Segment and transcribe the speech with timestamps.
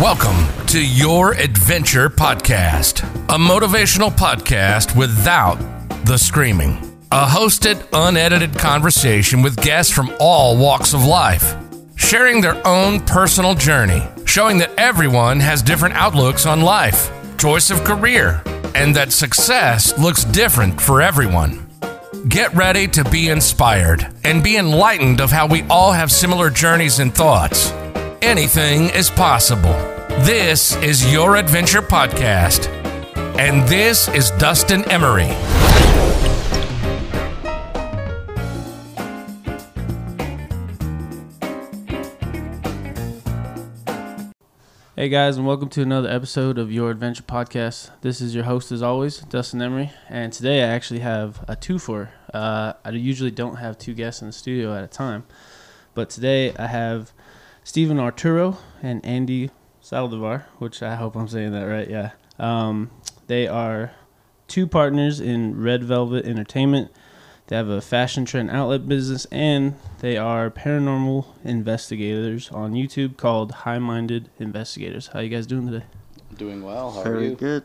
[0.00, 5.56] Welcome to Your Adventure Podcast, a motivational podcast without
[6.04, 6.72] the screaming.
[7.10, 11.56] A hosted, unedited conversation with guests from all walks of life,
[11.94, 17.82] sharing their own personal journey, showing that everyone has different outlooks on life, choice of
[17.82, 18.42] career,
[18.74, 21.66] and that success looks different for everyone.
[22.28, 26.98] Get ready to be inspired and be enlightened of how we all have similar journeys
[26.98, 27.72] and thoughts.
[28.22, 29.74] Anything is possible.
[30.24, 32.68] This is Your Adventure Podcast.
[33.38, 35.26] And this is Dustin Emery.
[44.96, 47.90] Hey guys, and welcome to another episode of Your Adventure Podcast.
[48.00, 51.78] This is your host, as always, Dustin Emery, and today I actually have a two
[51.78, 52.10] for.
[52.32, 55.24] Uh, I usually don't have two guests in the studio at a time,
[55.92, 57.12] but today I have
[57.66, 59.50] Stephen Arturo and Andy
[59.82, 61.90] Saldivar, which I hope I'm saying that right.
[61.90, 62.92] Yeah, um,
[63.26, 63.90] they are
[64.46, 66.92] two partners in Red Velvet Entertainment.
[67.48, 73.50] They have a fashion trend outlet business, and they are paranormal investigators on YouTube called
[73.50, 75.08] High Minded Investigators.
[75.08, 75.86] How you guys doing today?
[76.36, 76.92] Doing well.
[76.92, 77.34] How are Very you?
[77.34, 77.64] good.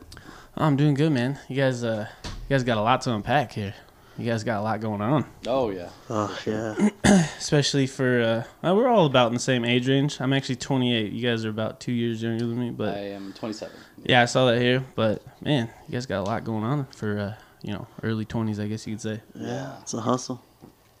[0.56, 1.38] I'm doing good, man.
[1.48, 3.74] You guys, uh, you guys got a lot to unpack here.
[4.18, 5.88] You guys got a lot going on, Oh yeah.
[6.10, 6.90] Oh yeah.
[7.38, 8.20] especially for
[8.62, 10.20] uh, uh, we're all about in the same age range.
[10.20, 11.12] I'm actually 28.
[11.12, 13.74] You guys are about two years younger than me, but I am 27.
[14.04, 14.84] yeah, I saw that here.
[14.94, 18.62] But man, you guys got a lot going on for uh, you know early 20s,
[18.62, 19.20] I guess you could say.
[19.34, 19.78] Yeah.
[19.80, 20.42] It's a hustle.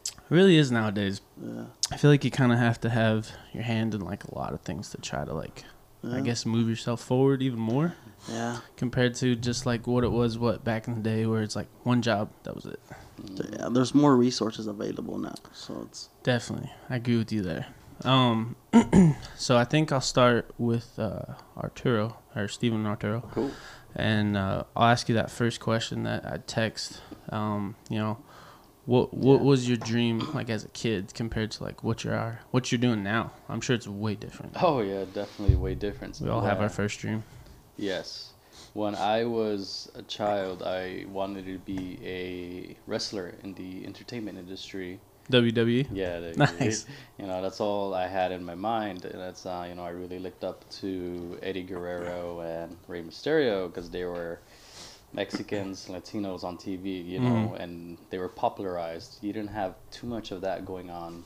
[0.06, 1.20] It really is nowadays.
[1.40, 1.64] Yeah.
[1.90, 4.54] I feel like you kind of have to have your hand in like a lot
[4.54, 5.64] of things to try to like,
[6.10, 7.94] I guess, move yourself forward even more
[8.28, 8.58] Yeah.
[8.76, 11.68] compared to just like what it was what back in the day where it's like
[11.82, 12.80] one job that was it.
[13.52, 13.68] Yeah.
[13.70, 17.66] There's more resources available now, so it's Definitely, I agree with you there.
[18.04, 18.56] Um,
[19.36, 23.50] so I think I'll start with uh, Arturo or Stephen Arturo, Cool.
[23.94, 27.00] and uh, I'll ask you that first question that I text.
[27.30, 28.18] Um, you know,
[28.86, 29.46] what what Yeah.
[29.46, 32.80] was your dream like as a kid compared to like what you are, what you're
[32.80, 33.32] doing now?
[33.48, 34.56] I'm sure it's way different.
[34.60, 36.18] Oh yeah, definitely way different.
[36.20, 37.22] We all have our first dream.
[37.76, 38.32] Yes.
[38.74, 45.00] When I was a child, I wanted to be a wrestler in the entertainment industry.
[45.30, 45.86] WWE.
[45.92, 46.20] Yeah.
[46.20, 46.86] the- Nice.
[47.18, 49.90] You know, that's all I had in my mind, and that's uh, you know I
[49.90, 54.40] really looked up to Eddie Guerrero and Rey Mysterio because they were
[55.12, 59.18] Mexicans, Latinos on TV, you know, and they were popularized.
[59.22, 61.24] You didn't have too much of that going on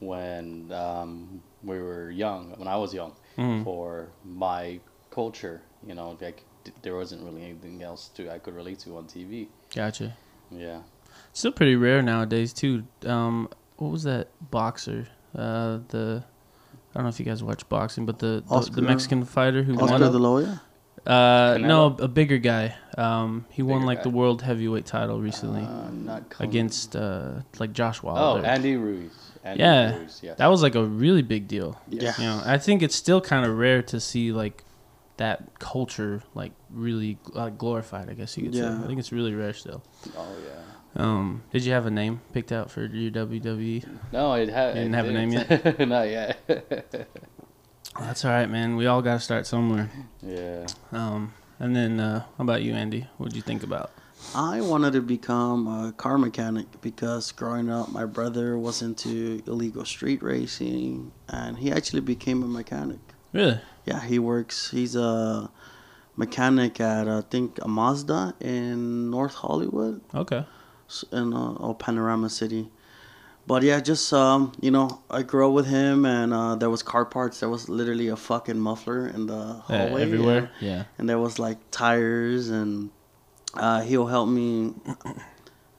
[0.00, 3.62] when um, we were young, when I was young, Mhm.
[3.64, 4.80] for my
[5.12, 5.62] culture.
[5.86, 9.04] You know, like d- there wasn't really anything else to I could relate to on
[9.04, 9.48] TV.
[9.74, 10.16] Gotcha.
[10.50, 10.80] Yeah.
[11.32, 12.84] Still pretty rare nowadays too.
[13.06, 15.06] Um, what was that boxer?
[15.34, 16.24] Uh, the
[16.90, 19.62] I don't know if you guys watch boxing, but the the, Oscar- the Mexican fighter
[19.62, 20.00] who Oscar won.
[20.12, 20.62] De La Hoya.
[21.04, 22.00] Uh, no, Canelo?
[22.00, 22.76] a bigger guy.
[22.96, 24.02] Um, he won like guy.
[24.04, 28.46] the world heavyweight title recently Uh, not Con- against uh, like Josh Wilder.
[28.46, 29.10] Oh, Andy Ruiz.
[29.42, 29.96] Andy Yeah.
[29.98, 30.38] Ruiz, yes.
[30.38, 31.80] that was like a really big deal.
[31.88, 32.14] Yeah.
[32.18, 34.62] You know, I think it's still kind of rare to see like
[35.16, 38.10] that culture like really uh, glorified.
[38.10, 38.66] I guess you could say.
[38.66, 39.82] I think it's really rare still.
[40.16, 40.62] Oh yeah.
[40.94, 43.86] Um, did you have a name picked out for your WWE?
[44.12, 44.76] No, it had.
[44.76, 45.90] You didn't it have a name didn't.
[45.90, 47.08] Yet.
[47.94, 48.76] Oh, that's all right, man.
[48.76, 49.90] We all got to start somewhere.
[50.22, 50.66] yeah.
[50.92, 53.06] Um, and then uh, how about you, Andy?
[53.18, 53.90] What'd you think about?
[54.34, 59.84] I wanted to become a car mechanic because growing up, my brother was into illegal
[59.84, 63.00] street racing, and he actually became a mechanic.
[63.32, 63.60] Really?
[63.84, 64.70] Yeah, he works.
[64.70, 65.50] He's a
[66.16, 70.00] mechanic at I think a Mazda in North Hollywood.
[70.14, 70.44] Okay.
[71.10, 72.70] in uh, oh, Panorama City.
[73.44, 76.82] But yeah, just um, you know, I grew up with him, and uh, there was
[76.84, 77.40] car parts.
[77.40, 80.50] There was literally a fucking muffler in the Yeah, hallway, everywhere.
[80.60, 80.70] Yeah.
[80.76, 82.90] and, and there was like tires, and
[83.54, 84.74] uh, he'll help me.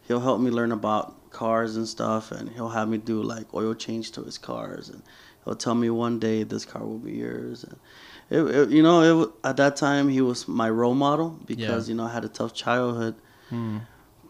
[0.08, 3.74] He'll help me learn about cars and stuff, and he'll have me do like oil
[3.74, 5.02] change to his cars, and
[5.46, 7.64] he'll tell me one day this car will be yours.
[7.64, 7.78] And
[8.30, 11.96] it, it, you know, it, at that time he was my role model because you
[11.96, 13.16] know I had a tough childhood.
[13.50, 13.80] Hmm.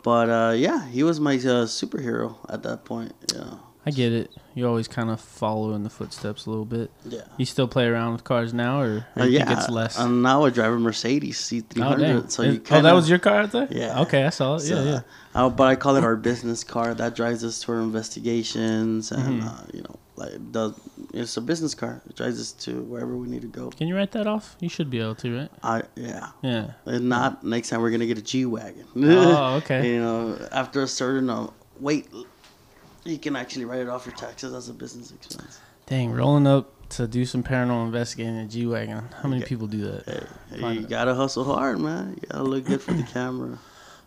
[0.04, 3.14] But uh, yeah, he was my uh, superhero at that point.
[3.34, 3.56] Yeah.
[3.86, 4.32] I get it.
[4.56, 6.90] You always kind of follow in the footsteps a little bit.
[7.04, 7.24] Yeah.
[7.38, 9.46] You still play around with cars now, or, or Uh, yeah.
[9.46, 10.00] think it's less?
[10.00, 12.24] I'm now I drive a Mercedes C300.
[12.24, 12.28] oh.
[12.30, 13.68] So you oh, kinda, that was your car out there?
[13.70, 14.02] Yeah.
[14.04, 14.62] Okay, I saw it.
[14.62, 15.02] so, yeah, yeah.
[15.36, 16.94] uh, but I call it our business car.
[16.94, 19.48] That drives us to our investigations, and Mhm.
[19.48, 20.74] uh, you know, like does
[21.14, 22.02] it's a business car.
[22.10, 23.70] It drives us to wherever we need to go.
[23.70, 24.56] Can you write that off?
[24.60, 25.50] You should be able to, right?
[25.62, 26.30] I yeah.
[26.42, 26.72] Yeah.
[26.86, 28.86] If not, next time we're gonna get a G wagon.
[28.96, 29.94] Oh, okay.
[29.94, 31.48] you know, after a certain uh,
[31.80, 32.08] weight,
[33.04, 35.60] you can actually write it off your taxes as a business expense.
[35.86, 39.10] Dang, rolling up to do some paranormal investigating in a G wagon.
[39.22, 40.28] How many people do that?
[40.50, 40.90] Hey, you it.
[40.90, 42.18] gotta hustle hard, man.
[42.22, 43.60] You gotta look good for the camera.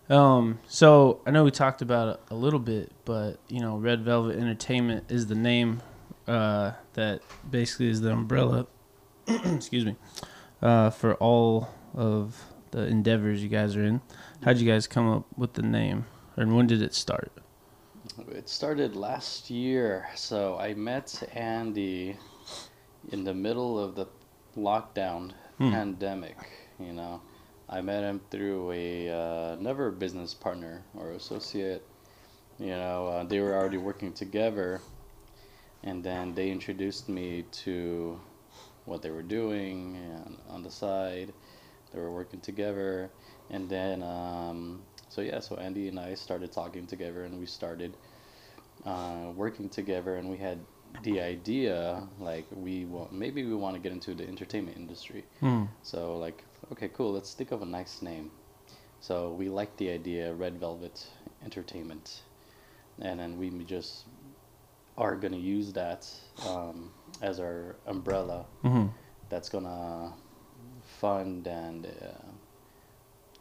[0.08, 4.02] Um, so I know we talked about it a little bit, but you know, Red
[4.02, 5.82] Velvet Entertainment is the name
[6.26, 8.66] uh, that basically is the umbrella.
[9.26, 9.96] excuse me,
[10.62, 14.00] uh, for all of the endeavors you guys are in.
[14.42, 16.06] How'd you guys come up with the name,
[16.36, 17.32] and when did it start?
[18.28, 20.06] It started last year.
[20.14, 22.16] So I met Andy
[23.10, 24.06] in the middle of the
[24.56, 25.70] lockdown Hmm.
[25.70, 26.36] pandemic.
[26.78, 27.22] You know,
[27.68, 31.82] I met him through a uh, never business partner or associate.
[32.58, 34.80] You know, uh, they were already working together,
[35.86, 38.20] and then they introduced me to
[38.84, 41.32] what they were doing and on the side.
[41.92, 43.08] They were working together,
[43.48, 47.96] and then um, so yeah, so Andy and I started talking together, and we started
[48.84, 50.58] uh, working together, and we had
[51.02, 55.24] the idea like we want maybe we want to get into the entertainment industry.
[55.40, 55.64] Hmm.
[55.82, 57.12] So like, okay, cool.
[57.12, 58.32] Let's think of a nice name.
[59.00, 61.06] So we liked the idea, Red Velvet
[61.44, 62.22] Entertainment,
[63.00, 64.06] and then we just
[64.98, 66.08] are gonna use that
[66.48, 66.90] um,
[67.22, 68.46] as our umbrella.
[68.62, 68.86] hmm
[69.28, 70.12] That's gonna
[71.00, 72.26] fund and uh,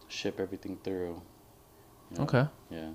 [0.07, 1.21] ship everything through.
[2.11, 2.23] you know?
[2.23, 2.45] Okay.
[2.69, 2.89] Yeah.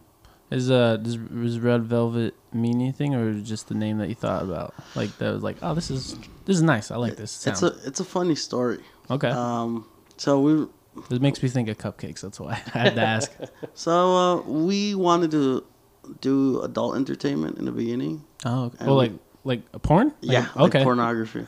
[0.51, 4.43] Is uh does, does Red Velvet mean anything, or just the name that you thought
[4.43, 4.75] about?
[4.97, 6.91] Like that was like, oh, this is this is nice.
[6.91, 7.47] I like this.
[7.47, 8.81] It's a it's a funny story.
[9.09, 9.31] okay.
[9.31, 9.87] Um,
[10.17, 10.67] so we
[11.09, 12.21] It makes me think of cupcakes.
[12.23, 13.33] That's why I had to ask.
[13.75, 15.65] so uh, we wanted to
[16.21, 18.25] do adult entertainment in the beginning.
[18.45, 18.85] Oh, okay.
[18.87, 19.13] Well, we- like
[19.45, 20.09] like a porn?
[20.09, 20.85] Like- yeah, like okay.
[20.85, 21.47] pornography.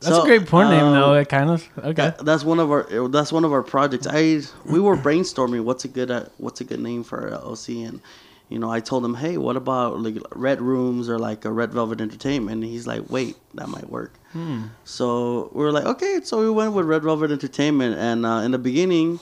[0.00, 1.14] That's So, a great porn name, um, though.
[1.14, 1.92] It kind of okay.
[1.92, 4.06] That, that's one of our that's one of our projects.
[4.10, 8.00] I we were brainstorming what's a good uh, what's a good name for LLC, and
[8.48, 11.72] you know I told him, hey, what about like Red Rooms or like a Red
[11.72, 12.62] Velvet Entertainment?
[12.62, 14.14] And he's like, wait, that might work.
[14.32, 14.64] Hmm.
[14.84, 16.20] So we were like, okay.
[16.24, 19.20] So we went with Red Velvet Entertainment, and uh, in the beginning,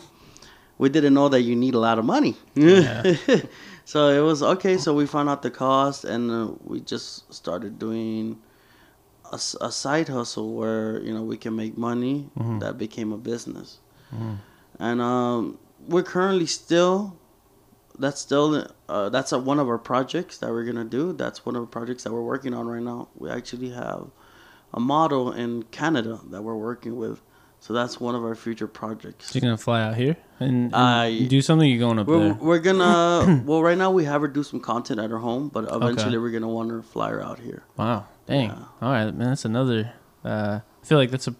[0.78, 2.36] we didn't know that you need a lot of money.
[2.54, 3.02] Yeah.
[3.90, 4.76] so it was okay.
[4.84, 8.38] So we found out the cost, and uh, we just started doing
[9.32, 12.16] a side hustle where you know we can make money.
[12.38, 12.60] Mhm.
[12.62, 13.68] That became a business,
[14.14, 14.36] Mhm.
[14.86, 15.58] and um,
[15.92, 17.16] we're currently still.
[17.98, 18.48] That's still
[18.88, 21.12] uh, that's a, one of our projects that we're gonna do.
[21.12, 23.08] That's one of the projects that we're working on right now.
[23.22, 24.02] We actually have
[24.72, 27.20] a model in Canada that we're working with,
[27.60, 29.30] so that's one of our future projects.
[29.30, 31.68] So you're gonna fly out here and, and I- do something.
[31.70, 32.34] You're going up We're, there.
[32.34, 35.64] we're gonna well right now we have her do some content at her home, but
[35.64, 36.18] eventually Okay.
[36.18, 37.62] we're gonna want her to fly her out here.
[37.76, 38.48] Wow, dang.
[38.48, 38.64] Yeah.
[38.82, 39.28] All right, man.
[39.28, 39.92] That's another.
[40.24, 41.34] Uh, I feel like that's a.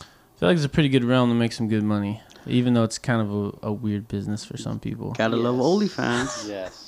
[0.00, 2.82] I feel like it's a pretty good realm to make some good money, even though
[2.84, 3.30] it's kind of
[3.64, 5.12] a, a weird business for some people.
[5.12, 5.92] Gotta love Yes.
[5.94, 6.48] OnlyFans.
[6.54, 6.83] Yes.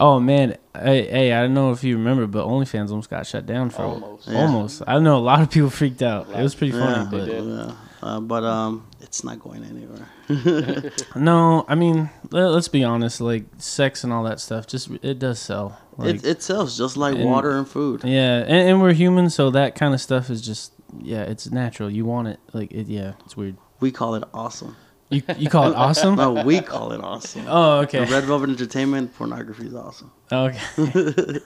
[0.00, 3.46] Oh man, hey, hey, I don't know if you remember, but OnlyFans almost got shut
[3.46, 4.28] down for Almost.
[4.28, 4.40] Yeah.
[4.42, 4.82] almost.
[4.86, 6.28] I know a lot of people freaked out.
[6.30, 7.72] It was pretty funny, They but yeah.
[8.00, 10.08] Uh, but um, it's not going anywhere.
[11.16, 13.20] no, I mean, let, let's be honest.
[13.20, 15.80] Like sex and all that stuff, just it does sell.
[15.96, 18.04] Like, it it sells just like and- water and food.
[18.04, 21.90] yeah, and, and we're human, so that kind of stuff is just yeah, it's natural.
[21.90, 22.86] You want it, like it.
[22.86, 23.56] Yeah, it's weird.
[23.80, 24.76] We call it awesome.
[25.10, 26.16] You you call it awesome?
[26.16, 27.44] No, we call it awesome.
[27.48, 28.12] Oh, The okay.
[28.12, 30.10] Red Velvet Entertainment pornography is awesome.
[30.30, 30.58] Okay.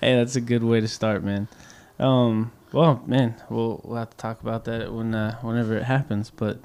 [0.00, 1.48] hey, that's a good way to start, man.
[1.98, 6.30] Um, well, man, we'll we'll have to talk about that when uh, whenever it happens.
[6.30, 6.60] But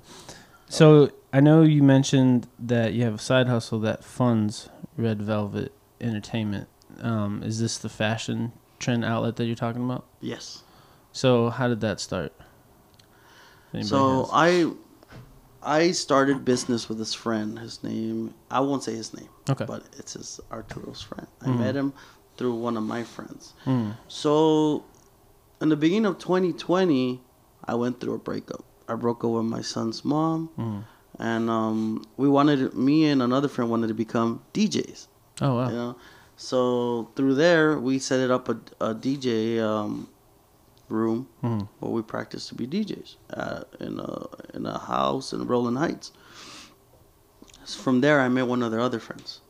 [0.68, 5.72] so I know you mentioned that you have a side hustle that funds Red Velvet
[6.02, 6.68] Entertainment.
[7.02, 10.06] Um, is this the fashion trend outlet that you're talking about?
[10.20, 10.64] Yes.
[11.14, 12.34] So how did that start?
[13.74, 14.72] Anybody So has- I
[15.66, 17.58] I started business with this friend.
[17.60, 19.66] His name I won't say his name, okay.
[19.66, 21.28] but it's his Arturo's friend.
[21.42, 21.58] I Mhm.
[21.60, 21.94] met him
[22.38, 23.54] through one of my friends.
[23.64, 23.92] Hmm.
[24.08, 24.84] So,
[25.62, 27.22] in the beginning of 2020,
[27.66, 28.64] I went through a breakup.
[28.88, 30.80] I broke up with my son's mom, Hmm.
[31.18, 35.08] and um, we wanted me and another friend wanted to become DJs.
[35.42, 35.70] Oh wow.
[35.70, 35.96] You know,
[36.38, 40.08] so through there we set it up a, a DJ um,
[40.90, 41.62] room Hmm.
[41.80, 46.12] where we practiced to be DJs uh, in a in a house in Rowland Heights.
[47.66, 49.42] So from there, I met one of their other friends,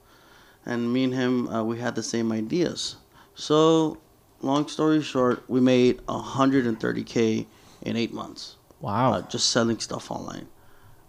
[0.65, 2.95] and me and him uh, we had the same ideas.
[3.35, 3.97] So,
[4.41, 7.45] long story short, we made 130k
[7.81, 9.13] in eight months, Wow.
[9.13, 10.47] uh, just selling stuff online.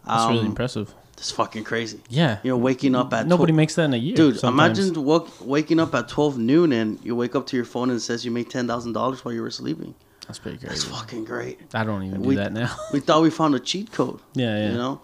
[0.05, 0.93] that's really Um, impressive.
[1.17, 2.01] It's fucking crazy.
[2.11, 2.39] Yeah.
[2.43, 4.15] You know, waking up at Nobody 12 makes that in a year.
[4.17, 4.79] Dude, sometimes.
[4.79, 7.97] imagine woke, waking up at 12 noon and you wake up to your phone and
[7.97, 9.95] it says you made $10,000 while you were sleeping.
[10.27, 11.61] That's pretty That's fucking great.
[11.75, 12.75] I don't even do We- that now.
[12.93, 14.71] We thought we found a cheat code, yeah, yeah.
[14.73, 15.01] you know?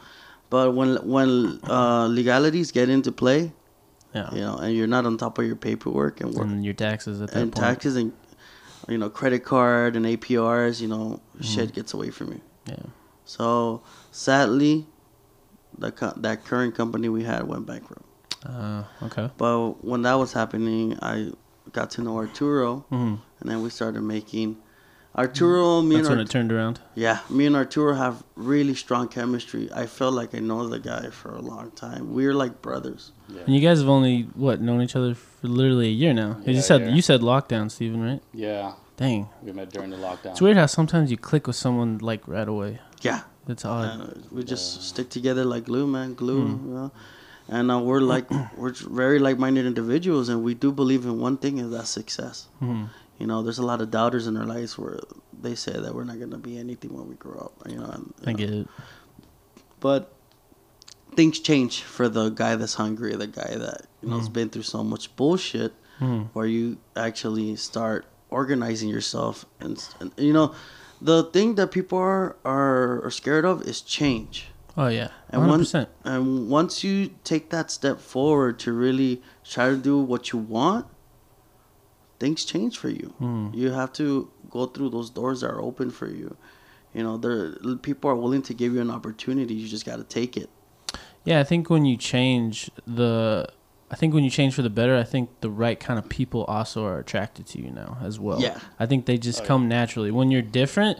[0.51, 3.53] But when when uh, legalities get into play,
[4.15, 4.35] yeah.
[4.35, 7.21] you know, and you're not on top of your paperwork and work And your taxes
[7.23, 7.65] at that and point.
[7.65, 8.13] taxes and
[8.89, 11.45] you know, credit card and APRs, you know, Mm-hmm.
[11.45, 12.41] shit gets away from you.
[12.67, 12.87] Yeah.
[13.25, 14.87] So sadly,
[15.79, 18.05] the co- that current company we had went bankrupt.
[18.45, 19.31] Uh, okay.
[19.39, 21.31] But when that was happening, I
[21.73, 24.57] got to know Arturo, hmm and then we started making
[25.17, 25.83] Arturo.
[25.83, 26.81] Me That's and when Art- it turned around.
[26.95, 29.69] yeah, me and Arturo have really strong chemistry.
[29.75, 32.15] I felt like I know the guy for a long time.
[32.15, 33.13] We are like brothers.
[33.29, 33.43] Yeah.
[33.47, 36.35] And you guys have only what known each other for literally a year now.
[36.35, 36.95] 'Cause you said yeah.
[36.95, 38.23] you said lockdown, Steven, right?
[38.33, 39.29] yeah, Dang.
[39.43, 40.33] we met during the lockdown.
[40.33, 42.81] It's weird how sometimes you click with someone like right away.
[43.03, 44.01] Yeah, That's odd.
[44.01, 46.47] and we just stick together like glue, man, glue.
[46.47, 46.69] Hmm.
[46.69, 46.93] You know?
[47.49, 51.59] And uh, we're like we're very like-minded individuals, and we do believe in one thing,
[51.59, 52.47] and that's success.
[52.63, 52.89] Mhm.
[53.23, 54.99] You know, there's a lot of doubters in our lives where
[55.45, 57.55] they say that we're not gonna be anything when we grow up.
[57.71, 58.67] You know, and, you I know, get it.
[59.79, 60.03] but
[61.15, 64.33] things change for the guy that's hungry, the guy that you know has Mm.
[64.39, 66.31] been through so much bullshit, Mhm.
[66.33, 70.53] where you actually start organizing yourself, and, and you know,
[71.01, 74.49] the thing that people are, are are scared of is change.
[74.77, 75.11] Oh yeah.
[75.31, 75.89] And One one- percent.
[76.03, 80.87] And once you take that step forward to really try to do what you want,
[82.23, 83.13] things change for you.
[83.21, 83.53] Mm.
[83.53, 86.37] You have to go through those doors that are open for you.
[86.95, 87.57] You know, there
[87.89, 89.55] people are willing to give you an opportunity.
[89.55, 90.49] You just got to take it.
[91.25, 93.49] Yeah, I think when you change the,
[93.91, 96.45] I think when you change for the better, I think the right kind of people
[96.45, 98.41] also are attracted to you now as well.
[98.41, 98.59] Yeah.
[98.79, 99.49] I think they just Oh, yeah.
[99.49, 100.11] come naturally.
[100.13, 100.99] When you're different,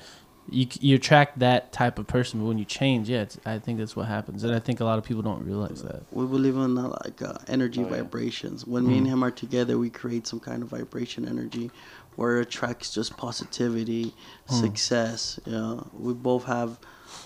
[0.51, 2.41] you you attract that type of person.
[2.41, 4.85] But when you change, yeah, it's, I think that's what happens, and I think a
[4.85, 6.03] lot of people don't realize that.
[6.13, 7.97] We believe in uh, like uh, energy Oh, yeah.
[8.03, 8.67] vibrations.
[8.67, 11.71] When me and him are together, we create some kind of vibration energy
[12.17, 14.13] where it attracts just positivity,
[14.47, 15.41] success.
[15.47, 16.79] You know, we both have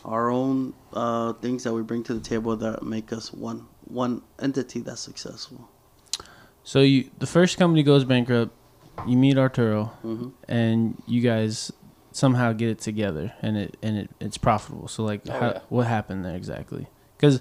[0.05, 4.23] our own uh, things that we bring to the table that make us one one
[4.41, 5.69] entity that's successful.
[6.65, 8.53] So you, the first company goes bankrupt.
[9.07, 10.33] You meet Arturo, Mhm.
[10.49, 11.71] and you guys
[12.17, 14.89] somehow get it together, and it and it, it's profitable.
[14.89, 15.61] So like, Oh, how, yeah.
[15.69, 16.87] what happened there exactly?
[17.17, 17.41] Because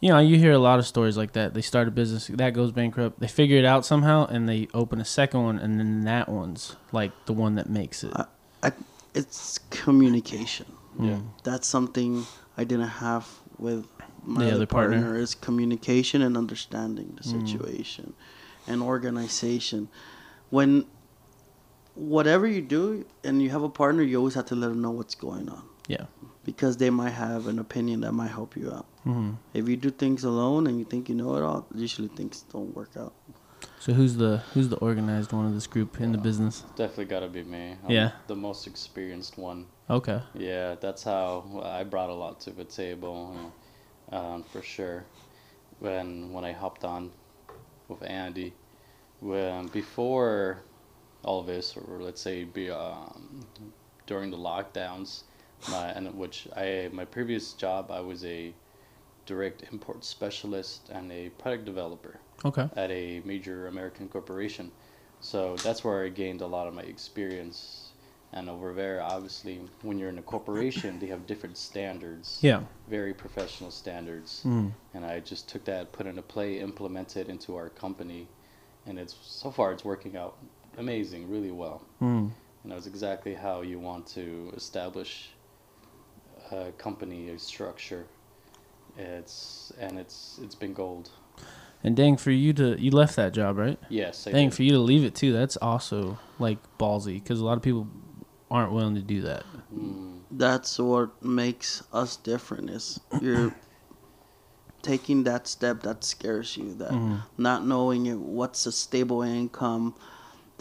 [0.00, 1.54] you know you hear a lot of stories like that.
[1.54, 3.20] They start a business that goes bankrupt.
[3.20, 6.76] They figure it out somehow, and they open a second one, and then that one's
[6.92, 8.12] like the one that makes it.
[8.14, 8.24] I,
[8.62, 8.72] I,
[9.14, 10.66] it's communication.
[11.00, 11.20] Yeah.
[11.44, 12.24] That's something
[12.56, 13.86] I didn't have with
[14.24, 15.00] my The other, other partner.
[15.00, 15.18] partner.
[15.18, 17.48] Is communication and understanding the Mm.
[17.48, 18.12] situation,
[18.66, 19.88] and organization.
[20.50, 20.84] When
[21.94, 24.90] whatever you do, and you have a partner, you always have to let them know
[24.90, 26.06] what's going on Yeah.
[26.44, 28.86] because they might have an opinion that might help you out.
[29.04, 32.44] hmm If you do things alone and you think you know it all, usually things
[32.52, 33.14] don't work out.
[33.78, 36.62] So who's the who's the organized one of this group in the business?
[36.76, 37.76] Definitely gotta be me.
[37.84, 38.10] I'm Yeah.
[38.28, 39.66] the most experienced one.
[39.90, 40.20] Okay.
[40.34, 43.36] Yeah, that's how I brought a lot to the table,
[44.12, 45.04] uh, um, for sure.
[45.80, 47.10] When when I hopped on
[47.88, 48.54] with Andy,
[49.20, 50.62] when before
[51.24, 53.46] all this, or let's say be um,
[54.06, 55.22] during the lockdowns,
[55.70, 58.52] my and which I my previous job I was a
[59.26, 62.68] direct import specialist and a product developer Okay.
[62.74, 64.72] at a major American corporation.
[65.20, 67.90] So that's where I gained a lot of my experience.
[68.32, 72.62] And over there, obviously, when you're in a corporation, they have different standards, Yeah.
[72.88, 74.42] very professional standards.
[74.44, 74.72] Mm.
[74.94, 78.26] And I just took that, put it into play, implemented into our company,
[78.86, 80.36] and it's so far it's working out
[80.78, 81.82] amazing, really well.
[82.00, 82.30] Mm.
[82.62, 85.30] And that's exactly how you want to establish
[86.50, 88.06] a company, a structure.
[88.96, 91.10] It's and it's it's been gold.
[91.84, 93.78] And dang, for you to you left that job, right?
[93.88, 94.56] Yes, I Dang, did.
[94.56, 97.88] for you to leave it too, that's also like ballsy because a lot of people
[98.50, 99.44] aren't willing to do that.
[99.74, 100.20] Mm.
[100.30, 103.54] that's what makes us different is you're
[104.82, 107.16] taking that step that scares you that Mm-hmm.
[107.42, 109.94] not knowing it, what's a stable income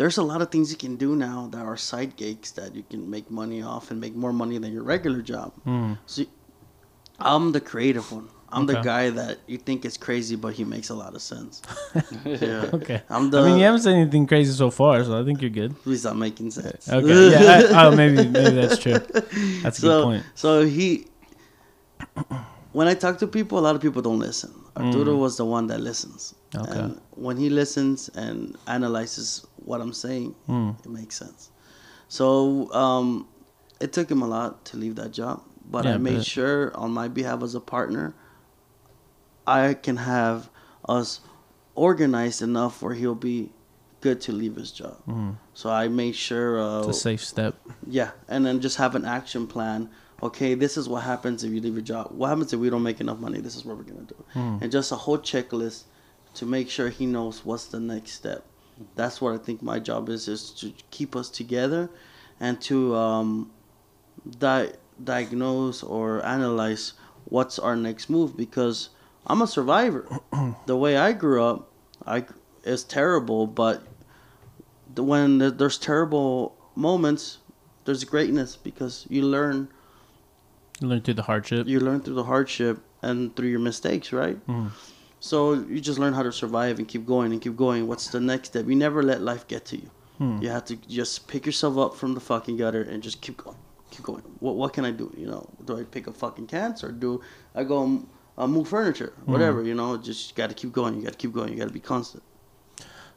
[0.02, 2.84] there's a lot of things you can do now that are side gigs that you
[2.92, 5.98] can make money off and make more money than your regular job Mm.
[6.14, 6.24] so
[7.34, 10.90] i'm the creative one i'm the guy that you think is crazy but he makes
[10.96, 11.62] a lot of sense
[12.46, 13.00] yeah Okay.
[13.16, 15.56] i'm the I mean, you haven't said anything crazy so far, so I think you're
[15.62, 15.72] good.
[15.86, 17.20] please stop making sense Okay.
[17.34, 17.46] Yeah.
[17.80, 19.00] I, oh, maybe maybe that's true.
[19.64, 20.24] That's a so, good point.
[20.44, 20.88] So he,
[22.78, 24.52] when I talk to people, a lot of people don't listen.
[24.78, 26.34] Arturo was the one that listens.
[26.54, 26.62] Mm.
[26.64, 26.80] Okay.
[26.80, 30.80] And when he listens and analyzes what I'm saying, Mm.
[30.86, 31.50] it makes sense.
[32.08, 33.28] So um,
[33.80, 36.76] it took him a lot to leave that job, but Yeah, I made but- sure
[36.76, 38.14] on my behalf as a partner,
[39.48, 40.50] I can have
[40.88, 41.22] us
[41.76, 43.52] organized enough where he'll be
[44.02, 44.98] good to leave his job.
[45.08, 45.36] Mm.
[45.54, 46.60] So I made sure.
[46.60, 47.56] Uh, It's a safe step.
[47.88, 49.90] yeah, and then just have an action plan.
[50.24, 52.12] Okay, this is what happens if you leave your job.
[52.12, 53.40] What happens if we don't make enough money?
[53.42, 54.58] This is what we're gonna do, Hmm.
[54.62, 55.84] and just a whole checklist
[56.36, 58.46] to make sure he knows what's the next step.
[58.96, 61.90] That's what I think my job is is to keep us together,
[62.40, 63.52] and to um,
[64.40, 64.72] di-
[65.04, 66.94] diagnose or analyze
[67.26, 68.90] what's our next move because
[69.28, 70.08] I'm a survivor.
[70.66, 71.70] the way I grew up,
[72.06, 72.26] I
[72.64, 73.82] is terrible, but
[74.96, 77.38] when there's terrible moments,
[77.86, 79.70] there's greatness because you learn
[80.82, 81.68] You learn through the hardship.
[81.68, 84.38] you learn through the hardship and through your mistakes, right?
[84.48, 84.72] Mhm.
[85.22, 87.88] So you just learn how to survive and keep going and keep going.
[87.88, 88.68] What's the next step?
[88.68, 89.90] You never let life get to you.
[90.18, 90.42] Hmm.
[90.42, 93.58] You have to just pick yourself up from the fucking gutter and just keep going,
[93.92, 94.24] keep going.
[94.40, 95.14] What what can I do?
[95.16, 97.22] You know, do I pick up fucking cans or do
[97.56, 99.14] I go and, uh, move furniture?
[99.26, 99.64] Whatever.
[99.64, 100.96] You know, just got to keep going.
[100.98, 101.54] You got to keep going.
[101.54, 102.24] You got to be constant.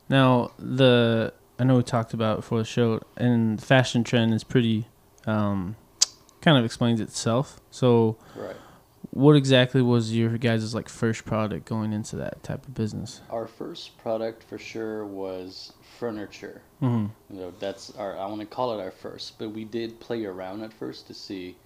[0.09, 4.43] Now the I know we talked about before the show, and the fashion trend is
[4.43, 4.89] pretty,
[5.27, 5.77] um,
[6.41, 7.61] kind of explains itself.
[7.71, 8.57] So, Right.
[9.15, 13.23] What exactly was your guys' like first product going into that type of business?
[13.31, 16.63] Our first product for sure was furniture.
[16.81, 18.19] hmm You know, that's our.
[18.19, 21.15] I want to call it our first, but we did play around at first to
[21.15, 21.57] see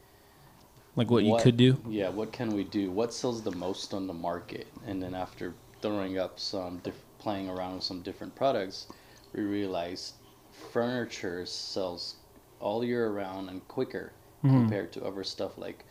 [0.97, 1.79] Like what, you could do.
[1.89, 2.91] Yeah, what can we do?
[2.91, 4.67] What sells the most on the market?
[4.87, 8.87] And then after throwing up some, diff- playing around with some different products,
[9.33, 10.15] we realized
[10.53, 12.17] furniture sells
[12.61, 14.13] all year around and quicker
[14.45, 14.51] Mhm.
[14.51, 15.85] compared to other stuff like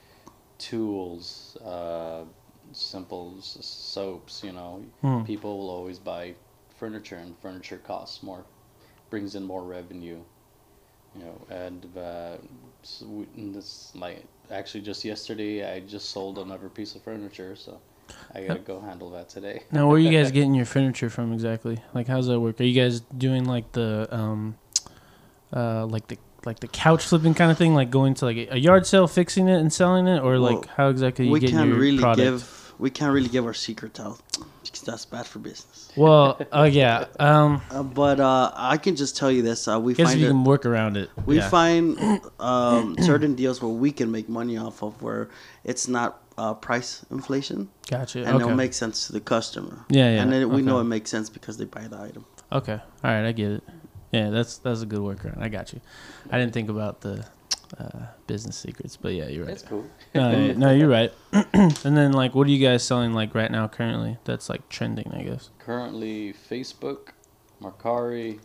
[0.58, 2.24] tools, uh,
[2.74, 4.44] simple soaps.
[4.44, 5.26] You know, Mhm.
[5.26, 6.36] people will always buy
[6.78, 8.44] furniture, and furniture costs more,
[9.10, 10.20] brings in more revenue.
[11.16, 12.38] You know, and uh,
[12.84, 17.56] so we, and this like actually just yesterday I just sold another piece of furniture,
[17.56, 17.80] so
[18.36, 19.64] I gotta go handle that today.
[19.72, 21.80] Now, where are you guys getting your furniture from exactly?
[21.94, 22.62] Like, how's that work?
[22.62, 24.58] Are you guys doing like the, um,
[25.54, 28.58] uh, like the like the couch flipping kind of thing, like going to like a,
[28.58, 31.70] yard sale, fixing it and selling it, or like how exactly you we get can't
[31.70, 32.25] your really product?
[32.25, 34.20] give we can't really give our secrets out
[34.63, 35.92] because that's bad for business.
[35.96, 37.06] Well, oh yeah.
[37.20, 40.27] Um, Uh, but uh, I can just tell you this: uh, we guess find you
[40.27, 40.30] it.
[40.30, 41.10] can work around it.
[41.25, 41.50] We yeah.
[41.50, 45.30] find um, certain deals where we can make money off of where
[45.63, 48.20] it's not uh, price inflation Gotcha.
[48.20, 48.44] and okay.
[48.44, 49.86] it'll make sense to the customer.
[49.89, 52.26] Yeah, yeah, And then we know it makes sense because they buy the item.
[52.52, 52.80] Okay.
[53.04, 53.63] All right, I get it.
[54.12, 55.41] Yeah, that's that's a good workaround.
[55.41, 55.82] I got you.
[56.32, 57.26] I didn't think about the
[57.78, 59.50] uh, business secrets, but yeah, you're right.
[59.50, 59.86] That's cool.
[60.15, 61.12] No, no, you're right.
[61.54, 64.17] and then like, what are you guys selling like right now currently?
[64.24, 65.50] That's like trending, I guess.
[65.60, 67.10] Currently, Facebook,
[67.62, 68.39] Mercari,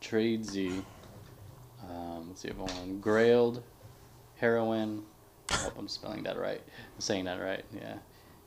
[0.00, 0.82] Tradesy,
[1.88, 3.62] um, let's see if one, Grailed,
[4.36, 5.02] Heroin.
[5.50, 6.60] I hope I'm spelling that right.
[6.66, 7.94] I'm saying that right, yeah.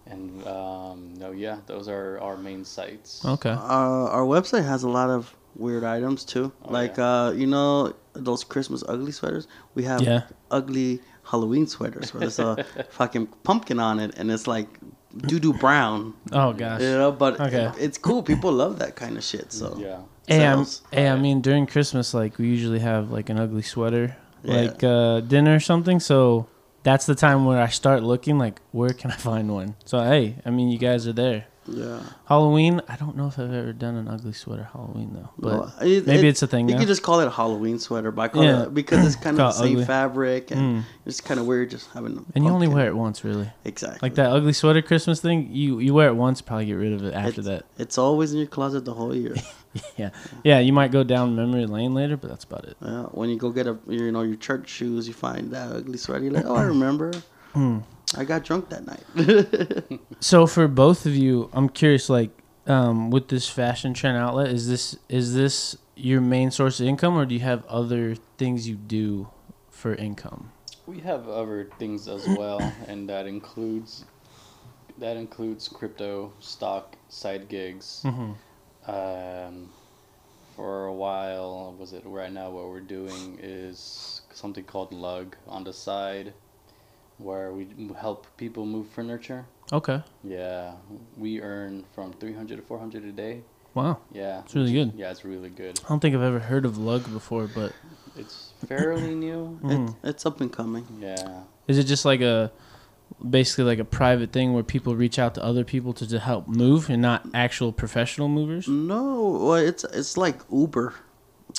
[0.06, 3.24] And um, no, yeah, those are our main sites.
[3.26, 3.50] Okay.
[3.50, 6.52] Uh, our website has a lot of weird items too.
[6.66, 7.26] Oh, like yeah.
[7.28, 9.48] uh, you know those Christmas ugly sweaters.
[9.76, 10.22] We have Yeah.
[10.50, 14.68] ugly Halloween sweaters where there's a fucking pumpkin on it and it's like
[15.16, 16.14] doo doo brown.
[16.32, 16.82] Oh gosh.
[16.82, 17.66] You know, but Okay.
[17.66, 18.24] it- it's cool.
[18.24, 19.52] People love that kind of shit.
[19.54, 20.00] So Yeah.
[20.28, 20.82] Hey, I'm, Sales.
[20.92, 24.56] hey, I mean during Christmas, like we usually have like an ugly sweater, Yeah.
[24.62, 26.00] like uh, dinner or something.
[26.00, 26.48] So
[26.84, 29.76] that's the time where I start looking like, where can I find one?
[29.86, 31.46] So hey, I mean you guys are there.
[31.68, 32.00] Yeah.
[32.26, 36.08] Halloween, I don't know if I've ever done an ugly sweater Halloween though, but it-
[36.08, 36.80] maybe it- it's a thing You now.
[36.80, 38.64] can just call it a Halloween sweater, but I call Yeah.
[38.64, 39.86] it because it's kind of the same ugly.
[39.86, 40.84] fabric and Mm.
[41.06, 42.26] it's kind of weird just having.
[42.36, 43.50] and you only wear it once, really.
[43.64, 46.94] exactly Like that ugly sweater Christmas thing, you you wear it once, probably get rid
[46.94, 47.66] of it after It's- that.
[47.78, 49.36] It's always in your closet the whole year.
[49.96, 50.10] Yeah,
[50.44, 52.76] yeah, you might go down memory lane later, but that's about it.
[52.82, 55.98] yeah, when you go get a you know your church shoes, you find that ugly
[55.98, 56.26] sweater.
[56.26, 57.12] You're like, oh, I remember.
[57.54, 57.80] Hmm.
[58.16, 60.00] I got drunk that night.
[60.20, 62.30] So for both of you, I'm curious, like,
[62.68, 67.16] um, with this fashion trend outlet, is this is this your main source of income,
[67.16, 69.30] or do you have other things you do
[69.72, 70.52] for income?
[70.86, 74.06] We have other things as well, and that includes
[75.00, 78.04] that includes crypto, stock, side gigs.
[78.06, 78.92] Mm-hmm.
[78.92, 79.70] Um,
[80.56, 82.50] for a while, was it right now?
[82.50, 86.34] What we're doing is something called Lugg on the side,
[87.22, 87.68] where we
[88.00, 89.46] help people move furniture.
[89.72, 90.02] Okay.
[90.24, 90.74] Yeah,
[91.18, 93.42] we earn from three hundred to four hundred a day.
[93.74, 94.00] Wow.
[94.12, 94.92] Yeah, It's really good.
[94.98, 95.80] Yeah, it's really good.
[95.86, 97.72] I don't think I've ever heard of Lugg before, but
[98.18, 99.58] It's fairly new.
[99.64, 99.90] mm.
[99.90, 100.86] it, it's up and coming.
[101.00, 102.52] Yeah, is it just like a
[103.30, 106.48] basically like a private thing where people reach out to other people to, to help
[106.50, 108.68] move and not actual professional movers?
[108.68, 110.94] No, well, it's it's like Uber,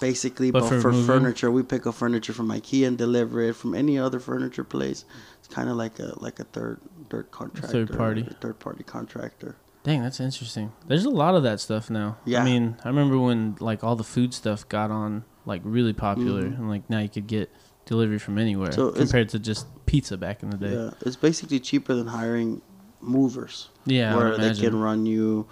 [0.00, 1.50] basically, But but, for for, furniture.
[1.50, 5.06] We pick up furniture from IKEA and deliver it from any other furniture place.
[5.44, 8.26] It's kind of like a like a third third contractor, party.
[8.40, 9.56] third party contractor.
[9.82, 10.72] Dang, that's interesting.
[10.86, 12.16] There's a lot of that stuff now.
[12.24, 12.42] Yeah.
[12.42, 16.42] I mean, I remember when like all the food stuff got on like really popular,
[16.44, 16.58] Mhm.
[16.58, 17.50] and like now you could get
[17.86, 20.72] delivery from anywhere So compared to just pizza back in the day.
[20.72, 22.62] Yeah, it's basically cheaper than hiring
[23.00, 23.68] movers.
[23.84, 25.48] Yeah, where they can run you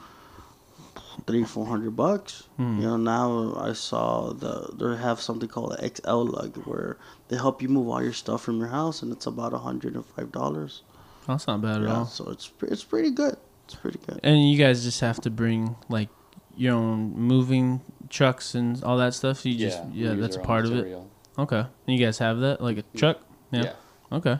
[1.27, 2.49] three four hundred bucks.
[2.57, 2.81] Hmm.
[2.81, 6.97] You know now I saw the they have something called an XL Lugg where
[7.29, 9.95] they help you move all your stuff from your house and it's about a hundred
[9.95, 10.83] and five dollars.
[11.27, 12.07] That's not bad at all.
[12.07, 13.37] so it's it's pretty good.
[13.67, 14.21] It's pretty good.
[14.23, 16.09] And you guys just have to bring like
[16.57, 19.47] your own moving trucks and all that stuff.
[19.47, 20.99] You just we yeah, that's a our own part of it.
[21.39, 21.61] Okay.
[21.87, 23.21] And you guys have that like a truck?
[23.53, 23.63] Yeah.
[23.63, 23.73] Yeah.
[24.17, 24.39] Okay.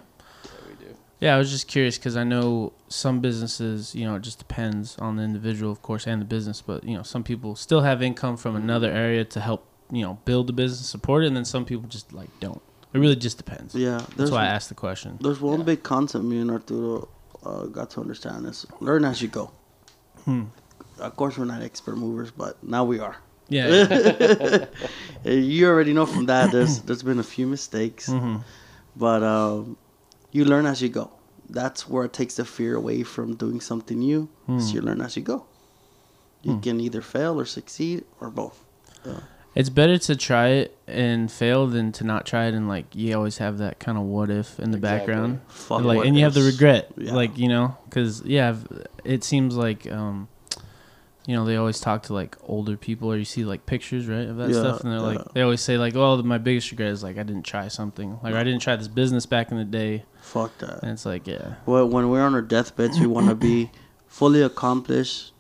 [1.21, 1.27] Yeah, we do.
[1.27, 4.97] Yeah, I was just curious because I know some businesses, you know, it just depends
[4.99, 6.63] on the individual, of course, and the business.
[6.63, 10.19] But you know, some people still have income from another area to help, you know,
[10.25, 12.63] build the business, support it, and then some people just like don't.
[12.93, 13.75] It really just depends.
[13.75, 15.19] Yeah, That's why I asked the question.
[15.21, 15.65] there's one Yeah.
[15.67, 17.09] big concept me and Arturo
[17.45, 19.51] uh, got to understand is learn as you go.
[20.25, 20.45] Hmm.
[20.99, 23.17] Of course, we're not expert movers, but now we are.
[23.49, 24.67] Yeah.
[25.25, 28.37] You already know from that there's there's been a few mistakes, hmm
[28.97, 29.77] but um,
[30.33, 31.11] you learn as you go.
[31.49, 34.29] That's where it takes the fear away from doing something new.
[34.49, 34.77] is Hmm.
[34.77, 35.45] you learn as you go.
[36.43, 36.61] You Hmm.
[36.61, 38.65] can either fail or succeed or both.
[39.55, 43.17] It's better to try it and fail than to not try it and like you
[43.17, 45.13] always have that kind of what if in the Exactly.
[45.13, 45.41] background.
[45.49, 47.15] Fuck like and you have the regret Yeah.
[47.15, 48.55] like you know because yeah
[49.05, 50.29] it seems like um
[51.31, 54.27] you know they always talk to like older people or you see like pictures right
[54.27, 56.91] of that Yeah, stuff and they're like they always say like well my biggest regret
[56.91, 59.65] is like i didn't try something like i didn't try this business back in the
[59.65, 60.83] day Fuck that.
[60.83, 63.71] and it's like yeah Well, when we're on our deathbeds, we want to be
[64.09, 65.33] fully accomplished,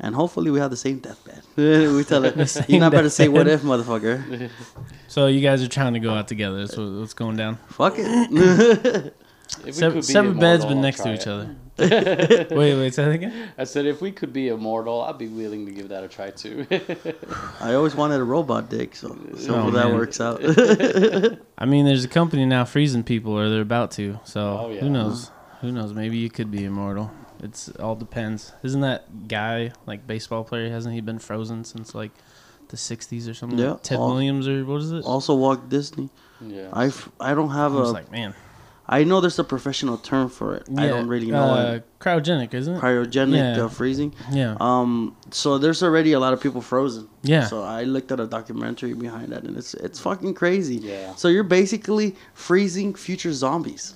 [0.00, 1.42] and hopefully we have the same deathbed.
[1.56, 2.34] we tell it,
[2.68, 4.50] you're not better say what if, motherfucker.
[5.08, 9.12] so you guys are trying to go out together that's what's going down Fuck it.
[9.64, 11.28] If seven, seven beds but next to each it.
[11.28, 15.28] other wait wait say that again I said if we could be immortal, I'd be
[15.28, 16.66] willing to give that a try too.
[17.60, 20.40] I always wanted a robot dick, so, so Oh, that works out.
[21.58, 24.80] i mean there's a company now freezing people or they're about to so Oh, yeah.
[24.80, 27.10] who knows who knows maybe you could be immortal
[27.42, 32.10] it's all depends isn't that guy like baseball player hasn't he been frozen since like
[32.68, 36.08] the 60s or something Yeah, ted all- williams or what is it also, Walt Disney.
[36.40, 36.68] yeah.
[36.72, 37.92] I I don't have i was a.
[37.92, 38.34] like man
[38.88, 40.68] I know there's a professional term for it.
[40.76, 41.84] I don't really know uh, it.
[41.98, 43.64] cryogenic isn't it Cryogenic yeah.
[43.64, 44.14] uh, freezing.
[44.30, 47.08] yeah Um, so there's already a lot of people frozen.
[47.22, 50.76] yeah So I looked at a documentary behind that, and it's it's fucking crazy.
[50.76, 51.14] Yeah.
[51.16, 53.94] So you're basically freezing future zombies.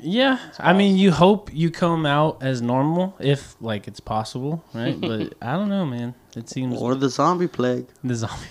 [0.00, 4.96] Yeah, I mean, you hope you come out as normal if like it's possible, right?
[5.10, 6.14] but I don't know, man.
[6.36, 7.86] It seems Or the zombie plague.
[8.04, 8.46] the zombie.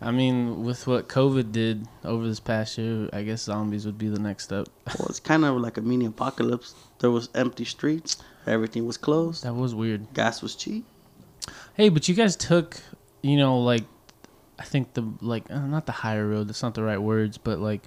[0.00, 4.08] I mean, with what COVID did over this past year, I guess zombies would be
[4.08, 4.68] the next step.
[4.98, 6.74] Well, it's kind of like a mini apocalypse.
[6.98, 8.18] There was empty streets.
[8.46, 9.44] Everything was closed.
[9.44, 10.12] That was weird.
[10.14, 10.84] Gas was cheap.
[11.74, 12.80] Hey, but you guys took,
[13.22, 13.84] you know, like
[14.58, 16.48] I think the like uh, not the higher road.
[16.48, 17.82] That's not the right words, but like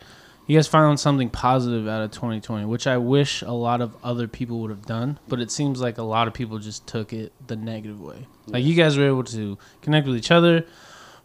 [0.47, 4.27] you guys found something positive out of 2020, which I wish a lot of other
[4.27, 5.19] people would have done.
[5.27, 8.27] But it seems like a lot of people just took it the negative way.
[8.47, 10.65] Like you guys were able to connect with each other,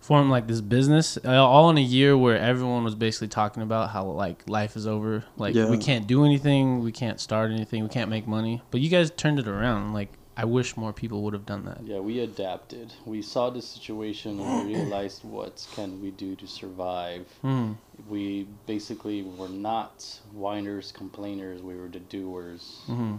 [0.04, 3.88] form like this business, uh, all in a year where everyone was basically talking about
[3.88, 5.70] how like life is over, like Yeah.
[5.70, 8.60] we can't do anything, we can't start anything, we can't make money.
[8.70, 9.94] But you guys turned it around.
[9.94, 11.78] Like I wish more people would have done that.
[11.82, 12.92] Yeah, we adapted.
[13.06, 17.26] We saw the situation and we realized what can we do to survive.
[17.40, 17.72] Hmm.
[18.06, 21.62] We basically were not whiners, complainers.
[21.62, 23.14] We were the doers, hmm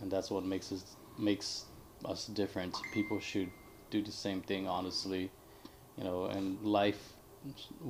[0.00, 0.84] and that's what makes us
[1.18, 1.64] makes
[2.04, 2.74] us different.
[2.94, 3.50] People should
[3.90, 5.30] do the same thing, honestly.
[6.00, 7.12] You know, and life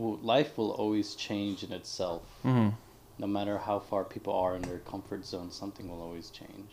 [0.01, 2.23] life will always change in itself.
[2.42, 2.70] hmm
[3.18, 6.70] No matter how far people are in their comfort zone, something will always change.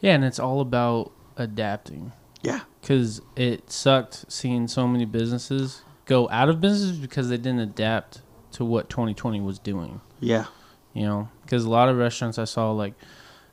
[0.00, 2.12] Yeah, and it's all about adapting.
[2.42, 2.60] Yeah.
[2.80, 8.22] Because it sucked seeing so many businesses go out of business because they didn't adapt
[8.52, 10.00] to what 2020 was doing.
[10.20, 10.46] Yeah.
[10.94, 12.94] You know, because a lot of restaurants I saw, like,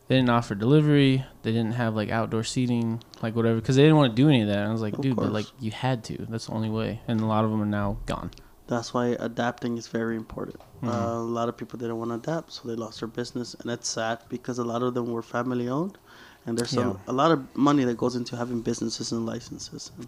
[0.07, 3.97] they didn't offer delivery, they didn't have, like, outdoor seating, like, whatever, because they didn't
[3.97, 4.57] want to do any of that.
[4.59, 5.33] And I was like, Of dude, but, course.
[5.33, 6.25] like, you had to.
[6.29, 7.01] That's the only way.
[7.07, 8.31] And a lot of them are now gone.
[8.67, 10.59] That's why adapting is very important.
[10.81, 10.87] Mhm.
[10.89, 13.69] Uh, a lot of people didn't want to adapt, so they lost their business, and
[13.71, 15.97] it's sad because a lot of them were family owned,
[16.45, 19.91] and there's a, a lot of money that goes into having businesses and licenses.
[19.97, 20.07] And,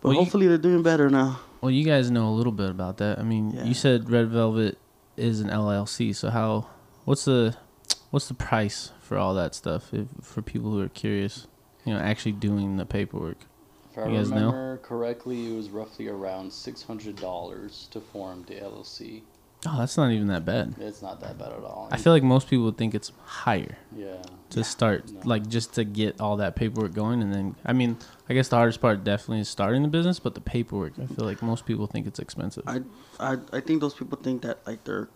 [0.00, 1.40] but Well, you- hopefully they're doing better now.
[1.60, 3.18] Well, you guys know a little bit about that.
[3.18, 3.64] I mean, Yeah.
[3.64, 4.78] you said Red Velvet
[5.16, 6.66] is an LLC, so how?
[7.04, 7.54] What's the
[8.10, 9.92] what's the price for all that stuff?
[9.92, 11.46] If, for people who are curious,
[11.84, 13.38] you know, actually doing the paperwork.
[13.92, 14.36] If I You guys know?
[14.36, 19.22] remember correctly, it was roughly around six hundred dollars to form the LLC.
[19.66, 20.74] Oh, that's not even that bad.
[20.78, 21.86] It's not that bad at all.
[21.92, 25.20] I feel like most people would think it's higher yeah, to start, No.
[25.24, 27.98] like just to get all that paperwork going, and then I mean,
[28.30, 31.26] I guess the hardest part definitely is starting the business, but the paperwork, I feel
[31.26, 32.62] like most people think it's expensive.
[32.66, 32.80] I,
[33.18, 35.10] I I think those people think that like they're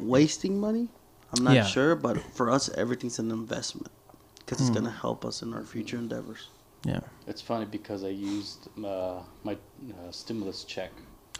[0.00, 0.88] wasting money.
[1.36, 1.64] I'm not Yeah.
[1.64, 3.90] sure, but for us, everything's an investment
[4.38, 4.74] because it's Hmm.
[4.76, 6.48] gonna help us in our future endeavors.
[6.84, 7.00] Yeah.
[7.26, 10.90] It's funny because I used uh, my uh, stimulus check.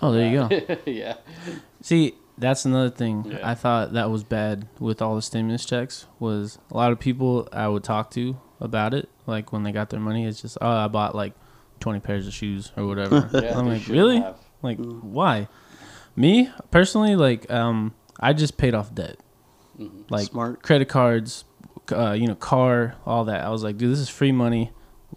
[0.03, 0.77] Oh, there you go.
[0.91, 1.15] yeah.
[1.81, 3.25] See, that's another thing.
[3.31, 3.39] Yeah.
[3.43, 6.07] I thought that was bad with all the stimulus checks.
[6.21, 9.91] Was a lot of people I would talk to about it, like when they got
[9.91, 11.33] their money, it's just oh, I bought like
[11.81, 13.29] twenty pairs of shoes or whatever.
[13.43, 14.21] Yeah, I'm like, really?
[14.21, 14.37] have.
[14.63, 15.47] Like, why?
[16.17, 19.19] Me personally, like, um, I just paid off debt,
[19.79, 20.11] Mhm.
[20.11, 20.63] like Smart.
[20.63, 21.45] credit cards,
[21.93, 23.45] uh, you know, car, all that.
[23.45, 24.71] I was like, dude, this is free money.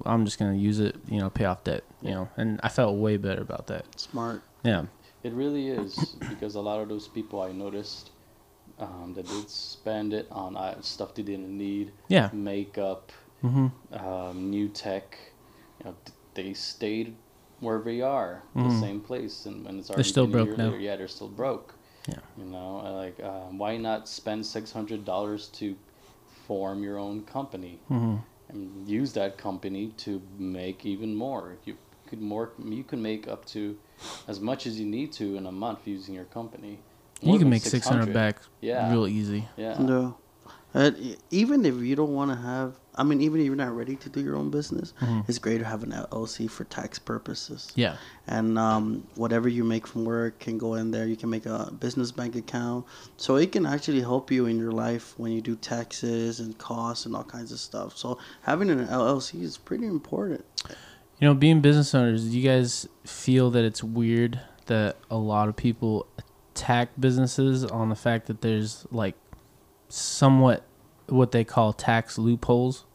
[0.05, 2.95] I'm just gonna use it, you know, pay off debt, you know, and I felt
[2.97, 3.85] way better about that.
[3.99, 4.41] Smart.
[4.63, 4.85] Yeah.
[5.23, 8.11] It really is because a lot of those people I noticed
[8.79, 12.29] um, that did spend it on uh, stuff they didn't need, Yeah.
[12.33, 13.11] makeup,
[13.43, 13.67] Mm-hmm.
[14.03, 15.17] um, new tech.
[15.79, 15.95] You know,
[16.35, 17.15] they stayed
[17.59, 18.79] where they are, the Mhm.
[18.79, 20.65] same place, and when it's They're still broke year now.
[20.65, 21.75] later, yeah, they're still broke.
[22.07, 22.15] Yeah.
[22.37, 25.75] You know, uh, like um, why not spend six hundred dollars to
[26.47, 28.15] form your own company Mm-hmm.
[28.49, 31.57] and use that company to make even more?
[31.65, 32.51] You could more.
[32.63, 33.77] You can make up to
[34.27, 36.79] as much as you need to in a month using your company.
[37.23, 38.13] More You can make 600 600.
[38.13, 38.91] back Yeah.
[38.91, 39.47] real easy.
[39.55, 39.77] Yeah.
[39.79, 40.17] No.
[40.75, 43.95] E- even if you don't want to have, I mean, even if you're not ready
[43.97, 45.27] to do your own business, Mhm.
[45.27, 47.71] it's great to have an LLC for tax purposes.
[47.75, 47.95] Yeah.
[48.27, 51.07] And um, whatever you make from work can go in there.
[51.07, 52.85] You can make a business bank account.
[53.17, 57.05] So it can actually help you in your life when you do taxes and costs
[57.05, 57.97] and all kinds of stuff.
[57.97, 60.45] So having an LLC is pretty important.
[61.19, 65.49] You know, being business owners, do you guys feel that it's weird that a lot
[65.49, 66.07] of people
[66.53, 69.15] attack businesses on the fact that there's like
[69.93, 70.63] somewhat
[71.07, 72.85] what they call tax loopholes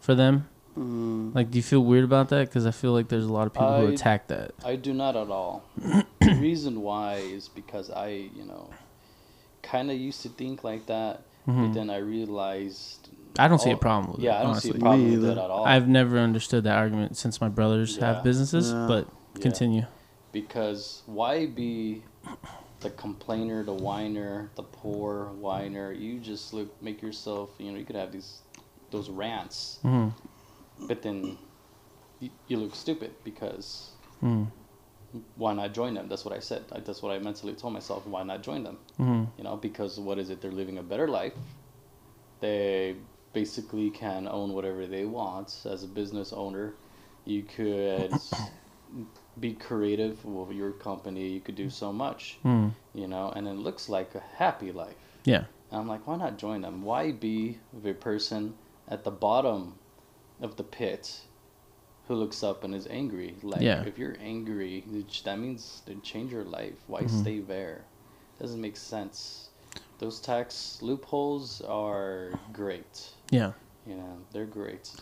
[0.00, 0.48] for them?
[0.78, 2.48] Mm, Like, do you feel weird about that?
[2.48, 4.52] Because I feel like there's a lot of people who attack that.
[4.64, 5.64] I do not at all.
[5.76, 8.70] the reason why is because I, you know,
[9.62, 11.74] kind of used to think like that, but Mhm.
[11.74, 13.10] then I realized.
[13.38, 14.24] I don't see a problem with that.
[14.24, 14.38] Yeah, it.
[14.38, 14.70] I don't honestly.
[14.72, 15.64] see a problem Me with it at all.
[15.66, 18.14] I've never understood that argument since my brothers Yeah.
[18.14, 18.86] have businesses, Yeah.
[18.86, 19.42] but Yeah.
[19.42, 19.84] continue.
[20.32, 22.02] because why be
[22.82, 25.92] the complainer, the whiner, the poor whiner?
[25.92, 27.50] You just look, make yourself.
[27.58, 28.40] You know, you could have these,
[28.90, 30.08] those rants, hmm
[30.88, 31.38] but then
[32.20, 33.90] you, you look stupid because
[34.20, 34.44] hmm
[35.36, 36.08] why not join them?
[36.08, 36.64] That's what I said.
[36.72, 38.06] I, that's what I mentally told myself.
[38.06, 38.78] Why not join them?
[38.96, 41.32] hmm you know because what is it they're living a better life
[42.40, 42.96] they
[43.32, 46.74] basically can own whatever they want as a business owner
[47.24, 48.12] you could
[49.40, 52.68] be creative with your company you could do so much hmm.
[52.94, 54.94] you know and it looks like a happy life.
[55.24, 55.44] Yeah.
[55.70, 56.82] and i'm like why not join them?
[56.82, 58.54] Why be the person
[58.88, 59.74] at the bottom
[60.40, 61.20] of the pit
[62.08, 63.36] who looks up and is angry?
[63.42, 63.82] Like Yeah.
[63.84, 64.84] if you're angry
[65.24, 66.74] that means to change your life.
[66.88, 67.20] Why Mhm.
[67.22, 67.84] stay there?
[68.40, 69.48] Doesn't make sense.
[69.98, 73.14] Those tax loopholes are great.
[73.30, 73.52] Yeah.
[73.86, 74.92] you know they're great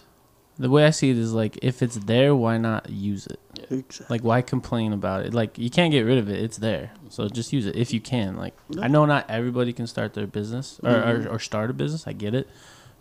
[0.61, 3.41] The way I see it is like if it's there, why not use it?
[3.71, 4.07] exactly.
[4.15, 5.33] Like why complain about it?
[5.35, 6.39] Like you can't get rid of it.
[6.39, 6.93] It's there.
[7.09, 8.37] So just use it if you can.
[8.37, 8.83] Like Yeah.
[8.85, 11.27] I know not everybody can start their business or, Mhm.
[11.27, 12.07] or, or start a business.
[12.07, 12.47] I get it.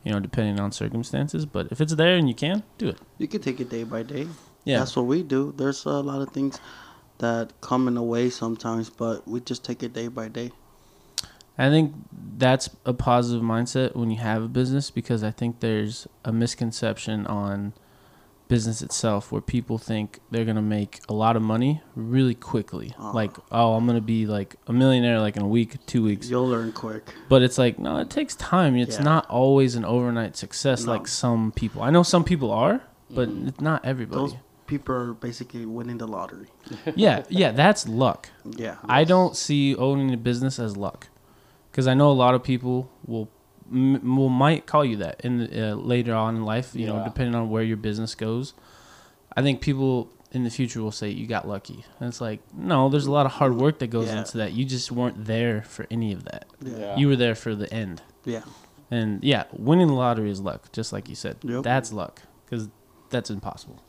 [0.06, 2.98] You know, depending on circumstances, but if it's there and you can, do it.
[3.18, 4.28] You can take it day by day.
[4.64, 4.80] Yeah.
[4.80, 5.54] That's what we do.
[5.58, 6.60] There's a lot of things
[7.18, 10.52] that come in the way sometimes, but we just take it day by day.
[11.60, 11.94] I think
[12.38, 17.28] that's a positive mindset when you have a business because I think there's a misconception
[17.28, 17.74] on
[18.48, 22.96] business itself where people think they're going to make a lot of money really quickly.
[22.98, 23.12] Ah.
[23.12, 26.30] Like, oh, I'm going to be like a millionaire like in a week, 2 weeks.
[26.30, 27.14] You'll learn quick.
[27.28, 28.76] But it's like, no, it takes time.
[28.76, 29.04] It's Yeah.
[29.04, 30.94] not always an overnight success No.
[30.94, 31.84] like some people.
[31.84, 33.50] I know some people are, but Mhm.
[33.50, 34.20] it's not everybody.
[34.22, 36.48] Those people are basically winning the lottery.
[36.96, 38.30] yeah, yeah, that's luck.
[38.58, 38.76] Yeah.
[38.86, 41.10] I don't see owning a business as luck,
[41.72, 43.30] because I know a lot of people will
[43.72, 46.76] m- will might call you that in the, uh, later on in life.
[46.76, 48.54] You know, depending on where your business goes.
[49.38, 52.90] I think people in the future will say you got lucky, and it's like no,
[52.90, 54.20] there's a lot of hard work that goes Yeah.
[54.20, 54.54] into that.
[54.54, 56.46] You just weren't there for any of that.
[56.62, 56.78] Yeah.
[56.78, 56.96] Yeah.
[56.98, 58.02] You were there for the end.
[58.26, 58.42] Yeah.
[58.92, 61.38] And yeah, winning the lottery is luck, just like you said.
[61.44, 61.62] Yep.
[61.64, 62.70] That's luck, because
[63.12, 63.82] that's impossible.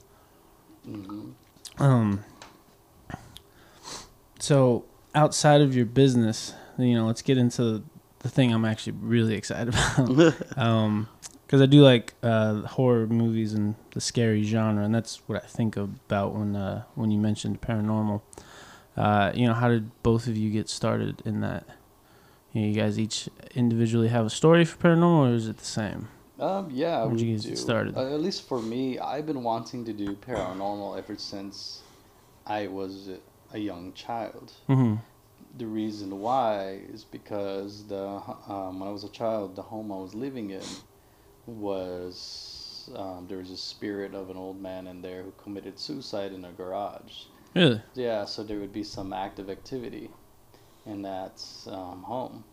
[0.84, 1.30] hmm
[1.78, 2.24] Um.
[4.38, 7.82] So outside of your business, you know, let's get into
[8.20, 10.34] the thing I'm actually really excited about.
[10.58, 11.08] um,
[11.46, 15.46] because I do like uh, horror movies and the scary genre, and that's what I
[15.48, 18.22] think about when uh, when you mentioned paranormal.
[18.96, 21.66] Uh, you know, how did both of you get started in that?
[22.52, 25.64] You, know, you guys each individually have a story for paranormal, or is it the
[25.64, 26.08] same?
[26.38, 27.48] Um, yeah, When'd we you guys do.
[27.50, 27.96] get started?
[27.96, 31.82] Uh, at least for me, I've been wanting to do paranormal ever since
[32.46, 33.10] I was
[33.52, 34.52] a young child.
[34.68, 34.96] Mm-hmm.
[35.56, 39.96] The reason why is because the um, when I was a child, the home I
[39.96, 40.62] was living in
[41.46, 46.32] was um, there was a spirit of an old man in there who committed suicide
[46.32, 47.24] in a garage.
[47.54, 47.82] Really?
[47.94, 50.10] Yeah, so there would be some active activity
[50.86, 52.44] in that um, home,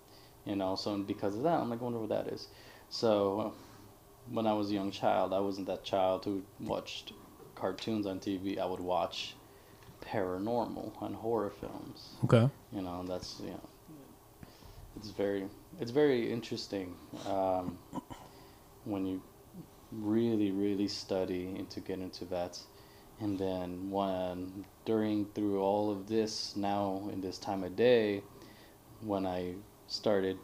[0.45, 0.75] you know.
[0.75, 2.47] So because of that, I'm like, I wonder what that is.
[2.89, 3.53] So
[4.29, 7.13] when I was a young child, I wasn't that child who watched
[7.55, 8.57] cartoons on TV.
[8.57, 9.35] I would watch
[10.07, 12.15] paranormal and horror films.
[12.23, 12.49] Okay.
[12.71, 13.69] You know, that's you know,
[14.95, 15.47] it's very
[15.79, 16.95] it's very interesting
[17.29, 17.77] um,
[18.85, 19.21] when you
[19.91, 22.59] really really study and to get into that
[23.21, 28.21] and then when during through all of this now in this time of day
[29.01, 29.53] when i
[29.87, 30.37] started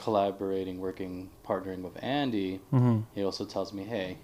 [0.00, 3.00] collaborating working partnering with andy Mm-hmm.
[3.14, 4.18] he also tells me hey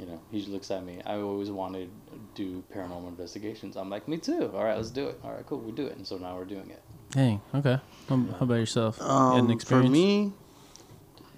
[0.00, 3.90] you know he just looks at me i always wanted to do paranormal investigations i'm
[3.90, 6.06] like me too all right let's do it all right cool we do it and
[6.06, 7.40] so now we're doing it Dang.
[7.52, 7.76] Okay.
[8.08, 8.96] How, how about yourself?
[9.00, 10.32] You had an Um, for me,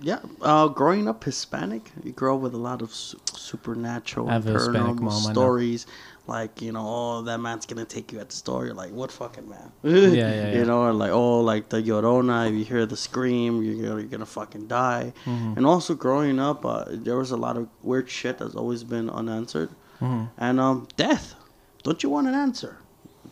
[0.02, 4.34] yeah, uh, growing up Hispanic, you grow up with a lot of su- supernatural, I
[4.34, 5.86] have a Hispanic paranormal stories.
[6.28, 8.64] Like you know, oh, that man's gonna take you at the store.
[8.64, 9.72] You're like, what fucking man?
[9.82, 10.52] yeah, yeah.
[10.52, 12.48] You know, or like oh, like the Llorona.
[12.48, 15.12] If you hear the scream, you're gonna, you're gonna fucking die.
[15.24, 15.56] Mhm.
[15.56, 19.10] And also growing up, uh, there was a lot of weird shit that's always been
[19.10, 19.70] unanswered.
[20.00, 20.28] Mhm.
[20.38, 21.34] And um, death.
[21.82, 22.76] Don't you want an answer?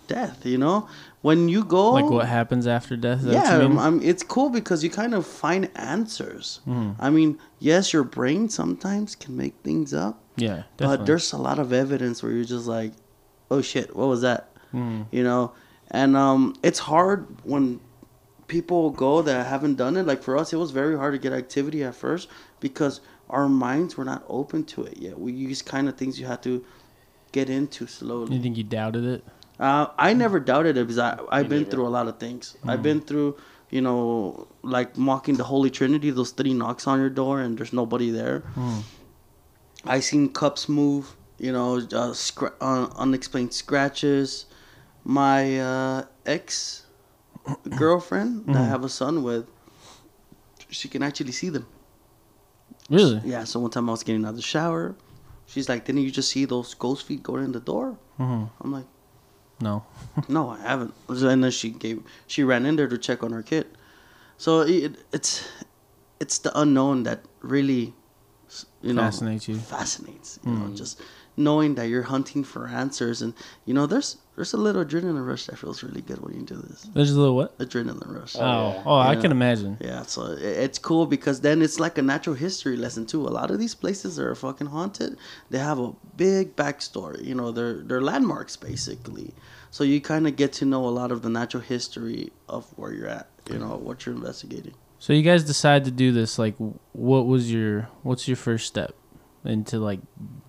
[0.08, 0.44] Death.
[0.44, 0.88] You know,
[1.22, 3.20] when you go Like what happens after death?
[3.24, 3.78] Yeah, mean?
[3.78, 6.60] um, it's cool because you kind of find answers.
[6.66, 6.96] Mhm.
[6.98, 11.58] I mean, yes, your brain sometimes can make things up, Yeah, but there's a lot
[11.58, 12.92] of evidence where you're just like,
[13.50, 15.06] "Oh shit, what was that?" Mhm.
[15.10, 15.52] You know,
[15.90, 17.80] and um, it's hard when
[18.46, 20.06] people go that haven't done it.
[20.06, 22.28] Like for us, it was very hard to get activity at first
[22.60, 25.20] because our minds were not open to it yet.
[25.20, 26.64] We use kind of things you have to
[27.32, 28.34] get into slowly.
[28.36, 29.24] You think you doubted it?
[29.60, 32.56] Uh, I never doubted it because I, I've been through a lot of things.
[32.66, 33.36] I've been through,
[33.68, 37.72] you know, like mocking the Holy Trinity, those three knocks on your door and there's
[37.74, 38.42] nobody there.
[38.56, 38.82] Mm.
[39.84, 44.46] I seen cups move, you know, uh, scra- uh, unexplained scratches.
[45.04, 46.86] My uh, ex
[47.76, 49.46] girlfriend that I have a son with,
[50.70, 51.66] she can actually see them.
[52.88, 53.20] Really?
[53.24, 54.96] Yeah, so one time I was getting out of the shower.
[55.46, 57.98] She's like, Didn't you just see those ghost feet going in the door?
[58.16, 58.86] hmm I'm like,
[59.60, 59.84] No.
[60.28, 60.94] no, I haven't.
[61.08, 63.66] And then she gave, she ran in there to check on her kid.
[64.38, 65.46] So it, it's,
[66.18, 67.94] it's the unknown that really,
[68.82, 69.56] you know, Fascinates you.
[69.56, 70.38] fascinates.
[70.44, 70.76] You know, mm.
[70.76, 71.00] just
[71.36, 73.32] knowing that you're hunting for answers, and
[73.64, 76.56] you know, there's there's a little adrenaline rush that feels really good when you do
[76.56, 76.82] this.
[76.94, 77.56] There's a little what?
[77.58, 78.34] Adrenaline rush.
[78.36, 78.82] Oh, oh, yeah.
[78.86, 79.20] oh, I Yeah.
[79.20, 79.76] can imagine.
[79.80, 83.26] Yeah, so i- it's cool because then it's like a natural history lesson too.
[83.26, 85.16] A lot of these places are fucking haunted,
[85.50, 87.24] they have a big backstory.
[87.24, 89.32] You know, they're they're landmarks basically.
[89.70, 92.92] So you kind of get to know a lot of the natural history of where
[92.92, 93.28] you're at.
[93.50, 94.74] You know, what you're investigating.
[94.98, 96.38] So you guys decide to do this.
[96.38, 96.54] Like,
[96.92, 98.94] what was your what's your first step
[99.44, 100.00] into like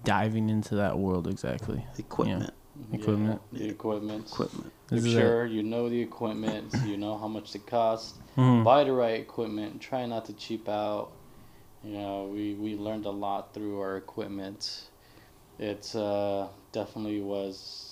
[0.04, 1.86] diving into that world exactly?
[1.98, 2.54] Equipment,
[2.92, 3.42] Equipment.
[3.52, 4.28] Yeah, the equipment.
[4.28, 4.74] equipment.
[4.92, 5.12] Make is it.
[5.12, 8.20] sure you know the equipment, you know how much it costs.
[8.38, 8.64] Mhm.
[8.64, 9.82] Buy the right equipment.
[9.82, 11.12] Try not to cheap out.
[11.84, 14.90] You know, we, we learned a lot through our equipment.
[15.58, 17.88] It uh, definitely was.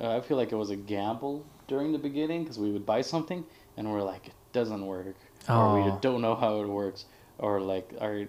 [0.00, 3.00] Uh, I feel like it was a gamble during the beginning because we would buy
[3.02, 3.44] something
[3.76, 5.16] and we're like, it doesn't work,
[5.48, 5.98] or we Oh.
[6.00, 7.04] don't know how it works,
[7.38, 8.26] or like our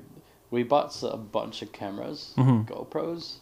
[0.50, 2.66] we bought a bunch of cameras, Mhm.
[2.68, 3.40] GoPros,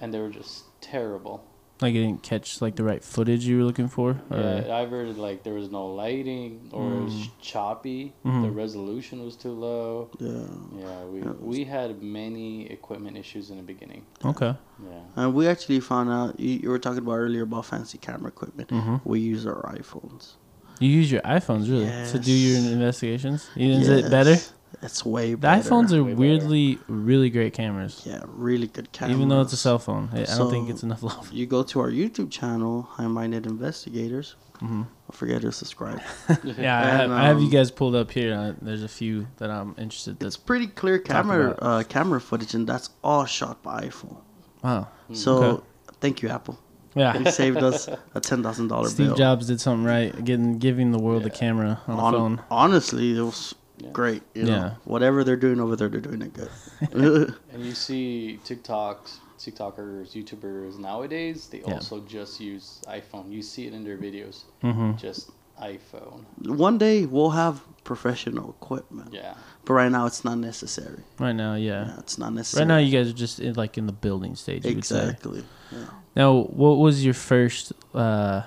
[0.00, 1.44] and they were just terrible.
[1.80, 4.20] Like you didn't catch like the right footage you were looking for.
[4.30, 7.30] Yeah, Or, Yeah, either like there was no lighting or it was Mm.
[7.40, 8.14] choppy.
[8.24, 8.56] The Mhm.
[8.56, 10.10] resolution was too low.
[10.18, 10.28] Yeah.
[10.28, 14.02] Yeah, we Yeah, was- we had many equipment issues in the beginning.
[14.24, 14.54] Okay.
[14.82, 15.00] Yeah.
[15.16, 18.70] And we actually found out you, you were talking about earlier about fancy camera equipment.
[18.70, 20.34] hmm We use our iPhones.
[20.80, 22.72] You use your iPhones really to do your Yes.
[22.72, 23.48] investigations.
[23.56, 24.36] Is it better?
[24.82, 25.68] Yes, It's way The better.
[25.68, 26.20] iPhones are Way better.
[26.20, 28.02] weirdly really great cameras.
[28.04, 29.16] yeah, really good cameras.
[29.16, 31.32] Even though it's a cell phone, I I don't think So- it's enough love.
[31.32, 34.36] You go to our YouTube channel, High Minded Investigators.
[34.60, 36.00] hmm Don't forget to subscribe.
[36.44, 38.34] Yeah, I have, And, I have you um, guys pulled up here.
[38.34, 40.12] Uh, there's a few that I'm interested.
[40.16, 44.16] It's That's pretty clear camera about- uh, camera footage, and that's all shot by iPhone.
[44.62, 44.88] wow.
[45.12, 45.62] So Okay.
[46.00, 46.58] thank you, Apple.
[46.94, 47.16] Yeah.
[47.18, 49.16] You saved us a ten thousand dollar Steve bill.
[49.16, 52.40] Jobs did something right, getting giving the world a camera on a Hon- phone.
[52.50, 53.90] honestly, it was Yeah.
[53.92, 54.22] great.
[54.34, 54.74] You know, Yeah.
[54.84, 56.50] whatever they're doing over there, they're doing it good.
[57.52, 61.74] And you see TikToks, TikTokers, YouTubers nowadays, they Yeah.
[61.74, 63.30] also just use iPhone.
[63.32, 66.24] You see it in their videos, hmm just iPhone.
[66.46, 69.34] One day we'll have professional equipment, Yeah.
[69.64, 71.02] but right now it's not necessary.
[71.18, 71.86] Right now, yeah.
[71.86, 72.62] Yeah, it's not necessary.
[72.62, 74.64] Right now, you guys are just in, like in the building stage.
[74.64, 75.02] You would say.
[75.02, 75.44] exactly.
[75.72, 75.78] Yeah.
[76.14, 78.42] Now, what was your first, uh,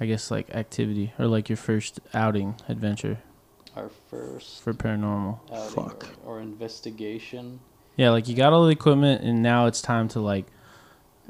[0.00, 3.27] I guess, like activity or like your first outing adventure Our
[4.08, 5.38] first for paranormal?
[5.52, 6.08] outing Fuck.
[6.24, 7.60] Or, or investigation.
[7.96, 10.46] Yeah, like you got all the equipment, and now it's time to like,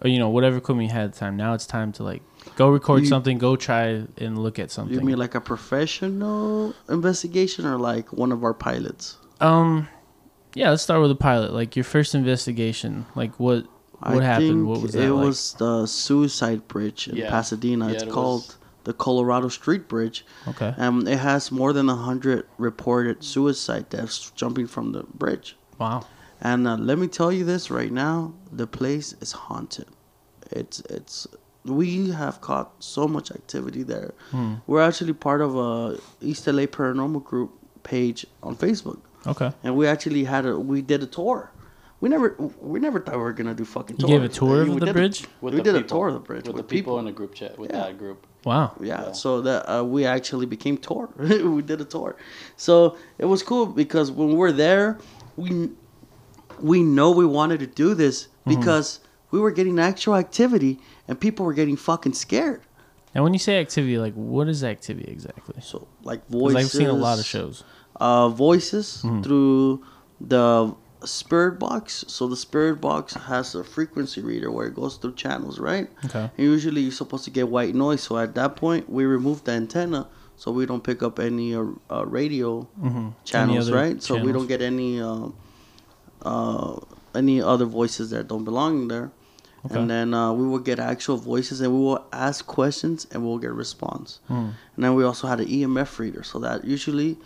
[0.03, 1.37] or you know, whatever equipment you had at the time.
[1.37, 2.22] Now it's time to like
[2.57, 4.95] go record You- something, go try and look at something.
[4.95, 9.16] You mean like a professional investigation or like one of our pilots?
[9.41, 9.89] um,
[10.55, 10.70] yeah.
[10.70, 11.53] Let's start with the pilot.
[11.53, 13.07] Like your first investigation.
[13.14, 13.64] Like what
[14.01, 14.49] what I happened?
[14.49, 15.24] think What was it that like?
[15.24, 17.31] was the Suicide Bridge in Yeah.
[17.31, 17.87] Pasadena.
[17.89, 18.57] Yeah, it's it called was.
[18.85, 20.24] The Colorado Street Bridge.
[20.47, 20.74] okay.
[20.79, 25.57] Um, it has more than a hundred reported suicide deaths jumping from the bridge.
[25.79, 26.07] Wow.
[26.41, 29.87] And uh, let me tell you this right now: the place is haunted.
[30.51, 31.26] It's it's
[31.64, 34.14] we have caught so much activity there.
[34.31, 34.55] Hmm.
[34.66, 37.51] We're actually part of a East LA Paranormal Group
[37.83, 39.53] page on Facebook, Okay.
[39.64, 41.51] and we actually had a we did a tour.
[42.01, 43.97] We never we never thought we were gonna do fucking.
[43.99, 45.26] You gave a tour We of the did a- bridge.
[45.41, 46.99] With we the did a tour of the bridge with, with the people, people.
[47.01, 47.81] in the group chat with Yeah.
[47.81, 48.28] that group.
[48.45, 48.72] Wow.
[48.80, 49.12] yeah, Yeah.
[49.12, 52.16] so that uh, we actually became tour we did a tour
[52.57, 54.99] so it was cool because when we're there
[55.36, 55.70] we
[56.61, 58.61] we know we wanted to do this Mm-hmm.
[58.61, 62.62] because we were getting actual activity and people were getting fucking scared
[63.14, 65.57] And when you say activity, like what is activity exactly?
[65.61, 67.64] so like voices I've seen a lot of shows.
[68.01, 69.22] uh voices Mm-hmm.
[69.22, 69.84] through
[70.20, 70.74] the
[71.07, 75.59] spirit box so the spirit box has a frequency reader where it goes through channels
[75.61, 76.30] right Okay.
[76.36, 78.03] And usually you're supposed to get white noise.
[78.03, 81.64] So at that point, we remove the antenna so we don't pick up any uh,
[81.90, 83.09] uh, radio Mm-hmm.
[83.24, 84.03] channels, other right?
[84.03, 85.28] So we don't get any uh,
[86.22, 86.80] uh,
[87.14, 89.11] any other voices that don't belong there.
[89.66, 89.74] Okay.
[89.80, 93.38] And then uh, we will get actual voices, and we will ask questions, and we'll
[93.38, 94.20] get response.
[94.28, 94.51] Hmm.
[94.74, 97.16] And then we also had an EMF reader, so that usually,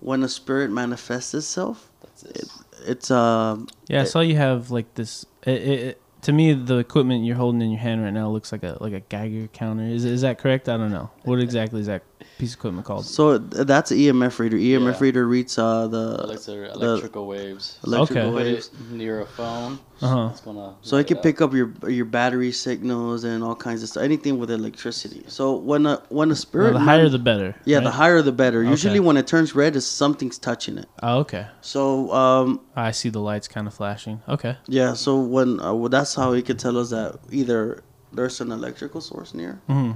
[0.00, 2.48] when a spirit manifests itself, That's it.
[2.80, 3.66] It, it's um.
[3.88, 5.26] Yeah, I saw you have like this.
[5.44, 8.64] It, it- to me, the equipment you're holding in your hand right now looks like
[8.64, 9.84] a like a Geiger counter.
[9.84, 10.68] Is is that correct?
[10.68, 11.10] I don't know.
[11.22, 12.02] What exactly is that
[12.38, 13.04] piece of equipment called?
[13.06, 14.56] so that's an EMF reader.
[14.56, 14.98] EMF Yeah.
[15.00, 17.78] reader reads uh, the Electri- electrical waves.
[17.84, 18.30] electrical Okay.
[18.30, 18.66] Put waves.
[18.68, 19.78] it near a phone.
[20.02, 20.28] Uh-huh.
[20.30, 20.74] It's gonna.
[20.82, 21.22] So it can up.
[21.22, 25.24] pick up your your battery signals and all kinds of stuff, anything with electricity.
[25.28, 27.54] So when a when a Well, spirit the higher the better.
[27.64, 27.84] yeah, right?
[27.84, 28.60] the higher the better.
[28.60, 28.70] Okay.
[28.70, 30.86] Usually when it turns red, is something's touching it.
[31.02, 31.46] Oh, okay.
[31.62, 34.20] So um I see the lights kind of flashing.
[34.28, 34.58] Okay.
[34.68, 38.52] yeah, so when uh, well, that's how he could tell us that either there's an
[38.52, 39.92] electrical source near, hmm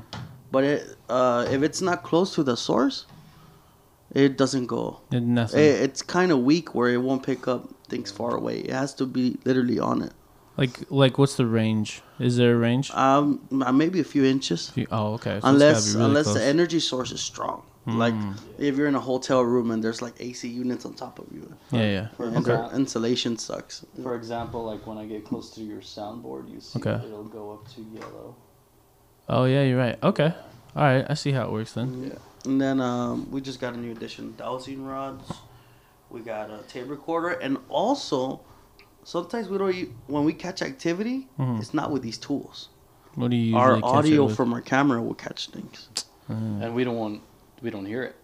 [0.51, 3.07] but it uh if it's not close to the source,
[4.13, 5.01] it doesn't go.
[5.11, 5.61] Nothing.
[5.61, 8.59] It, it's kind of weak where it won't pick up things far away.
[8.61, 10.13] It has to be literally on it.
[10.57, 12.03] like like what's the range?
[12.19, 12.91] Is there a range?
[12.91, 14.69] Um, maybe a few inches.
[14.71, 15.31] If you- oh, okay.
[15.31, 16.37] So it's unless be really unless close.
[16.39, 17.63] the energy source is strong.
[17.87, 18.15] Like
[18.59, 21.43] if you're in a hotel room and there's like AC units on top of you,
[21.73, 22.09] Yeah, yeah.
[22.17, 23.85] For and example- their insulation sucks.
[24.05, 26.99] For example, like when I get close to your soundboard, you see Okay.
[27.05, 28.37] it'll go up to yellow.
[29.33, 29.97] Oh yeah, you're right.
[30.03, 30.35] Okay.
[30.77, 31.07] All right.
[31.09, 32.11] I see how it works then.
[32.13, 32.19] Yeah.
[32.51, 35.31] And then um, we just got a new addition: dowsing rods.
[36.11, 38.41] We got a tape recorder, and also
[39.05, 39.75] sometimes we don't.
[39.75, 41.61] e- When we catch activity, Mhm.
[41.61, 42.69] it's not with these tools.
[43.15, 44.37] What do you usually Our catch it audio with?
[44.37, 45.89] from our camera will catch things.
[46.29, 46.63] Mm.
[46.63, 47.23] And we don't want
[47.63, 48.17] we don't hear it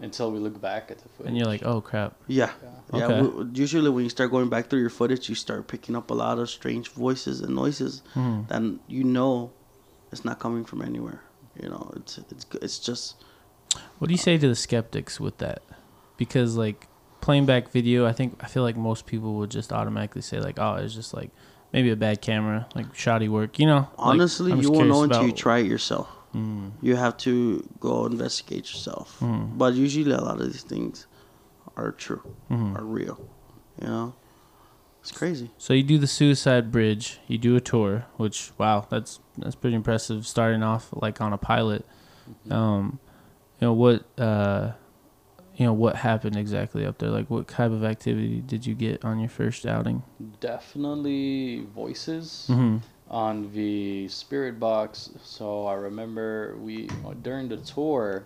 [0.00, 1.28] until we look back at the footage.
[1.28, 2.14] And you're like, oh crap.
[2.28, 2.50] Yeah.
[2.62, 2.98] Yeah.
[3.00, 3.20] Yeah, Okay.
[3.22, 6.14] we, usually when you start going back through your footage, you start picking up a
[6.14, 8.46] lot of strange voices and noises Mhm.
[8.48, 9.50] that you know
[10.14, 11.20] it's not coming from anywhere.
[11.60, 13.16] You know, it's it's it's just
[13.98, 15.60] What do you say to the skeptics with that?
[16.16, 16.86] Because like
[17.20, 20.58] playing back video, I think I feel like most people would just automatically say like,
[20.58, 21.30] oh, it's just like
[21.72, 23.58] maybe a bad camera, like shoddy work.
[23.58, 26.08] You know, honestly I'm you won't know until you try it yourself.
[26.34, 26.72] Mm.
[26.82, 27.34] You have to
[27.80, 29.18] go investigate yourself.
[29.20, 29.56] Mhm.
[29.58, 31.06] But usually a lot of these things
[31.76, 32.70] are true, Mhm.
[32.78, 33.18] are real.
[33.80, 34.14] You know,
[35.04, 35.50] it's crazy.
[35.58, 39.76] So you do the Suicide Bridge, you do a tour, which wow, that's that's pretty
[39.76, 40.26] impressive.
[40.26, 41.84] Starting off like on a pilot,
[42.50, 42.98] um,
[43.60, 44.72] you know what, uh,
[45.56, 47.10] you know what happened exactly up there?
[47.10, 50.02] Like what type of activity did you get on your first outing?
[50.40, 52.78] Definitely voices Mm-hmm.
[53.10, 55.10] on the spirit box.
[55.22, 56.88] So I remember we
[57.22, 58.24] during the tour,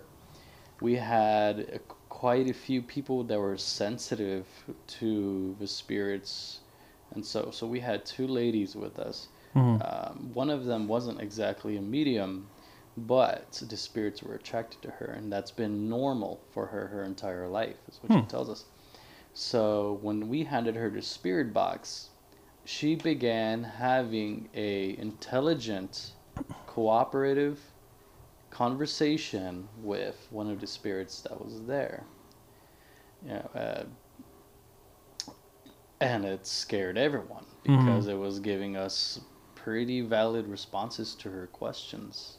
[0.79, 4.45] we had a, quite a few people that were sensitive
[4.99, 6.59] to the spirits,
[7.13, 9.27] and so so we had two ladies with us.
[9.55, 9.81] Mm-hmm.
[9.81, 12.47] Um, one of them wasn't exactly a medium,
[12.97, 17.47] but the spirits were attracted to her, and that's been normal for her her entire
[17.47, 18.27] life, is what she Hmm.
[18.27, 18.65] tells us.
[19.33, 22.09] So when we handed her the spirit box,
[22.65, 26.11] she began having a intelligent,
[26.67, 27.59] cooperative
[28.49, 32.03] conversation with one of the spirits that was there.
[33.23, 33.83] You know, uh,
[36.01, 37.85] and it scared everyone Mhm.
[37.85, 39.19] because it was giving us
[39.55, 42.37] pretty valid responses to her questions.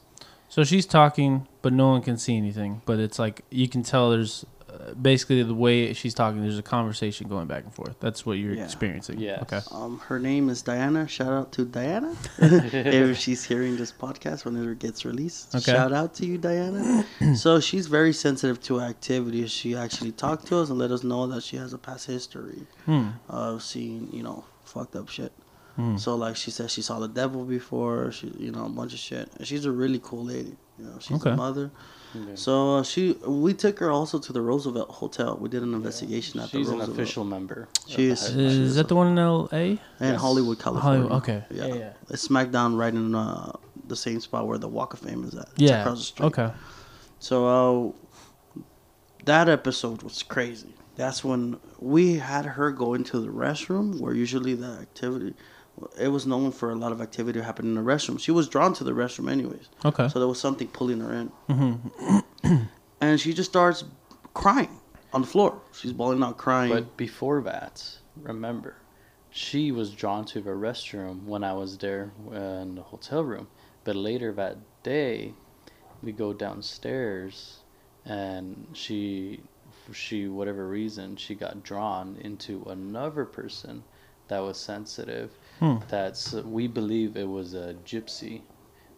[0.49, 2.81] So she's talking, but no one can see anything.
[2.85, 6.41] But it's like you can tell there's uh, basically the way she's talking.
[6.41, 7.95] There's a conversation going back and forth.
[7.99, 8.63] That's what you're Yeah.
[8.63, 9.19] experiencing.
[9.19, 9.41] Yes.
[9.43, 9.59] Okay.
[9.71, 11.07] Um, her name is Diana.
[11.07, 12.15] Shout out to Diana.
[12.39, 15.53] if she's hearing this podcast when it gets released.
[15.55, 15.71] Okay.
[15.71, 17.05] Shout out to you, Diana.
[17.35, 19.51] so she's very sensitive to activities.
[19.51, 22.65] She actually talked to us and let us know that she has a past history
[22.85, 23.09] Hmm.
[23.29, 25.31] of seeing, you know, fucked up shit.
[25.75, 25.97] Hmm.
[25.97, 28.11] So like she said, she saw the devil before.
[28.11, 29.29] She, you know, a bunch of shit.
[29.37, 30.55] And she's a really cool lady.
[30.77, 31.31] You know, she's Okay.
[31.31, 31.71] a mother.
[32.15, 32.35] Okay.
[32.35, 35.37] So uh, she, we took her also to the Roosevelt Hotel.
[35.39, 36.81] We did an investigation at She's the Roosevelt.
[36.81, 37.69] She's an official member.
[37.85, 38.23] of She is.
[38.35, 39.65] Is, that the one in L.A.?
[39.71, 40.19] in Yes.
[40.21, 41.07] Hollywood, California.
[41.07, 41.23] Hollywood.
[41.23, 41.43] Okay.
[41.51, 41.65] Yeah.
[41.67, 41.73] Yeah.
[41.75, 41.93] Yeah.
[42.09, 43.53] It's smack down right in uh,
[43.87, 45.47] the same spot where the Walk of Fame is at.
[45.53, 45.81] It's Yeah.
[45.81, 46.25] across the street.
[46.27, 46.51] Okay.
[47.19, 47.93] So
[48.57, 48.61] uh,
[49.25, 50.73] that episode was crazy.
[50.95, 55.33] That's when we had her go into the restroom, where usually the activity,
[55.99, 58.19] it was known for a lot of activity to happen in the restroom.
[58.19, 60.07] She was drawn to the restroom anyways, Okay.
[60.07, 61.75] so there was something pulling her in, hmm
[63.01, 63.83] and she just starts
[64.33, 64.79] crying
[65.13, 65.61] on the floor.
[65.73, 66.71] She's bawling out, crying.
[66.71, 67.83] But before that,
[68.15, 68.75] remember,
[69.29, 73.47] she was drawn to the restroom when I was there in the hotel room.
[73.83, 75.33] But later that day,
[76.03, 77.59] we go downstairs,
[78.05, 79.41] and she,
[79.85, 83.83] for she whatever reason, she got drawn into another person
[84.27, 85.31] that was sensitive.
[85.61, 85.77] Hmm.
[85.89, 88.41] That's we believe it was a gypsy.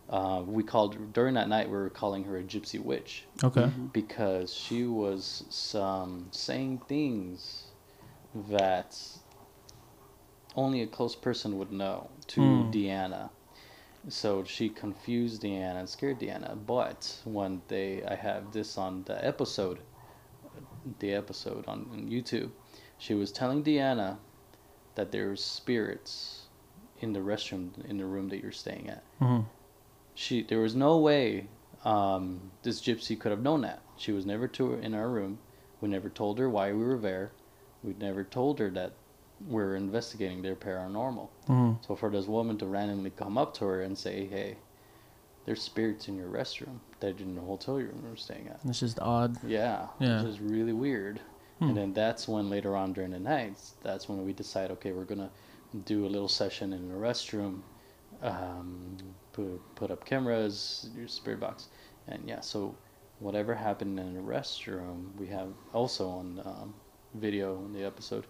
[0.10, 3.70] Uh, we called during that night we were calling her a gypsy witch Okay.
[3.92, 7.66] because she was some saying things
[8.50, 8.98] that
[10.56, 12.72] only a close person would know to Hmm.
[12.72, 13.30] Deanna.
[14.08, 16.58] So she confused Deanna and scared Deanna.
[16.66, 19.80] But when they, I have this on the episode,
[21.00, 22.52] the episode on, on YouTube,
[22.98, 24.18] she was telling Deanna
[24.96, 26.43] that there's spirits
[27.04, 29.04] in the restroom in the room that you're staying at.
[29.20, 29.42] Hmm
[30.16, 31.48] she there was no way
[31.86, 33.82] um, this gypsy could have known that.
[33.98, 35.40] She was never to in our room.
[35.82, 37.32] We never told her why we were there.
[37.84, 38.94] We never told her that
[39.48, 41.28] we're investigating their paranormal.
[41.48, 44.56] Hmm so for this woman to randomly come up to her and say hey
[45.46, 48.60] there's spirits in your restroom that in the hotel room we're staying at.
[48.70, 49.36] It's just odd.
[49.44, 50.22] yeah, Yeah.
[50.22, 51.20] which is really weird.
[51.60, 51.70] Hmm.
[51.70, 55.04] And then that's when later on during the nights, that's when we decide, okay, we're
[55.14, 55.30] gonna
[55.86, 57.62] do a little session in a restroom,
[58.22, 58.98] um,
[59.32, 61.68] put put up cameras, your spirit box,
[62.08, 62.40] and yeah.
[62.42, 62.76] So
[63.20, 66.74] whatever happened in the restroom, we have also on um,
[67.16, 68.26] video in the episode.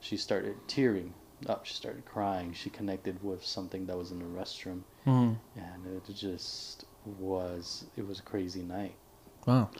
[0.00, 1.14] She started tearing
[1.48, 1.66] up.
[1.66, 2.52] She started crying.
[2.52, 7.84] She connected with something that was in the restroom, hmm and it just was.
[7.96, 8.94] It was a crazy night.
[9.46, 9.70] Wow.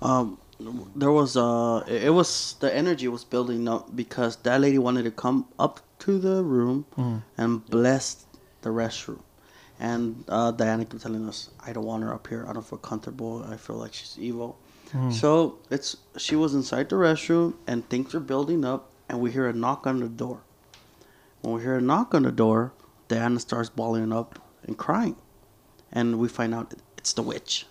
[0.00, 0.38] Um,
[0.94, 5.04] there was uh, it it was the energy was building up because that lady wanted
[5.04, 8.26] to come up to the room hmm and blessed
[8.62, 9.20] the restroom,
[9.78, 12.44] and uh, Diana kept telling us, "I don't want her up here.
[12.48, 13.44] I don't feel comfortable.
[13.44, 14.56] I feel like she's evil."
[14.92, 15.10] Hmm.
[15.10, 19.46] So it's she was inside the restroom and things are building up, and we hear
[19.48, 20.40] a knock on the door.
[21.40, 22.72] When we hear a knock on the door,
[23.08, 25.16] Diana starts bawling up and crying,
[25.92, 27.66] and we find out it's the witch.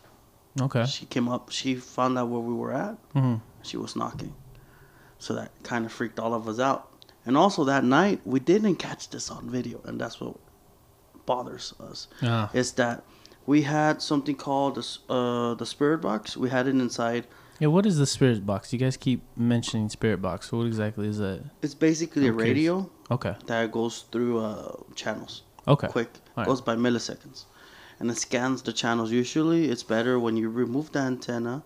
[0.61, 0.86] Okay.
[0.86, 1.49] She came up.
[1.49, 2.97] She found out where we were at.
[3.13, 4.34] hmm She was knocking.
[5.17, 6.91] So that kind of freaked all of us out.
[7.26, 10.36] And also that night, we didn't catch this on video, and that's what
[11.26, 12.07] bothers us.
[12.21, 12.49] Yeah.
[12.53, 13.03] Is that
[13.45, 16.36] we had something called the uh, the spirit box.
[16.38, 17.28] We had it inside.
[17.59, 17.67] Yeah.
[17.69, 18.74] What is the spirit box?
[18.74, 20.51] You guys keep mentioning spirit box.
[20.51, 21.43] What exactly is that?
[21.61, 22.47] It's basically a curious.
[22.49, 23.36] radio Okay.
[23.45, 25.43] that goes through uh, channels.
[25.67, 25.88] Okay.
[25.88, 26.47] Quick, Alright.
[26.47, 27.45] goes by milliseconds,
[27.99, 29.11] and it scans the channels.
[29.11, 31.63] Usually, it's better when you remove the antenna,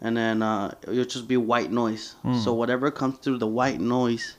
[0.00, 2.16] and then uh, it'll just be white noise.
[2.22, 2.38] Hmm.
[2.38, 4.36] So whatever comes through the white noise,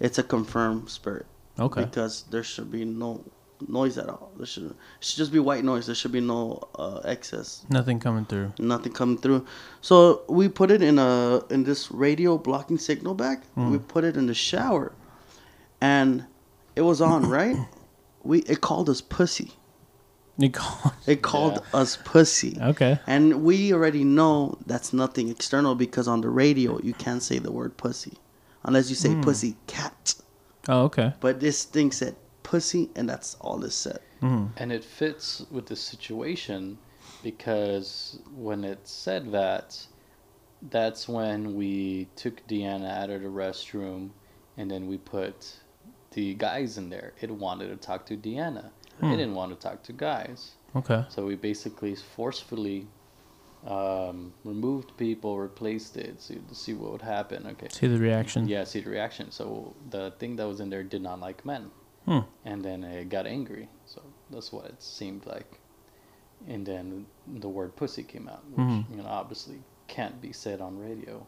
[0.00, 1.26] it's a confirmed spirit.
[1.58, 1.84] Okay.
[1.84, 3.24] Because there should be no
[3.68, 4.32] noise at all.
[4.36, 5.86] There should, it should just be white noise.
[5.86, 8.52] There should be no uh, excess, Nothing coming through.
[8.58, 9.46] nothing coming through.
[9.80, 13.44] So we put it in a in this radio blocking signal back.
[13.54, 13.70] Hmm.
[13.70, 14.92] We put it in the shower,
[15.80, 16.24] and
[16.76, 17.56] it was on right.
[18.22, 19.52] We it called us pussy.
[20.36, 20.92] You call.
[21.06, 22.58] It called us pussy.
[22.60, 22.98] Okay.
[23.06, 27.52] And we already know that's nothing external because on the radio you can't say the
[27.52, 28.14] word pussy
[28.64, 29.20] unless you say Hmm.
[29.22, 30.14] pussy cat.
[30.68, 31.12] Oh, okay.
[31.20, 34.00] But this thing said pussy and that's all it said.
[34.20, 36.78] hmm And it fits with the situation
[37.22, 39.86] because when it said that,
[40.70, 44.10] that's when we took Deanna out of the restroom
[44.56, 45.56] and then we put
[46.12, 47.12] the guys in there.
[47.20, 48.70] It wanted to talk to Deanna.
[49.00, 49.06] Hmm.
[49.12, 50.52] It didn't want to talk to guys.
[50.76, 51.04] Okay.
[51.08, 52.86] So we basically forcefully
[53.66, 57.46] um, removed people, replaced it to, to see what would happen.
[57.46, 57.68] Okay.
[57.70, 58.46] See the reaction.
[58.48, 59.30] Yeah, see the reaction.
[59.30, 61.70] So the thing that was in there did not like men,
[62.06, 62.20] Hmm.
[62.44, 63.68] and then it got angry.
[63.86, 65.60] So that's what it seemed like.
[66.46, 68.90] And then the word "pussy" came out, which Mhm.
[68.90, 71.26] you know obviously can't be said on radio.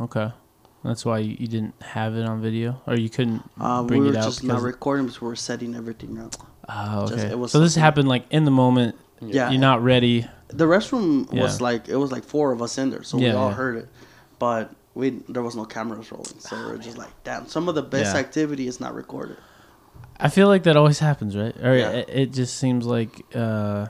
[0.00, 0.30] Okay.
[0.84, 4.10] That's why you, you didn't have it on video, or you couldn't Uh, bring were
[4.10, 4.24] it out.
[4.24, 6.34] just not because- recording because we were setting everything up.
[6.68, 7.32] oh, just- okay.
[7.32, 8.94] it was so this happened like in the moment.
[9.20, 9.50] Yeah.
[9.50, 10.26] You're not ready.
[10.52, 11.64] The restroom was Yeah.
[11.64, 13.54] like it was like four of us in there, so we all yeah.
[13.54, 13.88] heard it,
[14.38, 17.46] but we there was no cameras rolling, so we are just like, damn.
[17.46, 18.20] Some of the best Yeah.
[18.20, 19.36] activity is not recorded.
[20.20, 21.56] I feel like that always happens, right?
[21.62, 21.90] Or Yeah.
[21.90, 23.86] it, it just seems like uh,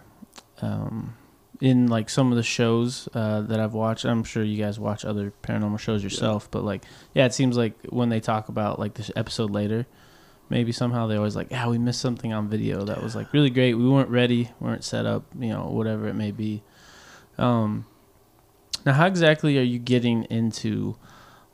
[0.61, 1.15] um,
[1.61, 4.05] in like some of the shows uh, that I've watched.
[4.05, 6.85] I'm sure you guys watch other paranormal shows yourself, but like,
[7.15, 9.87] yeah, it seems like when they talk about like this episode later,
[10.53, 13.51] maybe somehow they always like, yeah, we missed something on video that was like really
[13.51, 13.75] great.
[13.75, 16.63] We weren't ready, weren't set up, you know, whatever it may be.
[17.39, 17.87] Um,
[18.85, 20.97] now, how exactly are you getting into?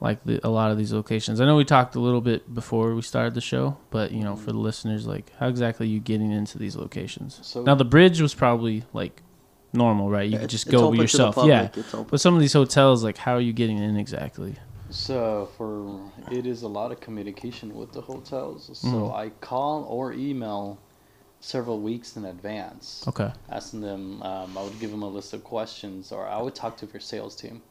[0.00, 1.40] like the, a lot of these locations.
[1.40, 4.36] I know we talked a little bit before we started the show, but you know,
[4.36, 7.40] for the listeners, like how exactly are you getting into these locations?
[7.42, 9.22] So Now the bridge was probably like
[9.72, 10.28] normal, right?
[10.28, 11.36] You could just go open to the yourself.
[11.44, 11.70] yeah.
[12.08, 14.54] But some of these hotels, like how are you getting in exactly?
[14.90, 18.66] So for it is a lot of communication with the hotels.
[18.78, 19.14] So Mhm.
[19.14, 20.78] I call or email
[21.40, 23.32] several weeks in advance, Okay.
[23.48, 24.22] asking them.
[24.22, 27.00] Um, I would give them a list of questions, or I would talk to their
[27.00, 27.62] sales team,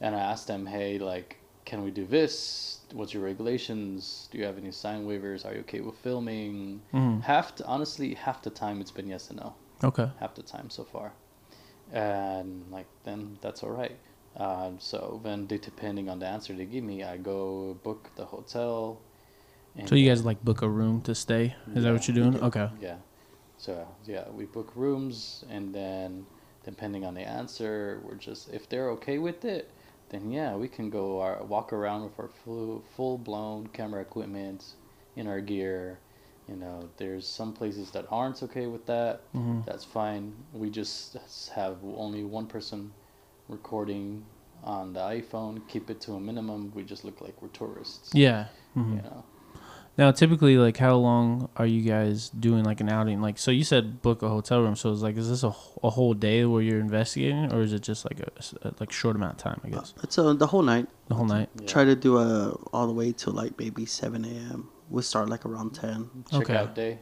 [0.00, 2.80] and I asked them, "Hey, like, can we do this?
[2.92, 4.28] What's your regulations?
[4.30, 5.44] Do you have any sign waivers?
[5.44, 7.20] Are you okay with filming?" Mhm.
[7.22, 10.10] Half, the, honestly, half the time it's been yes and no Okay.
[10.18, 11.14] half the time so far,
[11.92, 14.00] and like then that's all right.
[14.36, 18.24] Um, so then, de- depending on the answer they give me, I go book the
[18.24, 19.00] hotel.
[19.86, 21.54] So you guys like book a room to stay?
[21.74, 22.42] Is that what you're doing?
[22.42, 22.68] Okay.
[22.80, 22.96] Yeah.
[23.58, 26.26] So yeah, we book rooms, and then
[26.64, 29.70] depending on the answer, we're just if they're okay with it,
[30.08, 34.74] then yeah, we can go our, walk around with our full full blown camera equipment
[35.16, 35.98] in our gear.
[36.48, 39.20] You know, there's some places that aren't okay with that.
[39.34, 39.64] Mhm.
[39.64, 40.32] That's fine.
[40.52, 41.16] We just
[41.54, 42.92] have only one person
[43.48, 44.24] recording
[44.64, 45.66] on the iPhone.
[45.68, 46.72] Keep it to a minimum.
[46.74, 48.10] We just look like we're tourists.
[48.12, 48.46] Yeah.
[48.76, 48.96] Mhm.
[48.96, 49.24] You know.
[49.96, 53.20] Now, typically, like, how long are you guys doing like an outing?
[53.20, 54.76] Like, so you said book a hotel room.
[54.76, 55.48] So it's like, is this a,
[55.82, 59.32] a whole day where you're investigating, or is it just like a like short amount
[59.32, 59.60] of time?
[59.64, 60.86] I guess It's uh, the whole night.
[61.08, 61.48] the whole night.
[61.60, 61.66] Yeah.
[61.66, 64.68] Try to do a all the way till like maybe seven a.m.
[64.88, 66.08] We start like around ten.
[66.30, 66.56] check Okay.
[66.56, 67.00] out day.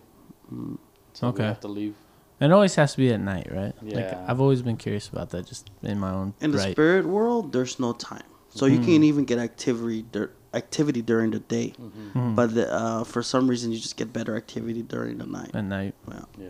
[0.50, 0.78] Mm.
[1.12, 1.42] So Okay.
[1.42, 1.96] we have to leave.
[2.40, 3.72] It always has to be at night, right?
[3.82, 4.24] Like Yeah.
[4.28, 6.72] I've always been curious about that, just in my own In the right.
[6.72, 8.84] spirit world, there's no time, so you Mm.
[8.84, 11.72] can't even get activity dur- activity during the day.
[11.78, 12.34] hmm Mhm.
[12.36, 15.50] But the, uh, for some reason, you just get better activity during the night.
[15.54, 15.94] at night.
[16.10, 16.20] Yeah.
[16.38, 16.48] yeah.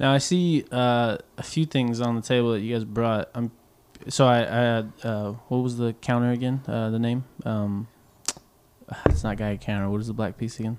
[0.00, 3.28] Now I see uh, a few things on the table that you guys brought.
[3.34, 3.50] I'm
[4.08, 6.62] so I, I had uh, what was the counter again?
[6.66, 7.22] Uh, the name?
[7.44, 7.86] Um,
[9.06, 9.88] it's not Guy counter.
[9.88, 10.78] What is the black piece again?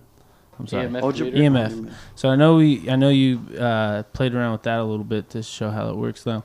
[0.60, 0.88] I'm sorry.
[0.88, 1.94] EMF Oh, ju- EMF.
[2.16, 5.30] So I know we, I know you uh, played around with that a little bit
[5.32, 6.24] to show how it works.
[6.24, 6.44] Though,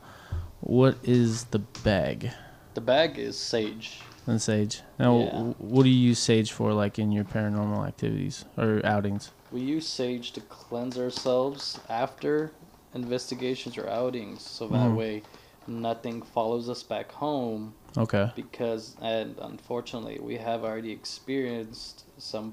[0.60, 2.30] what is the bag
[2.74, 4.00] The bag is sage.
[4.26, 4.82] and sage?
[4.98, 5.42] Now, Yeah.
[5.58, 9.30] what do you use sage for, like in your paranormal activities or outings?
[9.52, 12.52] We use sage to cleanse ourselves after
[12.94, 14.96] investigations or outings, so that Mhm.
[14.96, 15.22] way
[15.66, 17.74] nothing follows us back home.
[17.96, 18.30] Okay.
[18.34, 22.52] Because, and unfortunately, we have already experienced some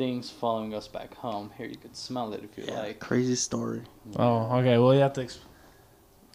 [0.00, 1.50] things following us back home.
[1.58, 3.00] Here, you could smell it if you Yeah, like.
[3.00, 3.82] crazy story.
[4.16, 4.78] Oh, okay.
[4.78, 5.40] Well, you have to, ex-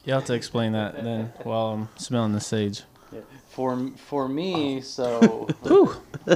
[0.03, 2.83] you have to explain that then while I'm smelling the sage.
[3.11, 3.21] Yeah.
[3.49, 5.95] For for me, so Ooh.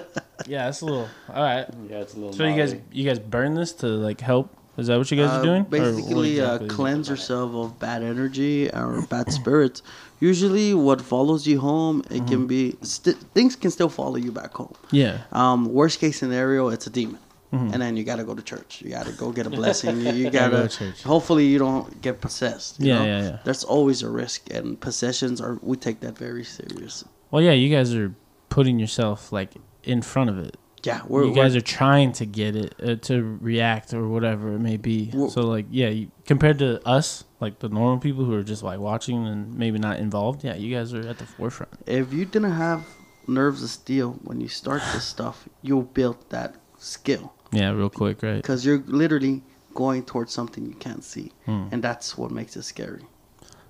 [0.47, 1.07] yeah, that's a little.
[1.31, 1.67] All right.
[1.87, 2.33] yeah, it's a little.
[2.33, 4.55] So you guys, you guys burn this to like help?
[4.77, 5.63] Is that what you guys Uh, are doing?
[5.63, 6.69] Basically, uh, exactly it?
[6.69, 9.81] cleanse yourself of bad energy or bad spirits.
[10.21, 12.25] Usually, what follows you home, it Mm-hmm.
[12.27, 14.73] can be st- things can still follow you back home.
[14.91, 15.17] Yeah.
[15.33, 17.19] Um, worst case scenario, it's a demon,
[17.53, 17.73] Mhm.
[17.73, 18.81] and then you gotta go to church.
[18.83, 19.99] You gotta go get a blessing.
[20.01, 20.91] you, you Gotta go.
[21.05, 22.79] Hopefully, you don't get possessed.
[22.79, 23.05] you Yeah, know?
[23.05, 23.37] yeah, yeah.
[23.43, 25.57] There's always a risk, and possessions are.
[25.61, 27.03] We take that very serious.
[27.31, 28.13] Well, yeah, you guys are
[28.49, 29.51] putting yourself like
[29.83, 30.55] in front of it.
[30.83, 34.59] Yeah, we're, you guys are trying to get it uh, to react or whatever it
[34.59, 35.11] may be.
[35.29, 38.79] So like, yeah, you, compared to us, like the normal people who are just like
[38.79, 41.73] watching and maybe not involved, yeah, you guys are at the forefront.
[41.85, 42.85] if you didn't have
[43.27, 48.23] nerves of steel when you start this stuff, you'll build that skill Yeah, real quick,
[48.23, 48.37] right?
[48.41, 51.67] because you're literally going towards something you can't see, Hmm.
[51.71, 53.03] and that's what makes it scary.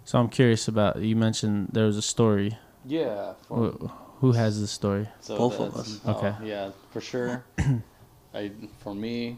[0.05, 1.01] So I'm curious about.
[1.01, 2.57] You mentioned there was a story.
[2.85, 3.33] Yeah.
[3.47, 5.07] For, Wh- Who has this story?
[5.21, 6.01] So Both of that's- us.
[6.05, 6.35] oh, Okay.
[6.47, 7.45] Yeah, for sure.
[8.33, 9.37] I for me,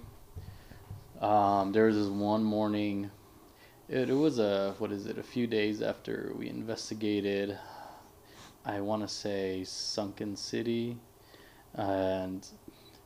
[1.22, 3.10] um, there was this one morning.
[3.88, 5.18] It, it was a what is it?
[5.18, 7.58] A few days after we investigated.
[8.66, 10.98] I want to say Sunken City,
[11.76, 12.46] and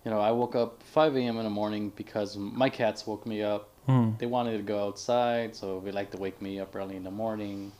[0.03, 1.37] you know I woke up 5 a.m.
[1.37, 3.69] in the morning because my cats woke me up.
[3.85, 4.11] Hmm.
[4.17, 7.11] They wanted to go outside, so they like to wake me up early in the
[7.11, 7.71] morning.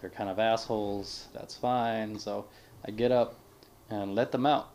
[0.00, 1.28] they're kind of assholes.
[1.32, 2.18] That's fine.
[2.18, 2.46] So
[2.86, 3.34] I get up
[3.90, 4.70] and let them out.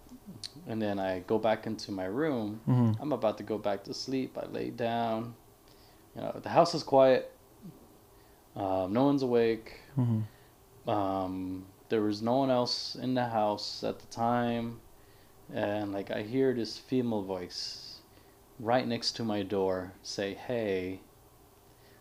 [0.67, 2.61] And then I go back into my room.
[2.67, 2.97] Mhm.
[2.99, 4.37] I'm about to go back to sleep.
[4.37, 5.35] I lay down.
[6.15, 7.31] You know, the house is quiet.
[8.55, 9.81] Um, no one's awake.
[9.97, 10.23] Mhm.
[10.87, 14.79] Um, there was no one else in the house at the time.
[15.53, 18.01] And like I hear this female voice
[18.59, 21.01] right next to my door say, "Hey."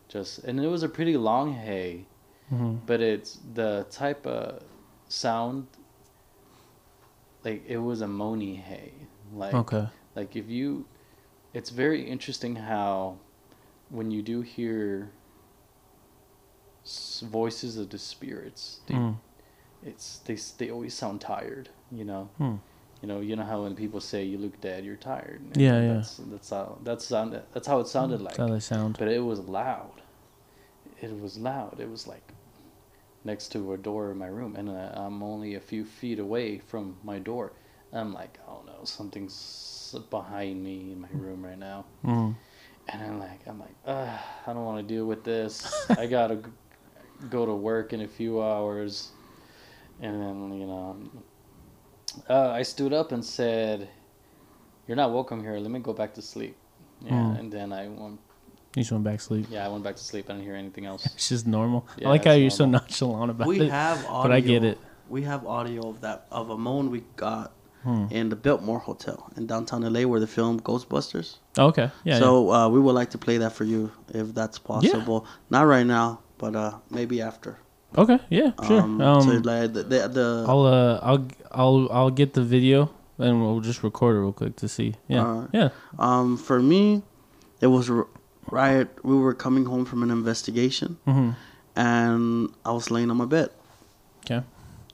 [0.09, 2.05] Just and it was a pretty long hey
[2.53, 2.81] Mhm.
[2.85, 4.63] but it's the type of
[5.09, 5.67] sound
[7.45, 8.93] like it was a moany hey
[9.35, 9.87] like Okay.
[10.15, 10.87] like if you
[11.55, 13.19] it's very interesting how
[13.91, 15.11] when you do hear
[17.23, 19.17] voices of the spirits they, Mm.
[19.85, 22.57] it's they they always sound tired you know Hmm.
[23.01, 25.93] you know you know how when people say you look dead you're tired Yeah, yeah.
[25.95, 28.97] that's that's how that's sound that's how it sounded like That's how they sound.
[28.99, 30.03] but it was loud.
[31.01, 31.81] It was loud.
[31.81, 32.33] It was like
[33.25, 36.59] next to a door in my room, and uh, I'm only a few feet away
[36.59, 37.53] from my door.
[37.93, 42.35] I'm like, oh no, something's behind me in my room right now, Mhm.
[42.89, 45.91] and I'm like, I'm like, Ugh, I don't want to deal with this.
[45.99, 46.51] I gotta g-
[47.29, 49.11] go to work in a few hours,
[50.01, 50.97] and then you know,
[52.29, 53.89] uh, I stood up and said,
[54.87, 55.57] "You're not welcome here.
[55.59, 56.57] Let me go back to sleep."
[57.01, 57.39] Yeah, Mm.
[57.39, 58.21] and then I went
[58.77, 59.47] You just went back to sleep.
[59.51, 60.27] yeah, I went back to sleep.
[60.29, 61.05] I didn't hear anything else.
[61.07, 61.87] It's just normal.
[61.99, 63.71] Yeah, I like how you're so nonchalant about we it.
[63.71, 64.23] have audio.
[64.25, 64.79] but I get it.
[65.09, 67.53] We have audio of that of a moan we got
[67.83, 68.07] Hmm.
[68.11, 71.39] in the Biltmore Hotel in downtown LA where the film Ghostbusters.
[71.59, 71.91] Oh, okay.
[72.05, 72.21] Yeah.
[72.21, 75.25] so Uh, we would like to play that for you if that's possible.
[75.27, 75.33] Yeah.
[75.51, 77.59] Not right now, but uh, maybe after.
[77.99, 78.21] Okay.
[78.31, 78.53] Yeah.
[78.69, 78.83] Sure.
[78.83, 82.89] Um, Um, so like the, the, the I'll uh I'll I'll I'll get the video
[83.19, 84.95] and we'll just record it real quick to see.
[85.09, 85.25] Yeah.
[85.27, 85.51] Alright.
[85.53, 85.69] Yeah.
[85.99, 87.03] um for me,
[87.61, 88.07] it was r-
[88.53, 88.89] right.
[89.03, 91.31] We were coming home from an investigation, Mm-hmm.
[91.75, 93.51] and I was laying on my bed.
[94.25, 94.43] Okay.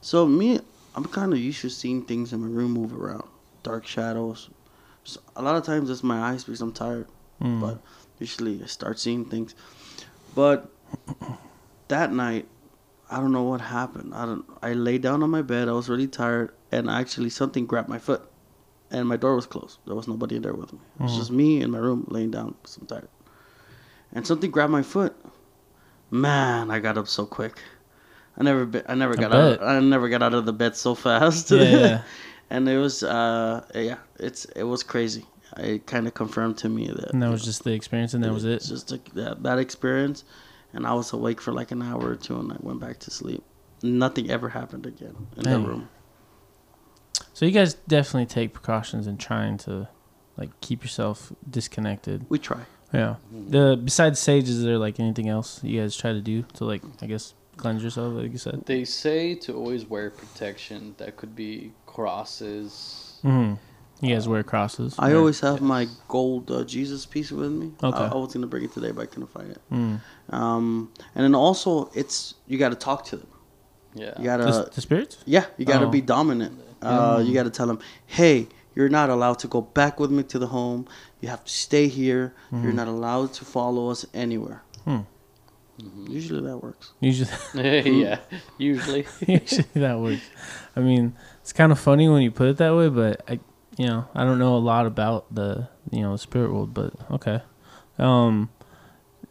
[0.01, 0.61] So me,
[0.95, 3.27] I'm kind of used to seeing things in my room move around,
[3.63, 4.49] dark shadows.
[5.05, 7.09] So a lot of times it's my eyes because I'm tired,
[7.43, 7.61] Mm.
[7.61, 7.77] but
[8.19, 9.55] usually I start seeing things.
[10.35, 10.71] But
[11.89, 12.47] that night,
[13.11, 14.15] I don't know what happened.
[14.15, 14.45] I don't.
[14.63, 15.69] I lay down on my bed.
[15.69, 18.23] I was really tired, and actually something grabbed my foot,
[18.91, 19.79] and my door was closed.
[19.87, 20.81] There was nobody in there with me.
[20.99, 21.17] It was Mhm.
[21.17, 22.55] just me in my room laying down.
[22.81, 23.09] I'm tired,
[24.13, 25.15] and something grabbed my foot.
[26.11, 27.61] Man, I got up so quick.
[28.37, 29.63] I never been, I never I got out.
[29.63, 31.51] I never got out of the bed so fast.
[31.51, 32.03] Yeah, yeah.
[32.51, 35.27] and it was uh yeah, it's it was crazy.
[35.57, 38.23] It kind of confirmed to me that And that was know, just the experience, and
[38.23, 38.63] that was it.
[38.63, 40.25] Just a, that that experience,
[40.73, 43.11] and I was awake for like an hour or two, and I went back to
[43.11, 43.43] sleep.
[43.83, 45.63] Nothing ever happened again in Dang.
[45.63, 45.89] the room.
[47.33, 49.89] So you guys definitely take precautions in trying to
[50.37, 52.27] like keep yourself disconnected.
[52.29, 52.63] We try.
[52.93, 53.17] Yeah.
[53.49, 56.83] The besides sage, is there like anything else you guys try to do to like
[57.03, 58.65] I guess cleanse yourself, like you said?
[58.67, 60.95] They say to always wear protection.
[60.99, 63.19] That could be crosses.
[63.25, 63.55] Mm-hmm.
[64.07, 64.95] You guys wear crosses.
[64.99, 67.73] I or- always have my gold uh, Jesus piece with me.
[67.83, 67.97] Okay.
[67.99, 69.61] I, I was gonna bring it today, but I couldn't find it.
[69.73, 70.01] Mm.
[70.31, 73.27] Um, and then also, it's you got to talk to them.
[73.95, 74.15] Yeah.
[74.19, 75.19] You gotta the, the spirits.
[75.27, 75.91] Yeah, you got to Oh.
[75.91, 76.61] be dominant.
[76.81, 80.23] Uh, You got to tell them, hey, you're not allowed to go back with me
[80.25, 80.87] to the home.
[81.21, 82.35] You have to stay here.
[82.53, 84.63] You're not allowed to follow us anywhere.
[84.85, 85.01] Hmm.
[86.09, 86.93] Usually that works.
[87.01, 87.31] Usually,
[88.03, 88.19] yeah.
[88.57, 89.07] Usually.
[89.27, 90.23] usually that works.
[90.75, 93.39] I mean, it's kind of funny when you put it that way, but I,
[93.77, 97.43] you know, I don't know a lot about the you know spirit world, but okay.
[97.99, 98.51] Um,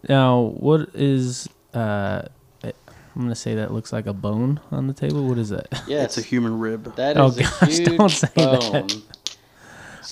[0.07, 2.23] now what is uh,
[2.63, 5.27] I'm gonna say that looks like a bone on the table.
[5.27, 5.67] What is that?
[5.87, 6.17] Yes.
[6.17, 6.95] It's a human rib.
[6.95, 9.01] That Oh, is a gosh, huge don't say that.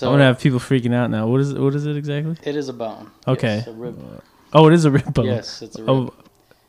[0.00, 0.06] Bone.
[0.06, 1.26] So I'm gonna have people freaking out now.
[1.26, 2.36] What is what is it exactly?
[2.44, 3.10] it is a bone.
[3.26, 3.56] Okay.
[3.56, 4.22] Yes, a rib.
[4.52, 5.26] Oh, it is a rib bone.
[5.26, 5.90] Yes, it's a rib.
[5.90, 6.10] Of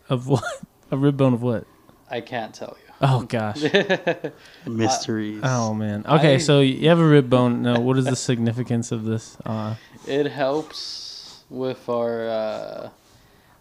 [0.09, 0.43] of what?
[0.91, 1.65] A rib bone of what?
[2.09, 2.93] I can't tell you.
[3.01, 3.61] Oh gosh.
[4.65, 5.41] Mysteries.
[5.43, 6.05] Oh man.
[6.07, 7.61] Okay, I- so you have a rib bone.
[7.61, 9.37] Now, what is the significance of this?
[9.45, 9.75] Uh,
[10.07, 12.89] It helps with our uh,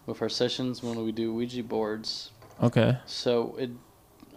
[0.05, 2.31] with our sessions when we do Ouija boards.
[2.63, 2.97] okay.
[3.05, 3.71] So it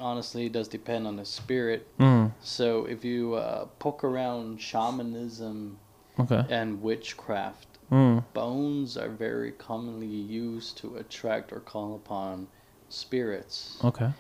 [0.01, 1.86] honestly does depend on the spirit.
[1.98, 5.78] Mm, So if you uh, poke around shamanism
[6.18, 6.44] okay.
[6.48, 12.46] and witchcraft, Mm, bones are very commonly used to attract or call upon
[12.88, 14.11] spirits, okay.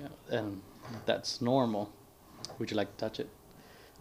[0.00, 0.62] Yeah, and
[1.04, 1.90] that's normal.
[2.58, 3.28] Would you like to touch it?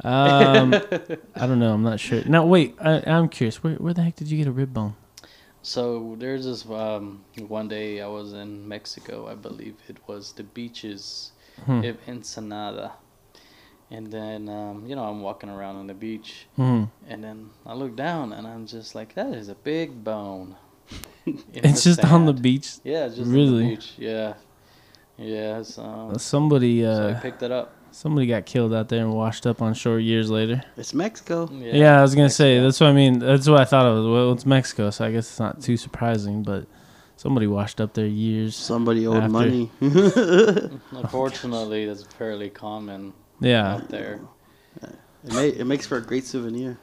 [0.05, 0.73] Um,
[1.35, 1.73] I don't know.
[1.73, 2.23] I'm not sure.
[2.25, 2.75] Now, wait.
[2.79, 3.61] I, I'm curious.
[3.63, 4.95] Where where the heck did you get a rib bone?
[5.67, 10.43] So there's this um, one day I was in Mexico, I believe it was the
[10.43, 11.31] beaches
[11.65, 11.83] Hmm.
[11.83, 12.93] of Ensenada.
[13.91, 16.89] And then, um, you know, I'm walking around on the beach, Mm.
[17.09, 20.55] and then I look down, and I'm just like, that is a big bone.
[21.53, 22.77] It's just on the beach.
[22.85, 23.63] Yeah, just on Really?
[23.63, 23.91] the beach.
[23.97, 24.33] Yeah.
[25.17, 27.73] Yeah, so, Somebody, so I uh, picked it up.
[27.97, 30.61] Somebody got killed out there and washed up on shore years later.
[30.77, 31.49] It's Mexico.
[31.51, 33.19] Yeah, I was gonna say that's what I mean.
[33.19, 34.05] That's what I thought of.
[34.05, 36.43] Well, it's Mexico, so I guess it's not too surprising.
[36.43, 36.67] But
[37.15, 38.55] somebody washed up there years.
[38.55, 39.29] Somebody owed After.
[39.29, 39.71] money.
[40.91, 44.21] Unfortunately, that's fairly common Yeah, out there.
[45.23, 46.77] It, may, it makes for a great souvenir.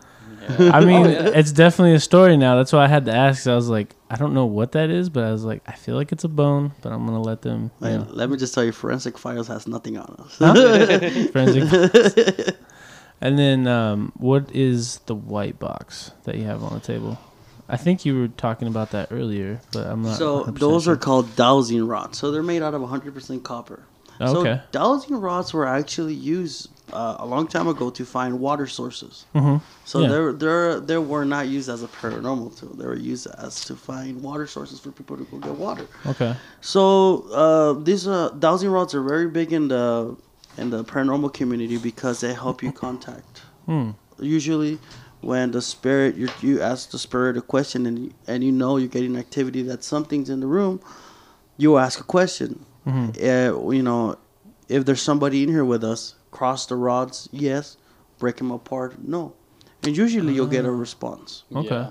[0.58, 0.70] Yeah.
[0.72, 1.30] I mean, Oh, yeah.
[1.34, 2.56] it's definitely a story now.
[2.56, 3.46] That's why I had to ask.
[3.46, 5.96] I was like, I don't know what that is, but I was like, I feel
[5.96, 7.70] like it's a bone, but I'm gonna let them.
[7.80, 10.36] You Like, know, Let me just tell you, Forensic Files has nothing on us.
[11.32, 12.56] forensic.
[13.20, 17.18] and then, um, what is the white box that you have on the table?
[17.68, 20.18] I think you were talking about that earlier, but I'm not.
[20.18, 20.92] so those sure.
[20.94, 22.18] are called dowsing rods.
[22.18, 23.84] So they're made out of 100% copper.
[24.20, 24.60] Okay.
[24.60, 29.24] So dowsing rods were actually used uh, a long time ago to find water sources.
[29.32, 30.08] hmm So Yeah.
[30.08, 32.70] they're they're they were not used as a paranormal tool.
[32.74, 35.86] They were used as to find water sources for people to go get water.
[36.06, 36.34] Okay.
[36.60, 36.82] So
[37.32, 40.16] uh, these uh, dowsing rods are very big in the
[40.56, 43.42] in the paranormal community because they help you contact.
[43.66, 43.90] Hmm.
[44.20, 44.78] Usually,
[45.20, 48.76] when the spirit you you ask the spirit a question and you, and you know
[48.76, 50.80] you're getting activity that something's in the room,
[51.56, 52.64] you ask a question.
[52.84, 54.16] Hmm Uh, you know,
[54.68, 57.76] if there's somebody in here with us, cross the rods, yes.
[58.18, 59.32] Break them apart, no.
[59.82, 61.44] And usually you'll get a response.
[61.54, 61.68] Okay.
[61.68, 61.90] Yeah.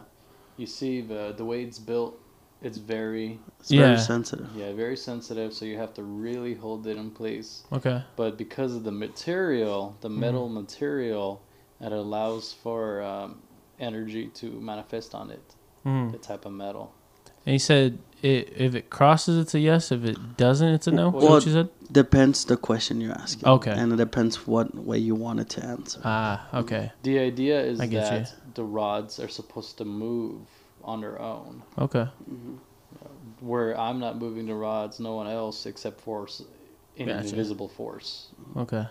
[0.58, 2.14] You see the the way it's built,
[2.62, 3.98] it's very It's very Yeah.
[3.98, 4.48] sensitive.
[4.56, 5.54] yeah very sensitive.
[5.54, 7.64] So you have to really hold it in place.
[7.72, 8.02] Okay.
[8.16, 10.20] But because of the material, the Mm-hmm.
[10.26, 11.42] metal material,
[11.82, 13.42] it allows for um,
[13.80, 15.56] energy to manifest on it.
[15.84, 16.88] hmm The type of metal.
[17.46, 19.92] And you said it, if it crosses, it's a yes.
[19.92, 21.10] If it doesn't, it's a no.
[21.10, 21.70] Well, what you said?
[21.92, 23.48] Depends the question you're asking.
[23.48, 23.72] Okay.
[23.72, 26.02] And it depends what way you want it to answer.
[26.04, 26.92] Ah, okay.
[27.04, 28.20] The idea is I get you.
[28.20, 30.42] that the rods are supposed to move
[30.84, 31.62] on their own.
[31.78, 32.08] Okay.
[33.42, 36.42] Where I'm not moving the rods, no one else except for s-
[36.98, 37.28] an Gotcha.
[37.28, 38.28] invisible force.
[38.56, 38.86] Okay.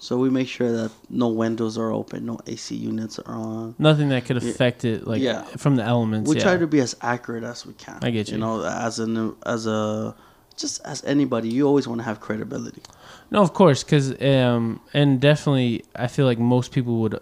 [0.00, 3.74] So we make sure that no windows are open, no AC units are on.
[3.78, 5.42] Nothing that could affect it, like Yeah.
[5.58, 6.28] from the elements.
[6.28, 6.42] We yeah.
[6.42, 7.98] try to be as accurate as we can.
[8.00, 8.34] I get you.
[8.34, 10.16] You know, as an as a
[10.56, 12.82] just as anybody, you always want to have credibility.
[13.30, 17.20] No, of course, because um, and definitely, I feel like most people would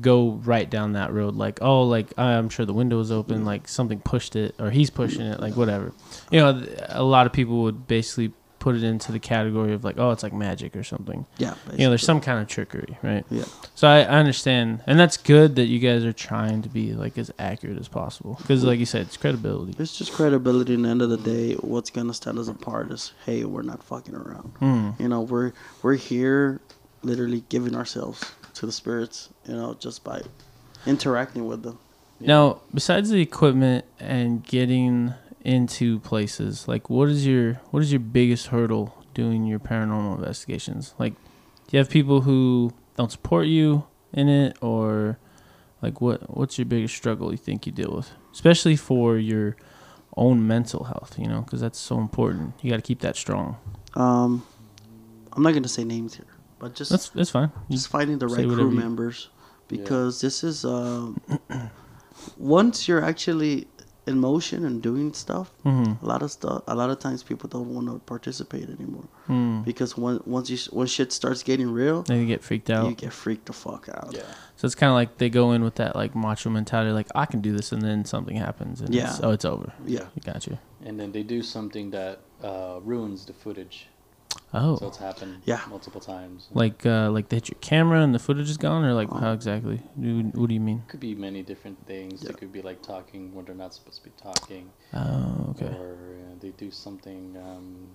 [0.00, 1.34] go right down that road.
[1.34, 4.90] Like, oh, like I'm sure the window is open, like something pushed it, or he's
[4.90, 5.92] pushing it, like whatever.
[6.30, 8.32] You know, a lot of people would basically
[8.62, 11.26] put it into the category of like, oh, it's like magic or something.
[11.36, 11.56] Yeah.
[11.72, 13.24] You know, there's some kind of trickery, right?
[13.28, 13.42] Yeah.
[13.74, 17.18] So I, I understand, and that's good that you guys are trying to be like
[17.18, 19.74] as accurate as possible, because like you said, it's credibility.
[19.80, 20.74] It's just credibility.
[20.74, 23.82] And the end of the day, what's gonna stand us apart is, hey, we're not
[23.82, 24.52] fucking around.
[24.60, 24.90] Hmm.
[25.02, 25.52] You know, we're
[25.82, 26.60] we're here,
[27.02, 29.30] literally giving ourselves to the spirits.
[29.44, 30.22] You know, just by
[30.86, 31.80] interacting with them.
[32.20, 38.00] Now, besides the equipment and getting into places, like what is your what is your
[38.00, 40.94] biggest hurdle doing your paranormal investigations?
[40.98, 45.18] Like, do you have people who don't support you in it, or
[45.82, 49.56] like what what's your biggest struggle you think you deal with, especially for your
[50.16, 51.16] own mental health?
[51.18, 52.54] You know, because that's so important.
[52.62, 53.56] You got to keep that strong.
[53.94, 54.44] Um,
[55.32, 56.26] I'm not gonna say names here,
[56.58, 57.50] but just That's that's fine.
[57.70, 59.28] Just finding the right whatever crew you- members
[59.68, 61.18] because this is um,
[62.36, 63.66] once you're actually
[64.04, 65.52] in motion and doing stuff.
[65.64, 66.02] Mhm.
[66.02, 66.62] A lot of stuff.
[66.66, 69.64] A lot of times people don't want to participate anymore Mm.
[69.64, 72.88] because when once you when shit starts getting real, They get freaked out.
[72.88, 74.10] you get freaked the fuck out.
[74.12, 74.22] Yeah.
[74.56, 77.26] So it's kind of like they go in with that like macho mentality, like I
[77.26, 79.08] can do this, and then something happens, and Yeah.
[79.10, 79.72] it's, oh, it's over.
[79.86, 80.06] Yeah.
[80.24, 80.58] Got you.
[80.84, 83.86] And then they do something that uh, ruins the footage.
[84.54, 85.60] Oh, So it's happened Yeah.
[85.68, 86.48] multiple times.
[86.52, 89.16] like uh, like they hit your camera and the footage is gone, or like Oh.
[89.18, 89.80] how exactly?
[89.98, 90.82] Do- What do you mean?
[90.88, 92.22] could be many different things.
[92.22, 92.30] Yeah.
[92.30, 95.74] It could be like talking when they're not supposed to be talking, Oh, okay.
[95.76, 97.36] or uh, they do something.
[97.38, 97.86] Um,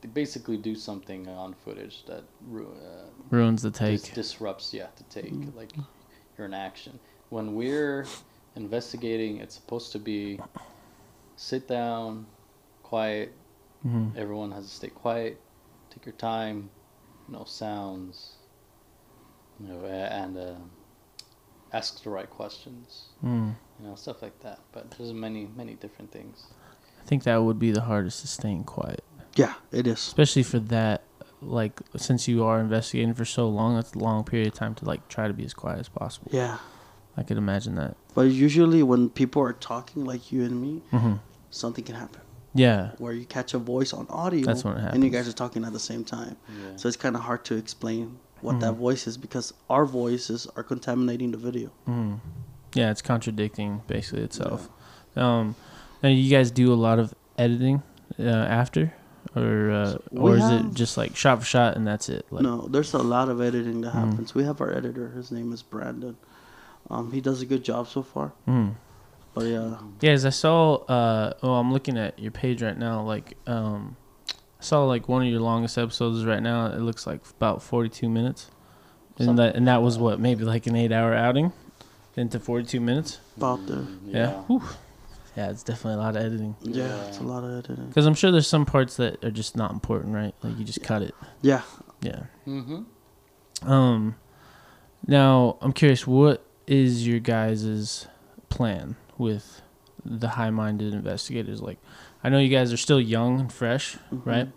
[0.00, 4.14] they basically do something on footage that ru- uh, Ruins the dis- take.
[4.14, 4.72] disrupts.
[4.72, 5.32] Yeah, the take.
[5.32, 5.56] Mm-hmm.
[5.56, 5.72] Like
[6.38, 6.98] you're in action.
[7.28, 8.06] When we're
[8.54, 10.40] investigating, it's supposed to be
[11.36, 12.26] sit down,
[12.82, 13.32] quiet.
[13.82, 15.40] hmm Everyone has to stay quiet.
[15.96, 16.70] Take your time.
[17.28, 18.36] No sounds.
[19.58, 20.54] You know, and uh,
[21.72, 23.06] ask the right questions.
[23.24, 23.54] Mm.
[23.80, 24.60] You know, stuff like that.
[24.72, 26.44] But there's many, many different things.
[27.02, 29.04] I think that would be the hardest is staying quiet,
[29.36, 29.98] Yeah, it is.
[29.98, 31.02] especially for that.
[31.40, 34.84] Like since you are investigating for so long, that's a long period of time to
[34.84, 36.30] like try to be as quiet as possible.
[36.32, 36.58] Yeah,
[37.16, 37.96] I could imagine that.
[38.14, 41.14] but usually when people are talking like you and me, hmm
[41.50, 42.20] something can happen
[42.58, 44.44] Yeah, where you catch a voice on audio.
[44.46, 46.36] That's when it And you guys are talking at the same time.
[46.48, 46.76] Yeah.
[46.76, 48.76] So it's kind of hard to explain what that Mhm.
[48.78, 51.70] voice is because our voices are contaminating the video.
[51.88, 52.20] Mm.
[52.74, 54.68] Yeah, it's contradicting basically itself.
[55.16, 55.54] Um,
[56.02, 57.82] now you guys do a lot of editing
[58.18, 58.22] uh,
[58.62, 58.92] after,
[59.34, 62.26] or uh, We or is it just like shot for shot and that's it?
[62.30, 64.10] Like, no, there's a lot of editing that Mm.
[64.10, 64.34] happens.
[64.34, 65.10] We have our editor.
[65.10, 66.16] His name is Brandon.
[66.90, 68.32] Um, he does a good job so far.
[68.46, 68.74] Mm.
[69.36, 73.02] But yeah, Yeah, as I saw, uh, oh, I'm looking at your page right now.
[73.02, 73.96] Like, um,
[74.30, 76.66] I saw like one of your longest episodes right now.
[76.72, 78.50] It looks like about 42 minutes,
[79.18, 81.52] and Something that and that was what maybe like an eight-hour outing
[82.16, 83.20] into 42 minutes.
[83.36, 83.84] about there.
[84.06, 84.62] Yeah, Whew.
[85.36, 86.56] yeah, it's definitely a lot of editing.
[86.62, 87.04] Yeah, Yeah.
[87.08, 87.88] it's a lot of editing.
[87.88, 90.34] Because I'm sure there's some parts that are just not important, right?
[90.42, 91.14] Like you just cut it.
[91.42, 91.60] Yeah,
[92.00, 92.22] Yeah.
[92.46, 93.70] Mm-hmm.
[93.70, 94.16] Um,
[95.06, 98.06] now I'm curious, what is your guys'
[98.48, 99.62] plan with
[100.04, 101.60] the high-minded investigators?
[101.62, 101.78] Like,
[102.22, 104.28] I know you guys are still young and fresh, Mm-hmm.
[104.28, 104.48] right?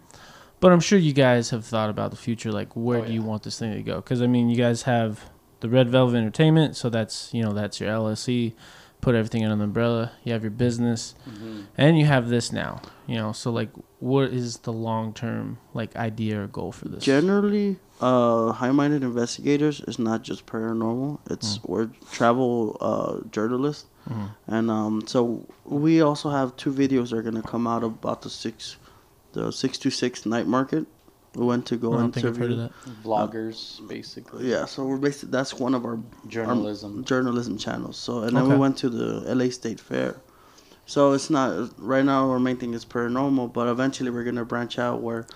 [0.61, 2.51] But I'm sure you guys have thought about the future.
[2.51, 3.95] Like, where Oh, do you want this thing to go?
[3.97, 5.29] Because I mean, you guys have
[5.61, 8.53] the Red Velvet Entertainment, so that's you know that's your LLC.
[9.01, 10.11] Put everything under the umbrella.
[10.25, 11.61] You have your business, Mm-hmm.
[11.77, 12.81] and you have this now.
[13.07, 17.05] You know, so like, what is the long-term like idea or goal for this?
[17.05, 21.19] Generally, uh, high-minded investigators is not just paranormal.
[21.29, 24.29] It's we're travel uh, journalists, Mhm.
[24.47, 28.29] and um, so we also have two videos that are gonna come out about the
[28.29, 28.77] six,
[29.33, 30.85] the six to six night market.
[31.35, 32.65] We went to go I don't think I've heard interview.
[32.65, 33.03] of that.
[33.03, 34.49] Vloggers, basically.
[34.49, 36.97] Yeah, so we're basically that's one of our Journalism.
[36.99, 37.97] our journalism channels.
[37.97, 40.15] So and then we went to the LA State Fair.
[40.87, 42.31] So it's not right now.
[42.31, 45.27] Our main thing is paranormal, but eventually we're gonna branch out where,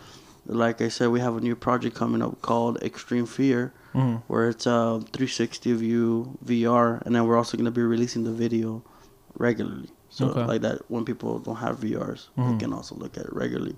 [0.46, 4.24] like I said, we have a new project coming up called Extreme Fear, Mhm.
[4.28, 8.84] where it's a 360 view VR, and then we're also gonna be releasing the video
[9.38, 9.90] regularly.
[10.10, 10.46] So Okay.
[10.46, 12.52] like that, when people don't have VRs, Mhm.
[12.52, 13.76] they can also look at it regularly.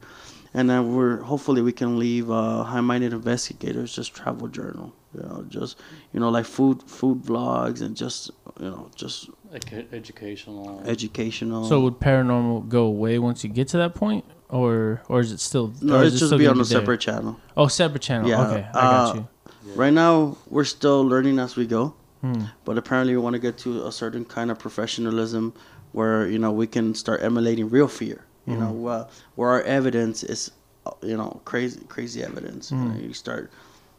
[0.53, 5.45] And then we're hopefully we can leave uh, high-minded investigators just travel journal, you know,
[5.49, 5.77] just
[6.13, 10.81] you know like food food vlogs and just you know just Edu- educational.
[10.85, 11.65] educational.
[11.65, 15.39] So would paranormal go away once you get to that point, or or is it
[15.39, 15.73] still?
[15.81, 16.65] no, it's just be on a there?
[16.79, 17.39] separate channel.
[17.57, 18.29] Oh, separate channel.
[18.29, 19.27] Yeah, Okay, I got uh, you.
[19.75, 22.43] Right now we're still learning as we go, Hmm.
[22.65, 25.53] but apparently we want to get to a certain kind of professionalism
[25.91, 28.25] where you know we can start emulating real fear.
[28.45, 28.87] You know, Mm-hmm.
[28.87, 30.51] uh, where our evidence is,
[30.85, 32.69] uh, you know, crazy crazy evidence.
[32.69, 33.49] You, know, you start,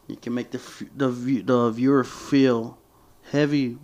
[0.07, 0.61] you can make the
[0.95, 1.09] the
[1.43, 2.77] the viewer feel
[3.31, 3.77] heavy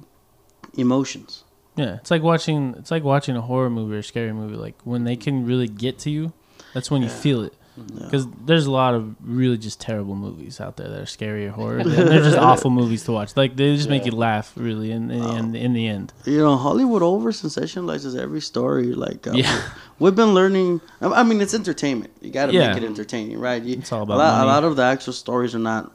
[0.77, 1.43] emotions.
[1.75, 2.75] Yeah, it's like watching.
[2.77, 4.55] It's like watching a horror movie or a scary movie.
[4.55, 6.31] Like when they can really get to you,
[6.73, 7.53] that's when you feel it.
[7.75, 8.05] Yeah.
[8.05, 11.51] Because there's a lot of really just terrible movies out there that are scary or
[11.51, 11.83] horror.
[11.83, 13.35] they're just awful movies to watch.
[13.35, 14.91] Like they just make you laugh, really.
[14.91, 18.93] In in, in, in the end, You know, Hollywood over sensationalizes every story.
[18.93, 19.59] Like, uh, Yeah.
[19.99, 20.81] we've been learning.
[21.01, 22.11] I mean, it's entertainment.
[22.21, 22.67] You got to Yeah.
[22.73, 23.61] make it entertaining, right?
[23.63, 24.43] You, It's all a about lot, money.
[24.49, 25.91] a lot of the actual stories are not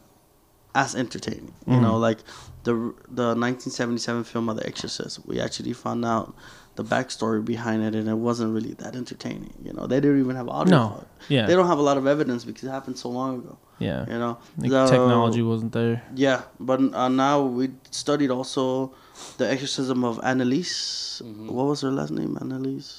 [0.74, 1.52] as entertaining.
[1.66, 1.82] You Mhm.
[1.82, 2.18] know, like
[2.64, 2.72] the
[3.08, 5.20] the 1977 film of The Exorcist.
[5.26, 6.34] We actually found out
[6.78, 9.52] the backstory behind it, and it wasn't really that entertaining.
[9.66, 10.70] You know, they didn't even have audio.
[10.76, 10.84] No.
[10.88, 11.08] for it.
[11.36, 13.54] yeah, They don't have a lot of evidence because it happened so long ago.
[13.88, 14.00] yeah.
[14.12, 15.96] You know, Like, The- technology wasn't there.
[16.14, 18.92] Yeah, but uh, now we studied also
[19.40, 21.20] the exorcism of Anneliese.
[21.22, 21.50] Mhm.
[21.56, 22.32] What was her last name?
[22.42, 22.92] Anneliese.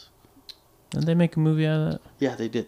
[0.91, 2.01] Did they make a movie out of that?
[2.25, 2.67] Yeah, they did.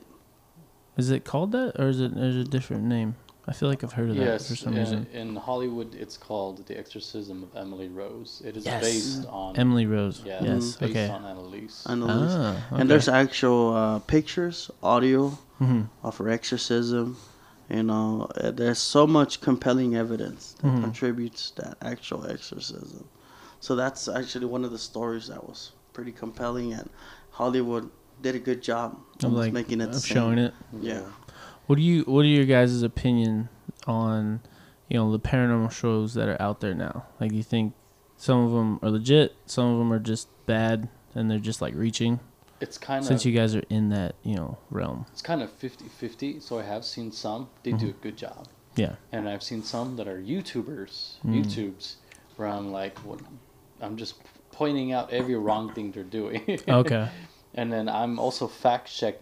[0.98, 3.16] Is it called that, or is it is it a different name?
[3.48, 5.08] I feel like I've heard of that Yes, for some in, reason.
[5.12, 8.42] in Hollywood, it's called The Exorcism of Emily Rose.
[8.46, 8.82] It is Yes.
[8.84, 10.22] based on Emily Rose.
[10.24, 10.76] Yeah, yes.
[10.76, 11.10] based Okay.
[11.10, 11.84] on Anneliese.
[11.88, 12.36] Anneliese.
[12.38, 12.82] Ah, okay.
[12.82, 15.88] And there's actual uh, pictures, audio Mhm.
[16.04, 17.18] of her exorcism.
[17.68, 20.82] You know, uh, there's so much compelling evidence that Mhm.
[20.84, 23.06] contributes to that actual exorcism.
[23.60, 26.90] So that's actually one of the stories that was pretty compelling, and
[27.32, 27.90] Hollywood
[28.22, 30.16] did a good job of of like making it the of same.
[30.16, 30.54] showing it.
[30.80, 31.02] Yeah.
[31.72, 33.48] What do you What are your guys' opinion
[33.88, 34.42] on,
[34.90, 37.06] you know, the paranormal shows that are out there now?
[37.18, 37.76] Like, do you think
[38.18, 41.74] some of them are legit, some of them are just bad, and they're just like
[41.74, 42.20] reaching?
[42.60, 45.06] It's kind of Since you guys are in that, you know, realm.
[45.14, 46.42] it's kind of 50-50.
[46.42, 47.48] So I have seen some.
[47.64, 48.50] They do a good job.
[48.76, 48.96] Yeah.
[49.14, 51.46] and I've seen some that are YouTubers, Mm.
[51.46, 51.96] YouTubes,
[52.36, 53.22] where I'm like, what,
[53.80, 54.16] I'm just
[54.52, 56.60] pointing out every wrong thing they're doing.
[56.68, 57.08] Okay.
[57.56, 59.22] and then I'm also fact check,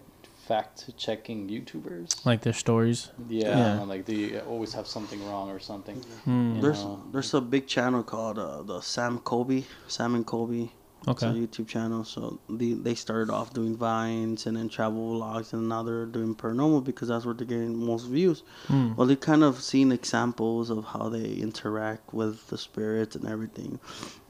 [0.49, 0.75] fact
[1.05, 2.09] checking YouTubers.
[2.29, 2.99] like their stories.
[3.29, 3.83] yeah, yeah.
[3.93, 4.21] like they
[4.53, 5.97] always have something wrong or something.
[6.25, 7.03] You There's know.
[7.13, 10.65] there's a big channel called uh, the Sam Colby, Sam and Colby.
[11.07, 11.39] It's a Okay.
[11.41, 12.01] YouTube channel.
[12.13, 12.21] So
[12.59, 16.81] they they started off doing vines and then travel vlogs, and now they're doing paranormal
[16.89, 18.39] because that's where they're getting most views.
[18.71, 18.87] Hmm.
[18.95, 23.79] Well, they kind of seen examples of how they interact with the spirits and everything,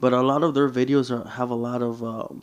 [0.04, 2.34] but a lot of their videos are, have a lot of um,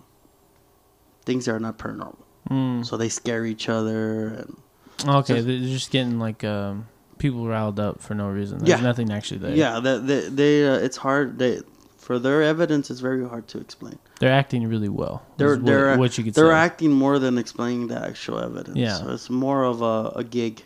[1.29, 2.23] things that are not paranormal.
[2.47, 2.83] Hmm.
[2.83, 4.57] So they scare each other and
[5.07, 6.87] Okay, just- they're just getting like um,
[7.17, 8.59] people riled up for no reason.
[8.59, 8.81] There's Yeah.
[8.81, 9.55] nothing actually there.
[9.55, 11.37] Yeah, they, they, they uh, it's hard.
[11.39, 11.61] They
[11.97, 13.99] for their evidence, it's very hard to explain.
[14.19, 15.23] They're acting really well.
[15.37, 16.53] They're what, they're what you could they're say.
[16.67, 18.77] acting more than explaining the actual evidence.
[18.77, 18.95] Yeah.
[18.97, 20.63] so it's more of a, a gig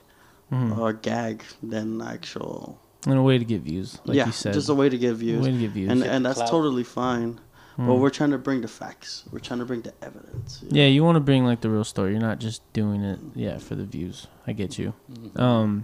[0.51, 0.77] Mhm.
[0.77, 2.77] or a gag than actual.
[3.07, 4.53] in a way to get views, like yeah, you said.
[4.53, 5.89] just a way to get A views, way to get views.
[5.89, 6.49] and Get and that's clout.
[6.49, 7.39] totally fine.
[7.87, 7.99] But Mm.
[7.99, 9.23] we're trying to bring the facts.
[9.31, 10.63] We're trying to bring the evidence.
[10.69, 12.11] yeah, you want to bring like the real story.
[12.11, 14.27] You're not just doing it, yeah, for the views.
[14.45, 14.93] I get you.
[15.11, 15.39] Mhm.
[15.39, 15.83] Um,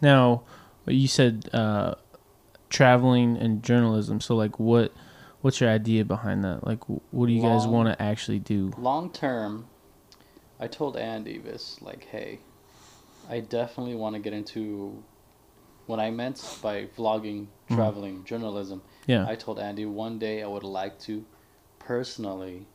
[0.00, 0.42] now,
[0.86, 1.94] you said uh,
[2.70, 4.20] traveling and journalism.
[4.20, 4.92] So, like, what
[5.42, 6.66] what's your idea behind that?
[6.66, 8.72] Like, what do you guys want to actually do?
[8.78, 9.66] long term,
[10.58, 12.40] I told Andy this like, hey,
[13.30, 15.04] I definitely want to get into
[15.86, 17.76] what I meant by vlogging, Mhm.
[17.76, 18.80] traveling, journalism.
[19.06, 19.26] Yeah.
[19.28, 21.24] I told Andy one day I would like to
[21.78, 22.66] personally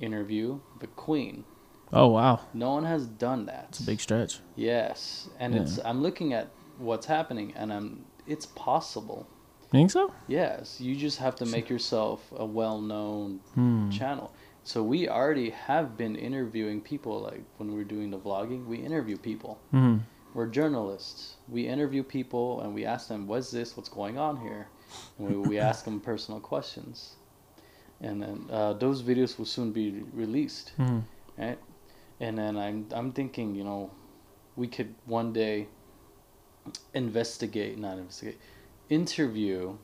[0.00, 1.44] interview the Queen.
[1.92, 3.66] oh wow, No one has done that.
[3.70, 4.38] it's a big stretch.
[4.54, 5.62] Yes, and Yeah.
[5.62, 9.26] it's I'm looking at what's happening, and I'm it's possible.
[9.62, 10.12] You think so?
[10.28, 13.90] Yes, you just have to make yourself a well-known Hmm.
[13.90, 14.32] channel.
[14.62, 17.20] So we already have been interviewing people.
[17.20, 19.58] Like when we're doing the vlogging, we interview people.
[19.72, 19.98] Hmm.
[20.34, 21.36] We're journalists.
[21.48, 23.76] We interview people and we ask them, "What's this?
[23.76, 24.68] What's going on here?"
[25.18, 27.16] We, we ask them personal questions.
[28.00, 31.00] And then uh, those videos will soon be released, Hmm.
[31.38, 31.58] right?
[32.18, 33.90] And then I'm I'm thinking, you know,
[34.56, 35.68] we could one day
[36.94, 38.38] investigate, not investigate,
[38.88, 39.76] interview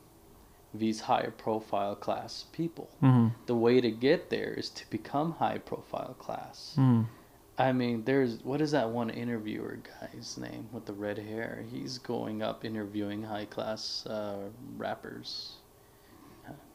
[0.73, 3.27] these higher profile class people Hmm.
[3.45, 6.73] the way to get there is to become high profile class.
[6.75, 7.03] Hmm.
[7.59, 11.65] I mean, there's what is that one interviewer guy's name with the red hair?
[11.71, 15.53] He's going up interviewing high class uh, rappers.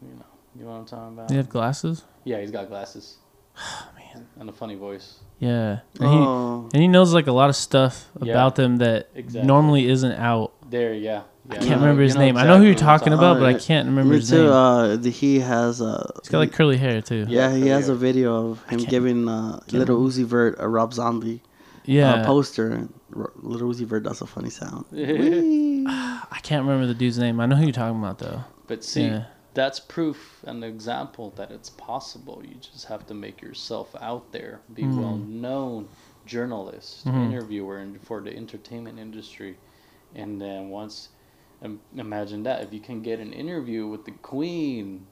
[0.02, 0.24] You know,
[0.56, 1.30] you know what I'm talking about?
[1.30, 2.04] You have glasses?
[2.24, 3.16] Yeah, he's got glasses
[3.56, 4.26] Oh man.
[4.40, 5.18] and a funny voice.
[5.38, 5.80] Yeah.
[6.00, 8.32] And he Oh, and he knows like a lot of stuff Yeah.
[8.32, 9.46] about them that Exactly.
[9.46, 10.52] normally isn't out.
[10.68, 11.22] There, yeah.
[11.48, 11.54] Yeah.
[11.54, 12.36] I can't Yeah, remember You his know name.
[12.36, 14.30] I know who you're exactly what I'm talking about, but I can't remember me his
[14.30, 14.44] too.
[14.44, 14.52] name.
[14.52, 17.26] Uh, the, he has uh, He's got like curly hair too.
[17.28, 20.92] Yeah, yeah, he has a video of him giving uh, Lil Uzi Vert a Rob
[20.94, 21.42] Zombie
[21.84, 22.14] Yeah.
[22.14, 24.84] uh, poster, and Lil Uzi Vert does a funny sound.
[24.92, 27.40] I can't remember the dude's name.
[27.40, 28.44] I know who you're talking about though.
[28.68, 29.24] but see, yeah.
[29.54, 32.40] that's proof and example that it's possible.
[32.48, 34.96] You just have to make yourself out there, be Mhm.
[34.96, 35.88] well known
[36.24, 37.26] journalist, Mhm.
[37.32, 39.56] interviewer, and for the entertainment industry.
[40.14, 41.08] And then once,
[41.96, 45.06] imagine that if you can get an interview with the Queen.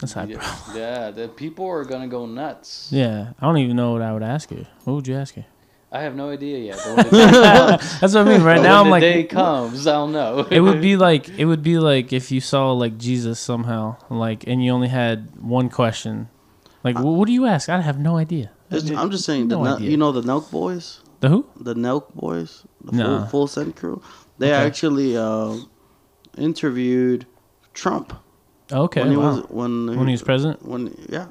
[0.00, 0.74] That's high yeah, pro.
[0.80, 2.88] yeah, the people are gonna go nuts.
[2.90, 3.32] Yeah.
[3.40, 4.66] I don't even know what I would ask her.
[4.84, 5.46] What would you ask her?
[5.92, 6.82] I have no idea yet.
[6.84, 7.30] But when the day
[7.78, 8.42] comes, That's what I mean.
[8.42, 10.46] Right but now, when I'm like the like, day comes, I'll know.
[10.50, 14.44] it would be like it would be like if you saw like Jesus somehow, like,
[14.48, 16.28] and you only had one question.
[16.82, 17.68] Like, wh- what do you ask?
[17.68, 18.50] I have no idea.
[18.72, 21.46] Just- I'm just saying, the No Nel- you know the Nelk Boys, The who?
[21.60, 23.04] the Nelk Boys, the Nah.
[23.20, 24.02] full, full send crew.
[24.38, 24.66] They Okay.
[24.66, 25.54] actually uh,
[26.38, 27.26] interviewed
[27.72, 28.12] Trump
[28.72, 29.00] Okay.
[29.02, 29.36] when he wow.
[29.36, 30.62] was when when he was president.
[30.64, 31.26] when yeah.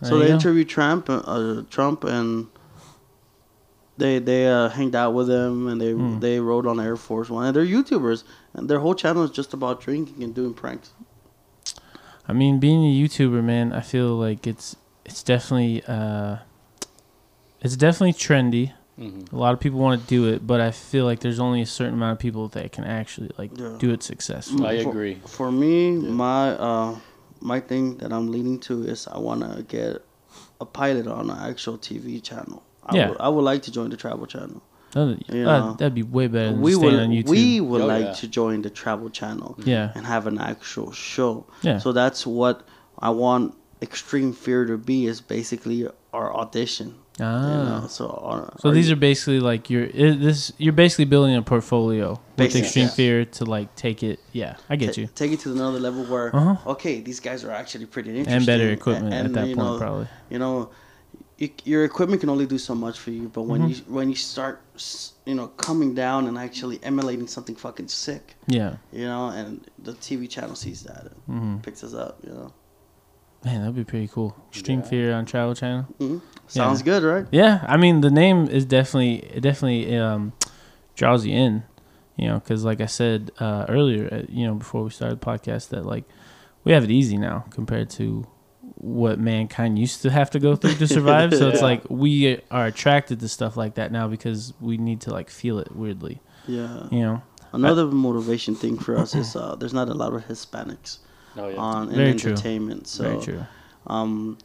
[0.00, 0.34] There So they go.
[0.34, 2.46] interviewed Trump, uh, uh, Trump, and
[3.96, 6.18] they they uh, hanged out with him, and they Hmm.
[6.20, 9.52] they rode on Air Force One, and they're YouTubers, and their whole channel is just
[9.54, 10.92] about drinking and doing pranks.
[12.28, 16.38] I mean, being a YouTuber, man, I feel like it's it's definitely uh,
[17.60, 18.72] it's definitely trendy.
[18.98, 19.32] Mhm.
[19.32, 21.66] A lot of people want to do it, but I feel like there's only a
[21.66, 23.74] certain amount of people that can actually like Yeah.
[23.78, 24.66] do it successfully.
[24.68, 25.18] I agree.
[25.26, 26.10] For me, Yeah.
[26.10, 26.96] my uh,
[27.40, 30.04] my thing that I'm leaning to is I want to get
[30.60, 32.62] a pilot on an actual TV channel.
[32.86, 33.08] I Yeah.
[33.10, 34.62] would, I would like to join the travel channel.
[34.92, 37.28] That'd, You uh, know, that'd be way better than we would on YouTube.
[37.30, 38.12] we would Oh, like yeah.
[38.12, 41.46] to join the travel channel yeah, and have an actual show.
[41.62, 41.78] yeah.
[41.78, 42.62] So that's what
[42.98, 46.94] I want Extreme Fear to be is basically our audition.
[47.18, 47.80] You ah.
[47.80, 47.86] know?
[47.88, 50.52] So our, So our- these are basically like you're this.
[50.58, 52.90] You're basically building a portfolio with extreme yeah.
[52.92, 54.18] fear to like take it.
[54.32, 55.08] Yeah, I get ta- you.
[55.14, 56.70] Take it to another level where Uh-huh.
[56.72, 59.78] okay, these guys are actually pretty interesting And better equipment and, at that point, know,
[59.78, 60.08] probably.
[60.30, 60.70] You know,
[61.38, 63.68] you, your equipment can only do so much for you, but when Mhm.
[63.70, 64.60] you when you start,
[65.26, 68.76] you know, coming down and actually emulating something fucking sick, Yeah.
[68.92, 72.52] you know, and the TV channel sees that and hmm picks us up, you know.
[73.44, 74.36] Man, that'd be pretty cool.
[74.50, 74.86] Extreme Yeah.
[74.86, 75.82] fear on Travel Channel.
[75.98, 77.26] hmm Sounds good, right?
[77.30, 80.32] Yeah, I mean the name is definitely it definitely um,
[80.94, 81.62] draws you in,
[82.16, 85.24] you know, because like I said uh, earlier, uh, you know, before we started the
[85.26, 86.04] podcast, that like
[86.62, 88.26] we have it easy now compared to
[88.76, 91.34] what mankind used to have to go through to survive.
[91.34, 91.64] so it's Yeah.
[91.66, 95.58] like we are attracted to stuff like that now because we need to like feel
[95.58, 96.88] it weirdly, Yeah.
[96.90, 97.22] you know.
[97.52, 100.98] Another motivation thing for us is uh, there's not a lot of Hispanics
[101.36, 101.56] Oh yeah.
[101.56, 102.32] on in Very true.
[102.32, 103.42] entertainment, so Very true.
[103.86, 104.38] um,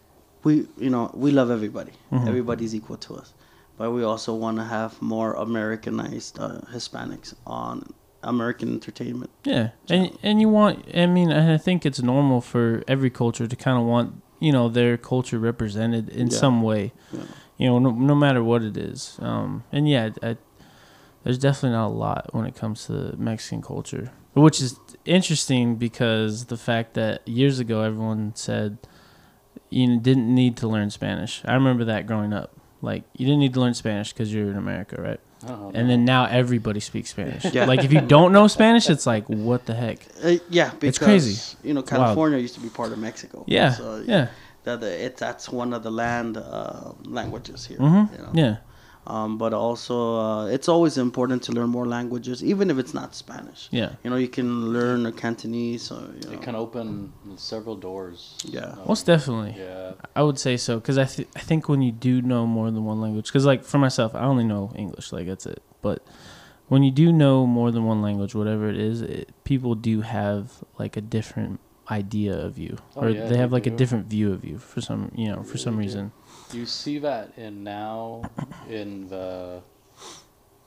[0.44, 1.92] we you know we love everybody.
[2.12, 2.28] Mhm.
[2.28, 3.34] Everybody's equal to us,
[3.78, 7.94] but we also want to have more Americanized uh, Hispanics on
[8.24, 9.30] American entertainment.
[9.44, 10.86] Yeah, and and you want.
[10.96, 14.70] I mean, I think it's normal for every culture to kind of want you know
[14.70, 16.38] their culture represented in Yeah.
[16.40, 16.92] some way.
[17.12, 17.22] Yeah.
[17.58, 19.20] You know, no, no matter what it is.
[19.22, 20.38] Um, and yeah, I,
[21.24, 26.46] there's definitely not a lot when it comes to Mexican culture, which is interesting because
[26.46, 28.78] the fact that years ago everyone said
[29.70, 31.42] you didn't need to learn Spanish.
[31.46, 32.52] I remember that growing up.
[32.82, 35.20] Like you didn't need to learn Spanish because you're in America, right?
[35.48, 37.46] Oh, And then now everybody speaks Spanish.
[37.54, 37.66] Yeah.
[37.66, 40.00] Like if you don't know Spanish, it's like what the heck?
[40.24, 41.58] Uh, yeah, because crazy.
[41.64, 42.04] you know It's wild.
[42.06, 43.44] California used to be part of Mexico.
[43.48, 44.28] Yeah, so yeah,
[44.64, 47.78] that it, that's one of the land uh, languages here.
[47.78, 48.32] hmm You know?
[48.34, 48.58] yeah,
[49.08, 53.16] Um, but also, uh, it's always important to learn more languages, even if it's not
[53.16, 53.68] Spanish.
[53.72, 53.94] yeah.
[54.04, 55.92] You know, you can learn a Cantonese.
[55.92, 56.34] Or, you know.
[56.34, 58.36] it can open several doors.
[58.46, 58.66] Yeah.
[58.66, 59.56] Um, Most definitely.
[59.58, 59.94] Yeah.
[60.16, 62.86] I would say so because I th- I think when you do know more than
[62.86, 65.64] one language, because like for myself, I only know English, like that's it.
[65.82, 66.04] But
[66.68, 70.64] when you do know more than one language, whatever it is, it, people do have
[70.78, 71.60] like a different
[71.90, 74.60] idea of you, Oh, or yeah, they they have like a different view of you
[74.60, 75.98] for some you know for some Really do.
[75.98, 76.12] reason.
[76.54, 78.24] You see that in now
[78.70, 79.62] in the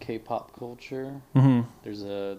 [0.00, 1.20] K-pop culture.
[1.34, 2.38] hmm There's a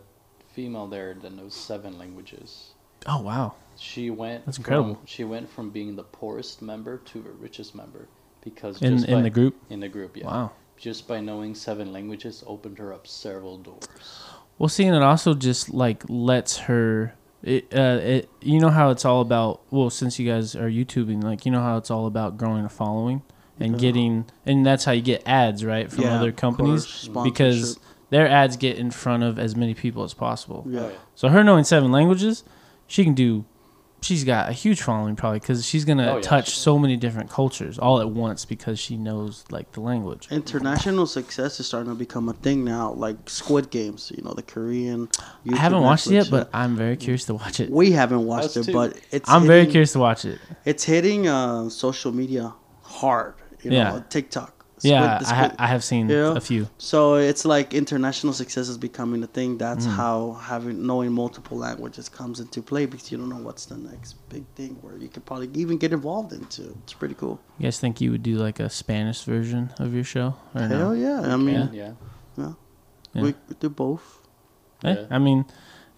[0.53, 2.71] female there that knows seven languages.
[3.05, 4.45] Oh wow, She went.
[4.45, 5.01] That's from- incredible.
[5.05, 8.07] She went from being the poorest member to the richest member
[8.43, 9.55] because in in by, the group.
[9.69, 10.25] in the group, yeah.
[10.27, 10.51] Wow.
[10.77, 13.87] Just by knowing seven languages opened her up several doors.
[14.57, 17.15] Well, seeing it also just like lets her.
[17.43, 19.61] It, uh, it, you know how it's all about.
[19.69, 22.69] Well, since you guys are YouTubing, like you know how it's all about growing a
[22.69, 23.21] following
[23.59, 23.79] and Yeah.
[23.79, 28.27] getting, and that's how you get ads, right, from Yeah, other companies course, because their
[28.27, 30.65] ads get in front of as many people as possible.
[30.67, 30.81] Yeah.
[30.81, 30.91] Oh.
[31.15, 32.43] So her knowing seven languages,
[32.87, 33.45] she can do.
[34.01, 36.21] She's got a huge following probably because she's gonna Oh, yeah.
[36.21, 40.27] touch so many different cultures all at once because she knows like the language.
[40.29, 44.11] International success is starting to become a thing now, like Squid Games.
[44.13, 45.07] You know, the Korean.
[45.49, 47.69] I haven't watched it yet, but I'm very curious to watch it.
[47.69, 48.63] we haven't watched Us it.
[48.65, 48.73] too.
[48.73, 49.29] But it's.
[49.29, 50.37] I'm very curious to watch it.
[50.65, 53.35] It's hitting uh, social media hard.
[53.63, 54.03] You know, Yeah.
[54.09, 54.51] TikTok.
[54.77, 56.35] Squid- Yeah, the I, ha- I have seen Yeah.
[56.35, 56.67] a few.
[56.77, 59.57] So it's like international success is becoming a thing.
[59.57, 59.91] That's Mm.
[59.95, 64.15] how having knowing multiple languages comes into play because you don't know what's the next
[64.27, 66.63] big thing where you could probably even get involved into.
[66.83, 67.39] It's pretty cool.
[67.59, 70.35] You guys think you would do like a Spanish version of your show?
[70.53, 70.91] Or Hell no?
[70.93, 71.33] yeah!
[71.33, 71.91] I mean, Yeah.
[72.37, 72.53] Yeah.
[73.15, 74.19] we do both.
[74.83, 75.05] Eh, Yeah.
[75.15, 75.45] I mean,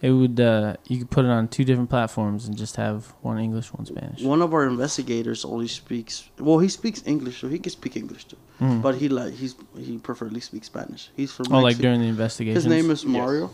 [0.08, 0.40] it would.
[0.40, 2.98] Uh, you could put it on two different platforms and just have
[3.30, 4.22] one English, one Spanish.
[4.22, 6.14] One of our investigators only speaks.
[6.48, 8.38] Well, he speaks English, so he can speak English too.
[8.62, 8.82] Mhm.
[8.86, 9.54] But he like he's
[9.88, 11.04] he preferably speaks Spanish.
[11.20, 11.82] He's from oh, like Mexico.
[11.84, 12.56] during the investigation.
[12.56, 13.14] His name is Yes.
[13.20, 13.46] Mario.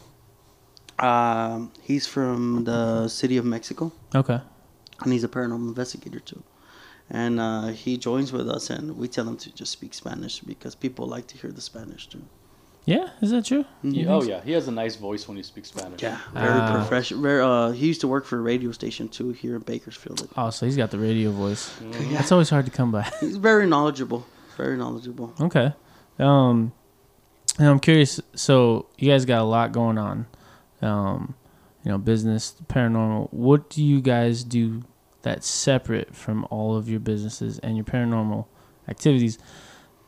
[0.99, 3.91] Um, he's from the city of Mexico.
[4.13, 4.39] Okay.
[5.03, 6.43] and he's a paranormal investigator too.
[7.09, 10.75] And uh, he joins with us, and we tell him to just speak Spanish because
[10.75, 12.21] people like to hear the Spanish too.
[12.85, 13.65] Yeah, is that true?
[13.83, 13.93] Mhm.
[13.93, 16.01] He- oh yeah, he has a nice voice when he speaks Spanish.
[16.01, 16.73] Yeah, very Ah.
[16.75, 17.21] professional.
[17.21, 17.41] Very.
[17.41, 20.27] Uh, he used to work for a radio station too here in Bakersfield.
[20.35, 21.69] Oh, so he's got the radio voice.
[21.79, 22.11] Mhm.
[22.13, 23.03] That's always hard to come by.
[23.19, 24.25] He's very knowledgeable.
[24.57, 25.33] Very knowledgeable.
[25.39, 25.73] Okay.
[26.19, 26.71] Um,
[27.59, 28.19] and I'm curious.
[28.35, 30.25] So you guys got a lot going on.
[30.81, 31.35] Um,
[31.83, 33.31] you know, business, paranormal.
[33.31, 34.81] What do you guys do
[35.21, 38.45] that's separate from all of your businesses and your paranormal
[38.87, 39.37] activities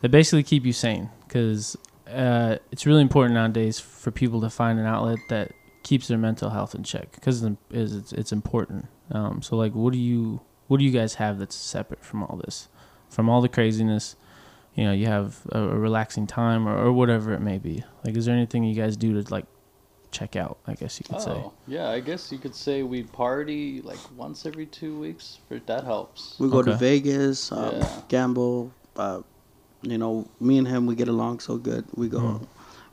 [0.02, 1.10] that basically keep you sane?
[1.26, 1.76] Because
[2.10, 5.52] uh, it's really important nowadays for people to find an outlet that
[5.82, 8.86] keeps their mental health in check because it's, it's important.
[9.10, 12.36] Um, so like, what do you what do you guys have that's separate from all
[12.44, 12.68] this,
[13.10, 14.16] from all the craziness?
[14.76, 18.16] you know you have a, a relaxing time or, or whatever it may be like
[18.16, 19.46] is there anything you guys do to like
[20.10, 23.04] check out i guess you could say Oh yeah, I guess you could say we
[23.04, 25.38] party like once every two weeks.
[25.48, 26.36] For that helps.
[26.40, 28.00] We go to Vegas, um, Yeah.
[28.08, 28.72] gamble.
[28.96, 29.22] Uh,
[29.84, 31.84] you know, me and him, we get along so good.
[31.94, 32.46] We go, Mm.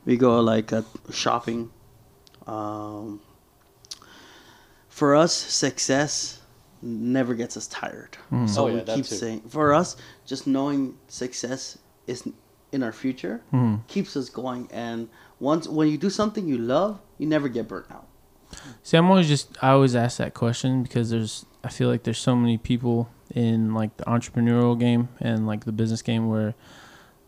[0.04, 1.70] we go like uh, shopping.
[2.46, 3.20] Um,
[4.88, 6.40] for us, success
[6.82, 8.16] never gets us tired.
[8.30, 8.48] Mm.
[8.48, 9.14] So Oh, yeah, we keep too.
[9.14, 9.96] saying, for us,
[10.26, 12.28] just knowing success is
[12.72, 13.86] in our future Mhm.
[13.86, 14.68] keeps us going.
[14.72, 15.08] And
[15.38, 18.06] once when you do something you love, you never get burnt out.
[18.82, 22.18] see i'm always just i always ask that question because there's i feel like there's
[22.18, 26.52] so many people in like the entrepreneurial game and like the business game where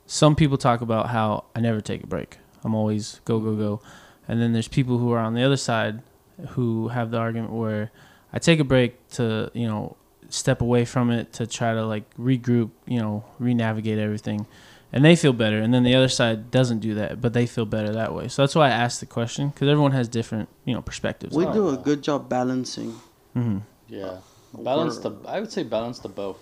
[0.06, 3.80] some people talk about how i never take a break i'm always go go go
[4.28, 6.02] and then there's people who are on the other side
[6.50, 7.90] who have the argument where
[8.32, 9.96] i take a break to you know
[10.28, 14.46] step away from it to try to like regroup you know re-navigate everything
[14.92, 17.66] and they feel better and then the other side doesn't do that but they feel
[17.66, 20.74] better that way so that's why i asked the question because everyone has different you
[20.74, 22.90] know perspectives We do a good job balancing.
[23.34, 23.38] it.
[23.38, 23.62] Mhm.
[23.88, 24.18] Yeah,
[24.52, 25.12] balance the.
[25.26, 26.38] I would say balance the both.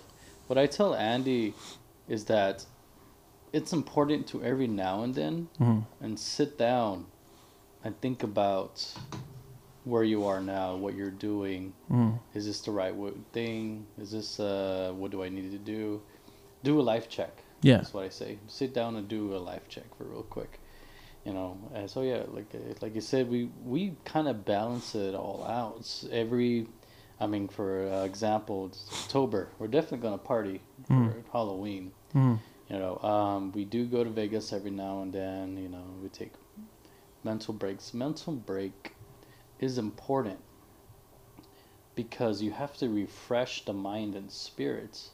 [0.47, 1.53] What I tell Andy
[2.07, 2.65] is that
[3.53, 5.83] it's important to every now and then Mhm.
[6.01, 7.05] and sit down
[7.83, 8.93] and think about
[9.85, 11.73] where you are now, what you're doing.
[11.91, 12.19] Mm.
[12.33, 12.95] Is this the right
[13.33, 13.85] thing?
[13.97, 16.01] Is this uh, what do I need to do?
[16.63, 17.43] Do a life check.
[17.61, 17.77] Yeah.
[17.77, 18.37] That's what I say.
[18.47, 20.59] Sit down and do a life check for real quick.
[21.25, 24.95] You know, and so yeah, like uh, like you said, we we kind of balance
[24.95, 25.75] it all out.
[25.79, 26.67] It's every,
[27.19, 29.49] I mean, for uh, example, it's October.
[29.59, 31.23] We're definitely gonna party for Mm.
[31.31, 31.91] Halloween.
[32.13, 32.39] Mm.
[32.73, 35.57] You know, um, we do go to Vegas every now and then.
[35.57, 36.33] You know, we take
[37.23, 37.93] mental breaks.
[37.93, 38.95] Mental break
[39.59, 40.39] is important
[41.93, 45.11] because you have to refresh the mind and spirits.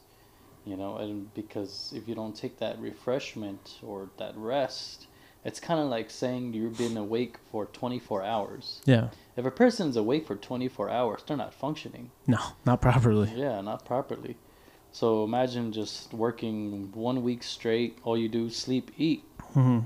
[0.64, 5.08] You know, and because if you don't take that refreshment or that rest,
[5.44, 8.82] it's kind of like saying you've been awake for 24 hours.
[8.86, 9.10] Yeah.
[9.36, 12.12] If a person's awake for 24 hours, they're not functioning.
[12.26, 13.34] No, not properly.
[13.36, 14.38] Yeah, not properly.
[15.00, 17.98] So imagine just working one week straight.
[18.04, 19.24] All you do sleep, eat,
[19.54, 19.80] hmm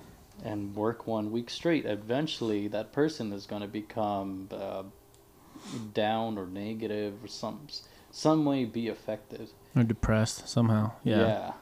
[0.44, 1.85] and work one week straight.
[1.85, 4.81] Eventually, that person is going to become uh,
[5.94, 7.68] down or negative or some
[8.10, 9.52] some way be affected.
[9.76, 10.94] Or depressed somehow.
[11.03, 11.19] Yeah.
[11.19, 11.53] Yeah.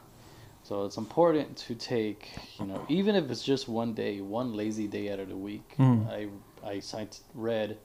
[0.63, 4.87] So it's important to take, you know, even if it's just one day, one lazy
[4.87, 5.75] day out of the week.
[5.77, 6.07] Mm.
[6.07, 6.29] I
[6.65, 7.77] I read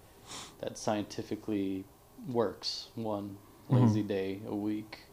[0.60, 1.84] that scientifically
[2.28, 3.38] works one
[3.68, 5.05] lazy day a week,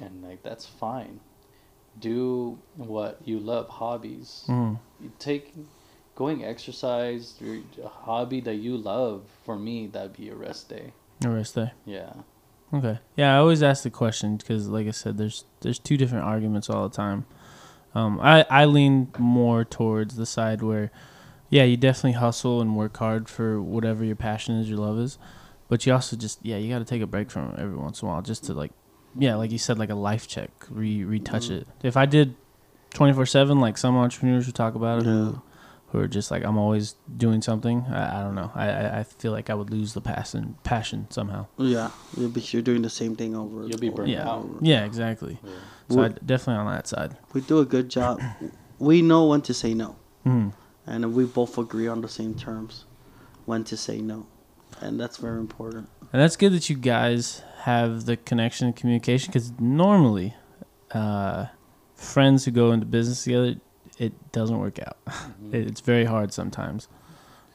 [0.00, 1.20] and like that's fine.
[1.98, 4.44] Do what you love, hobbies.
[4.48, 4.78] Mm.
[5.00, 5.54] You take
[6.14, 9.22] going exercise, your a hobby that you love.
[9.44, 10.92] For me, that'd be a rest day.
[11.24, 11.72] A rest day.
[11.84, 12.12] Yeah.
[12.74, 12.98] Okay.
[13.16, 16.68] Yeah, I always ask the question because, like I said, there's there's two different arguments
[16.68, 17.26] all the time.
[17.94, 20.90] Um, I I lean more towards the side where,
[21.48, 25.16] yeah, you definitely hustle and work hard for whatever your passion is, your love is,
[25.68, 28.02] but you also just yeah, you got to take a break from it every once
[28.02, 28.72] in a while just to like,
[29.18, 31.60] yeah, like you said, like a life check, re retouch Mhm.
[31.62, 31.68] it.
[31.82, 32.34] If I did,
[32.94, 35.12] twenty four seven, like some entrepreneurs who talk about it, Yeah.
[35.12, 35.42] who,
[35.88, 37.84] who are just like I'm always doing something.
[37.88, 38.50] I, I don't know.
[38.54, 41.46] I, I I feel like I would lose the passion passion somehow.
[41.58, 43.66] Yeah, yeah, but you're doing the same thing over.
[43.66, 44.28] You'll be burnt Yeah.
[44.28, 44.48] out.
[44.60, 45.38] Yeah, exactly.
[45.44, 45.50] yeah.
[45.90, 47.16] So I, We- definitely on that side.
[47.32, 48.20] We do a good job.
[48.78, 50.52] We know when to say no, Mm.
[50.86, 52.84] and we both agree on the same terms
[53.46, 54.26] when to say no,
[54.80, 55.88] and that's very important.
[56.12, 60.34] And that's good that you guys have the connection and communication because normally,
[60.92, 61.46] uh,
[61.96, 63.56] friends who go into business together,
[63.98, 64.96] it doesn't work out.
[65.42, 65.52] Mhm.
[65.52, 66.86] It's very hard sometimes.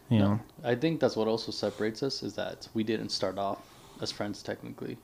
[0.09, 0.23] You Yeah.
[0.25, 3.59] know, I think that's what also separates us is that we didn't start off
[4.01, 4.97] as friends technically.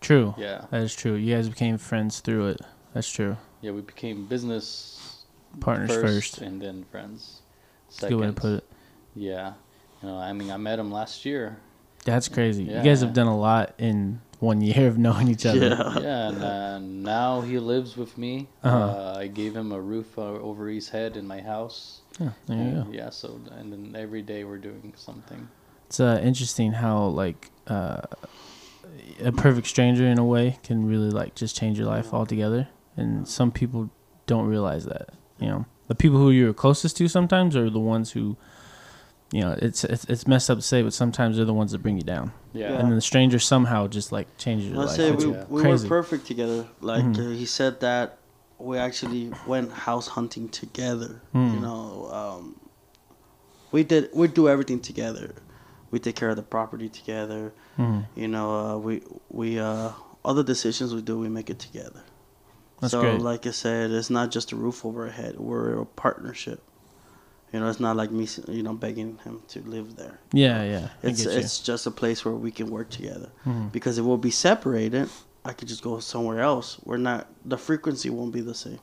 [0.00, 0.34] true.
[0.38, 0.66] Yeah.
[0.70, 1.14] That is true.
[1.14, 2.60] You guys became friends through it.
[2.94, 3.36] That's true.
[3.62, 5.24] Yeah, we became business
[5.60, 6.38] Partners first.
[6.38, 7.42] and then friends.
[7.88, 8.64] That's a good way to put it.
[9.14, 9.54] Yeah.
[10.02, 11.56] You know, I mean, I met him last year.
[12.06, 12.64] That's crazy.
[12.64, 15.68] You guys have done a lot in one year of knowing each other.
[15.68, 15.98] Yeah.
[15.98, 18.48] Yeah, and uh, now he lives with me.
[18.62, 18.78] Uh-huh.
[18.78, 22.02] Uh, I gave him a roof uh, over his head in my house.
[22.20, 22.92] Yeah, there you And, go.
[22.92, 25.48] Yeah, so and then every day we're doing something.
[25.86, 28.02] It's uh, interesting how like uh,
[29.22, 33.26] a perfect stranger in a way can really like just change your life altogether, and
[33.28, 33.90] some people
[34.26, 35.10] don't realize that.
[35.38, 38.36] You know, the people who you're closest to sometimes are the ones who,
[39.32, 41.78] you know, it's it's, it's messed up to say, but sometimes they're the ones that
[41.82, 42.72] bring you down, Yeah.
[42.74, 44.96] and then the stranger somehow just like changes your I life.
[44.96, 45.44] say It's we, yeah.
[45.48, 45.84] we crazy.
[45.88, 46.66] were perfect together.
[46.80, 47.18] Like Mhm.
[47.18, 48.18] uh, he said that
[48.58, 51.20] we actually went house hunting together.
[51.34, 51.60] You Mm.
[51.60, 52.60] know, um,
[53.72, 55.34] we did we do everything together.
[55.90, 57.52] We take care of the property together.
[57.78, 58.06] Mhm.
[58.14, 59.90] You know, uh, we we uh,
[60.24, 62.02] all the decisions we do, we make it together.
[62.80, 63.20] That's so, great.
[63.20, 65.38] like I said, it's not just a roof over our head.
[65.38, 66.62] We're a partnership.
[67.52, 70.18] You know, it's not like me, you know, begging him to live there.
[70.32, 70.88] Yeah, yeah.
[71.02, 73.30] It's it's just a place where we can work together.
[73.46, 73.70] Mhm.
[73.72, 75.08] Because if we'll be separated,
[75.44, 76.78] I could just go somewhere else.
[76.84, 77.28] We're not.
[77.44, 78.80] The frequency won't be the same.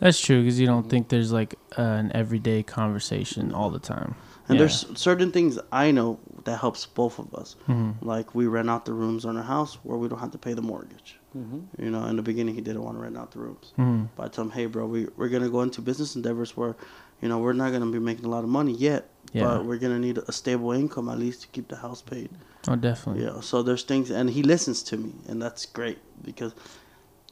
[0.00, 0.90] That's true because you don't Mhm.
[0.90, 4.14] think there's like uh, an everyday conversation all the time.
[4.48, 4.66] And Yeah.
[4.66, 7.54] there's certain things I know that helps both of us.
[7.68, 7.94] Mhm.
[8.02, 10.52] Like we rent out the rooms on our house where we don't have to pay
[10.54, 11.18] the mortgage.
[11.32, 13.72] hmm You know, in the beginning he didn't want to rent out the rooms.
[13.78, 14.08] Mhm.
[14.16, 16.74] But I told him, hey, bro, we, we're going to go into business endeavors where,
[17.22, 19.08] you know, we're not going to be making a lot of money yet.
[19.32, 19.44] Yeah.
[19.44, 22.28] But we're going to need a stable income at least to keep the house paid.
[22.68, 23.24] Oh, definitely.
[23.24, 23.40] Yeah.
[23.40, 26.52] So there's things, and he listens to me, and that's great because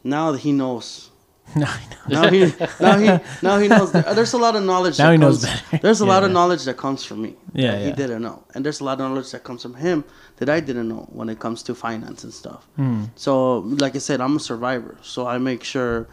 [0.02, 1.10] now that he knows.
[1.56, 2.22] No, I know.
[2.22, 2.40] Now he,
[2.80, 3.90] now he, now he knows.
[3.92, 4.98] There's a lot of knowledge.
[4.98, 5.78] Now that he knows better.
[5.82, 7.34] There's a Yeah, lot of knowledge that comes from me.
[7.52, 10.04] Yeah, that he didn't know, and there's a lot of knowledge that comes from him
[10.36, 12.68] that I didn't know when it comes to finance and stuff.
[12.78, 13.10] Mm.
[13.16, 16.06] So, like I said, I'm a survivor, so I make sure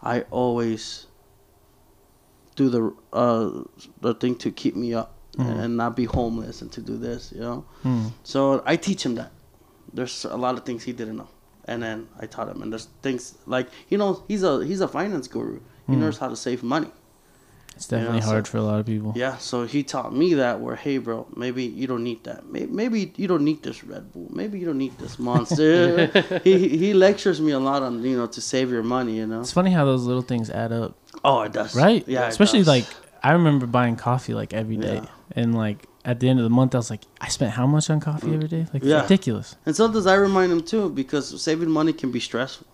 [0.00, 1.07] I always
[2.60, 2.82] do the
[3.22, 3.46] uh,
[4.06, 5.58] the thing to keep me up Mhm.
[5.62, 7.58] and not be homeless and to do this, you know.
[7.84, 8.10] Mm.
[8.32, 8.38] So
[8.72, 9.30] I teach him that.
[9.96, 11.30] There's a lot of things he didn't know,
[11.70, 12.58] and then I taught him.
[12.62, 13.22] And there's things
[13.54, 15.60] like you know he's a he's a finance guru.
[15.86, 16.00] He Mm.
[16.02, 16.90] knows how to save money.
[17.76, 19.12] It's definitely Yeah, so- hard for a lot of people.
[19.24, 22.40] Yeah, so he taught me that where, hey, bro, maybe you don't need that.
[22.54, 24.26] Maybe, maybe you don't need this Red Bull.
[24.40, 26.06] Maybe you don't need this Monster.
[26.46, 29.14] he- he lectures me a lot on you know to save your money.
[29.20, 29.40] You know.
[29.46, 30.90] It's funny how those little things add up,
[31.24, 31.74] Oh, it does.
[31.74, 32.04] right?
[32.06, 32.26] Yeah.
[32.26, 32.68] it Especially does.
[32.68, 32.84] like
[33.22, 35.08] I remember buying coffee like every day, Yeah.
[35.32, 37.90] and like at the end of the month, I was like, I spent how much
[37.90, 38.66] on coffee every day?
[38.72, 39.02] Like Yeah.
[39.02, 39.56] ridiculous.
[39.66, 42.66] And sometimes I remind him too because saving money can be stressful.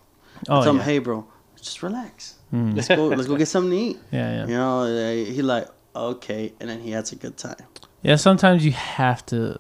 [0.49, 0.83] Oh tell him, yeah.
[0.85, 1.27] hey, bro,
[1.57, 2.35] just relax.
[2.53, 2.77] Mm.
[2.77, 3.07] Let's go.
[3.09, 3.99] let's go get something to eat.
[4.13, 4.47] yeah, yeah.
[4.47, 7.57] You know, uh, he like okay, and then he has a good time.
[8.03, 9.59] Yeah, sometimes you have to.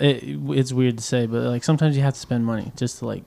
[0.00, 3.06] It, it's weird to say, but like sometimes you have to spend money just to
[3.06, 3.22] like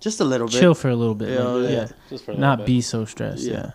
[0.00, 0.60] Just a little bit.
[0.60, 1.30] chill for a little bit.
[1.30, 1.76] Yeah, like, yeah.
[1.76, 1.88] yeah.
[2.10, 3.44] Just for a not little be so stressed.
[3.44, 3.70] Yeah.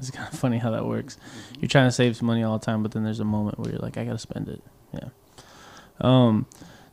[0.00, 1.18] It's kind of funny how that works.
[1.58, 3.70] You're trying to save some money all the time, but then there's a moment where
[3.70, 4.62] you're like, I gotta spend it.
[4.92, 5.10] Yeah.
[6.00, 6.46] Um,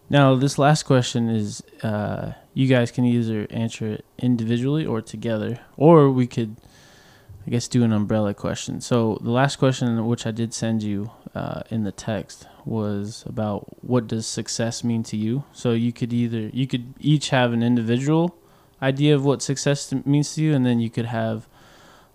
[0.09, 5.59] now this last question is, uh, you guys can either answer it individually or together,
[5.77, 6.57] or we could,
[7.45, 8.81] I guess, do an umbrella question.
[8.81, 13.83] So the last question, which I did send you uh, in the text, was about
[13.83, 15.45] what does success mean to you.
[15.53, 18.35] So you could either you could each have an individual
[18.81, 21.47] idea of what success means to you, and then you could have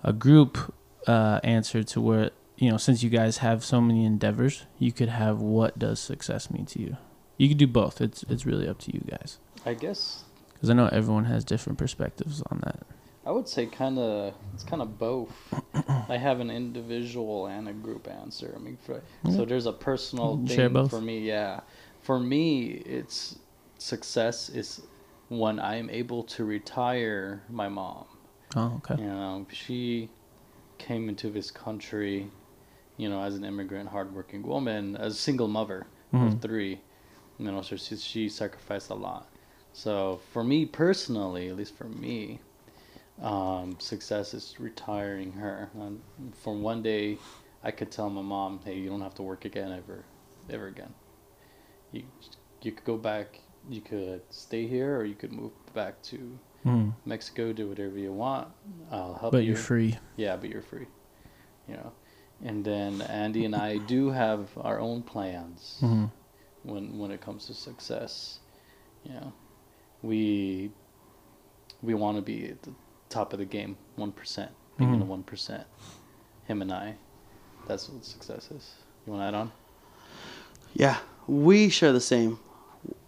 [0.04, 0.74] a group
[1.06, 5.08] uh, answer to where you know since you guys have so many endeavors, you could
[5.08, 6.96] have what does success mean to you.
[7.38, 8.00] You could do both.
[8.00, 10.24] It's it's really up to you guys I guess
[10.54, 12.86] because I know everyone has different perspectives on that.
[13.24, 15.32] I would say kind of it's kind of both.
[16.08, 18.52] I have an individual and a group answer.
[18.54, 19.32] I mean, for, Yeah.
[19.36, 20.90] so there's a personal thing share both?
[20.90, 21.20] for me.
[21.20, 21.60] Yeah,
[22.02, 23.38] for me, it's
[23.78, 24.82] success is
[25.28, 28.04] when I'm able to retire my mom.
[28.56, 29.00] Oh, okay.
[29.02, 30.10] You know, she
[30.86, 32.28] came into this country,
[32.96, 36.34] you know, as an immigrant, hardworking woman, as a single mother Mhm.
[36.34, 36.80] of three.
[37.38, 39.26] You know, so she, she sacrificed a lot.
[39.72, 42.40] So for me personally, at least for me,
[43.20, 45.70] um, success is retiring her.
[45.74, 46.02] And
[46.34, 47.18] for one day,
[47.62, 50.04] I could tell my mom, "Hey, you don't have to work again ever,
[50.50, 50.92] ever again.
[51.92, 52.02] You
[52.62, 53.40] you could go back.
[53.70, 56.94] You could stay here, or you could move back to Mm.
[57.04, 58.48] Mexico, do whatever you want.
[58.90, 59.48] I'll help But you.
[59.48, 59.98] you're free.
[60.16, 60.86] Yeah, but you're free.
[61.68, 61.92] You know.
[62.44, 66.06] And then Andy and I do have our own plans hmm
[66.64, 68.38] when when it comes to success.
[69.04, 69.32] You know,
[70.02, 70.70] we
[71.82, 72.72] we want to be at the
[73.08, 75.64] top of the game, one percent, being in the one percent.
[76.46, 76.94] Him and I,
[77.66, 78.74] that's what success is.
[79.06, 79.52] You want to add on?
[80.74, 82.38] Yeah, we share the same.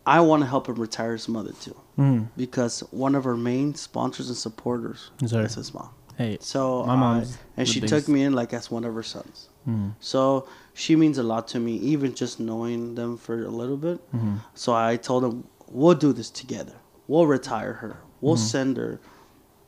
[0.07, 2.29] I want to help him retire his mother too, Mm.
[2.37, 5.43] because one of her main sponsors and supporters Is her.
[5.43, 5.89] is his mom.
[6.19, 9.03] Hey, So My mom's and she biggest- took me in like as one of her
[9.03, 9.49] sons.
[9.67, 9.95] mm.
[10.01, 13.99] So she means a lot to me, even just knowing them for a little bit.
[14.13, 16.75] hmm So I told him, we'll do this together.
[17.09, 17.97] We'll retire her.
[18.21, 19.01] We'll send her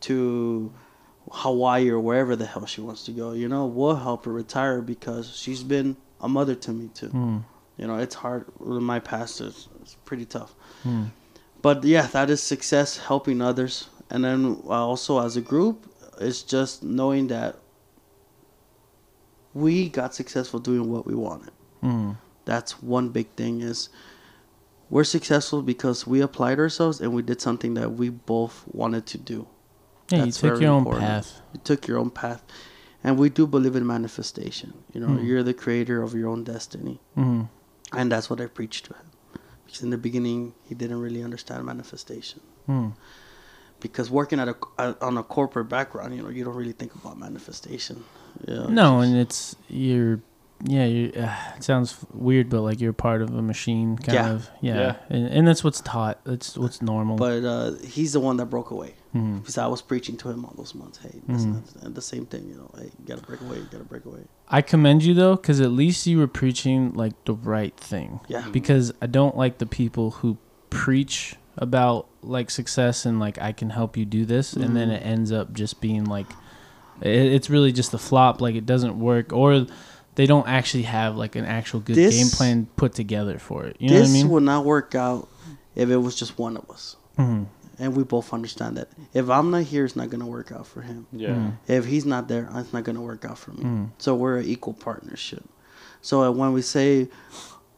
[0.01, 0.71] to
[1.31, 3.31] Hawaii or wherever the hell she wants to go.
[3.33, 7.09] You know, we'll help her retire because she's been a mother to me too.
[7.09, 7.43] Mm.
[7.77, 8.45] You know, it's hard.
[8.59, 10.53] My past is it's pretty tough.
[10.85, 11.11] Mm.
[11.61, 13.89] But yeah, that is success, helping others.
[14.09, 15.85] And then also as a group,
[16.19, 17.57] it's just knowing that
[19.53, 21.51] we got successful doing what we wanted
[21.83, 22.17] Mm.
[22.45, 23.89] that's one big thing is
[24.89, 29.17] we're successful because we applied ourselves and we did something that we both wanted to
[29.19, 29.47] do
[30.09, 31.41] Yeah, That's you took very your own path.
[31.53, 32.41] you took your own path
[33.03, 35.23] and we do believe in manifestation you know Hmm.
[35.25, 37.47] you're the creator of your own destiny Mm.
[37.93, 39.05] And that's what i preached to him.
[39.65, 42.41] Because in the beginning he didn't really understand manifestation.
[42.67, 42.93] Mm.
[43.79, 44.55] because working at a
[45.01, 48.03] on a corporate background you know you don't really think about manifestation.
[48.47, 50.19] Yeah No, it's and it's you're,
[50.65, 51.11] yeah, you.
[51.15, 54.29] Uh, it sounds weird, but like you're part of a machine, kind Yeah.
[54.31, 54.49] of.
[54.61, 54.95] Yeah, Yeah.
[55.09, 56.19] And, and that's what's taught.
[56.25, 57.17] That's what's normal.
[57.17, 59.39] but uh, he's the one that broke away Mhm.
[59.39, 60.97] because I was preaching to him all those months.
[60.99, 61.83] Hey, that's Mhm.
[61.85, 62.71] and the same thing, you know.
[62.77, 63.57] Hey, you gotta break away.
[63.57, 64.21] You gotta break away.
[64.49, 68.19] I commend you though, because at least you were preaching like the right thing.
[68.27, 70.37] Yeah, Because I don't like the people who
[70.69, 74.93] preach about like success and like I can help you do this, and then Mhm.
[74.95, 76.27] it ends up just being like,
[77.01, 78.41] it, it's really just a flop.
[78.41, 79.65] Like it doesn't work, or
[80.17, 83.77] they don't actually have like an actual good This- game plan put together for it.
[83.79, 84.29] You know this what I mean?
[84.31, 85.27] would not work out
[85.75, 87.45] if it was just one of us, Mhm.
[87.79, 88.87] and we both understand that.
[89.13, 91.05] If I'm not here, it's not gonna work out for him.
[91.13, 91.29] Yeah.
[91.35, 91.51] Mm.
[91.67, 93.63] If he's not there, it's not gonna work out for me.
[93.63, 93.85] Mm.
[93.99, 95.43] So we're an equal partnership.
[96.01, 97.09] So uh, when we say,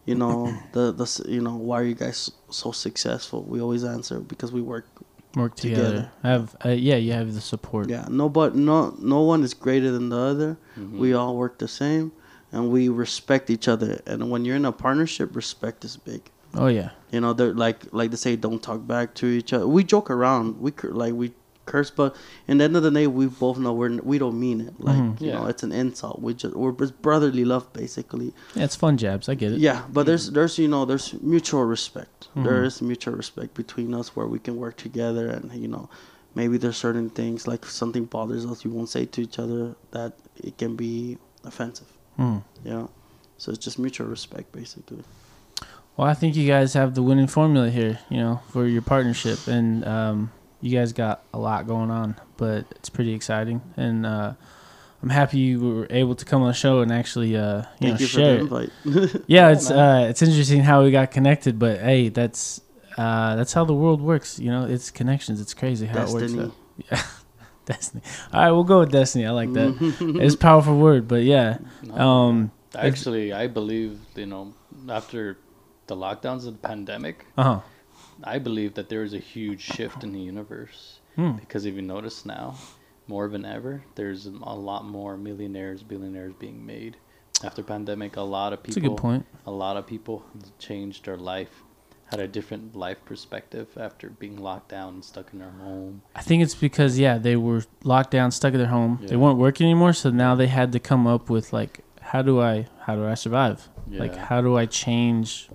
[0.06, 0.36] you know,
[0.76, 3.44] the the you know, why are you guys so successful?
[3.44, 4.86] We always answer because we work
[5.36, 5.84] Work together.
[5.84, 6.12] Together.
[6.24, 7.88] Have uh, yeah, you have the support.
[7.90, 10.58] Yeah, no, but no, no one is greater than the other.
[10.78, 10.98] Mhm.
[11.04, 12.12] We all work the same,
[12.52, 14.02] and we respect each other.
[14.06, 16.22] And when you're in a partnership, respect is big.
[16.56, 16.90] Oh yeah.
[17.12, 19.68] You know, they're like like they say, don't talk back to each other.
[19.68, 20.60] We joke around.
[20.60, 21.32] We cr- like we
[21.68, 22.16] curse, but
[22.48, 24.74] in the end of the day, we both know we're we don't mean it.
[24.80, 25.22] Like Mhm.
[25.22, 25.34] you Yeah.
[25.36, 26.20] know, it's an insult.
[26.24, 28.34] We just we're it's brotherly love, basically.
[28.56, 29.30] Yeah, it's fun jabs.
[29.30, 29.60] I get it.
[29.60, 32.30] Yeah, but there's there's you know there's mutual respect.
[32.36, 32.66] There Mhm.
[32.66, 35.88] is mutual respect between us where we can work together, and you know,
[36.34, 39.76] maybe there's certain things like if something bothers us, you won't say to each other
[39.92, 40.14] that
[40.44, 41.86] it can be offensive.
[42.20, 42.44] Mm.
[42.66, 42.90] Know,
[43.38, 45.04] so it's just mutual respect, basically.
[45.98, 49.48] Well, I think you guys have the winning formula here, you know, for your partnership,
[49.48, 50.32] and um,
[50.62, 54.34] you guys got a lot going on, but it's pretty exciting, and uh,
[55.02, 57.82] I'm happy you were able to come on the show and actually, uh, you Thank
[57.82, 58.44] know, you for share.
[58.44, 58.72] the it.
[58.86, 59.24] invite.
[59.28, 62.60] Yeah, it's uh, it's interesting how we got connected, but hey, that's
[62.98, 64.40] uh, that's how the world works.
[64.40, 65.40] You know, it's connections.
[65.40, 66.34] It's crazy how it works.
[66.36, 67.06] Out.
[67.70, 68.02] Destiny.
[68.34, 69.26] All right, we'll go with destiny.
[69.26, 69.72] I like that.
[70.22, 71.60] it's a powerful word, but yeah.
[71.84, 74.54] No, Um, Actually, I believe you know
[74.90, 75.38] after
[75.88, 77.60] the lockdowns of the pandemic, uh huh.
[78.24, 81.34] I believe that there is a huge shift in the universe Hmm.
[81.44, 82.56] because if you notice now,
[83.08, 86.98] more than ever, there's a lot more millionaires, billionaires being made.
[87.44, 89.26] After pandemic, a lot of That's a people, good point.
[89.46, 90.24] a lot of people
[90.60, 91.64] changed their life,
[92.10, 96.02] had a different life perspective after being locked down and stuck in their home.
[96.16, 99.00] I think it's because yeah, they were locked down, stuck in their home.
[99.04, 102.42] They weren't working anymore, so now they had to come up with like, how do
[102.42, 103.70] I, how do I survive?
[103.88, 105.50] Like, how do I change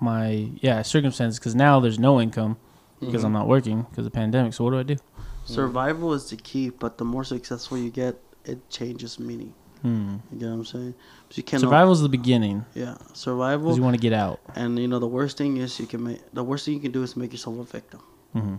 [0.00, 1.38] my yeah circumstances?
[1.38, 2.56] Because now there's no income
[3.00, 3.26] because Mm-hmm.
[3.26, 4.54] I'm not working because of the pandemic.
[4.54, 4.96] So what do I do?
[5.44, 9.54] Survival is the key, but the more successful you get, it changes meaning.
[9.84, 10.16] Hmm.
[10.32, 10.94] You get what I'm saying?
[11.28, 11.60] So you cannot.
[11.60, 13.76] Survival's the beginning Yeah, because survival.
[13.76, 14.40] you want to get out.
[14.54, 16.92] And you know the worst thing is you can make the worst thing you can
[16.92, 18.00] do is make yourself a victim.
[18.32, 18.56] hmm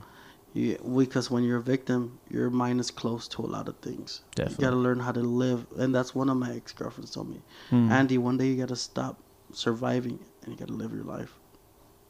[0.53, 4.21] You, because when you're a victim, your mind is closed to a lot of things.
[4.37, 7.39] You gotta learn how to live, and that's one of my ex girlfriends told me.
[7.71, 7.91] Hmm.
[7.91, 9.17] Andy, one day you gotta stop
[9.51, 11.33] surviving and you gotta live your life.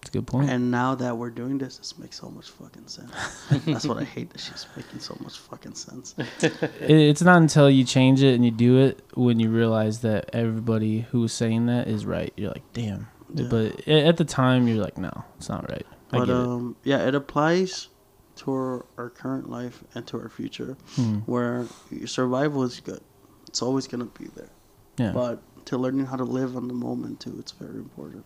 [0.06, 0.52] That's a good point.
[0.52, 3.12] And now that we're doing this, this makes so much fucking sense.
[3.66, 6.14] that's what I hate that she's making so much fucking sense.
[6.80, 11.02] it's not until you change it and you do it when you realize that everybody
[11.10, 12.32] who was saying that is right.
[12.38, 13.08] You're like, damn.
[13.34, 13.48] Yeah.
[13.50, 15.88] But at the time, you're like, no, it's not right.
[16.12, 17.88] I But um, yeah, it applies
[18.36, 20.78] to our, our current life and to our future.
[20.98, 21.16] Hmm.
[21.26, 21.66] where
[22.06, 23.02] survival is good.
[23.48, 24.52] It's always gonna be there.
[25.00, 28.24] Yeah, But to learning how to live on the moment too, it's very important.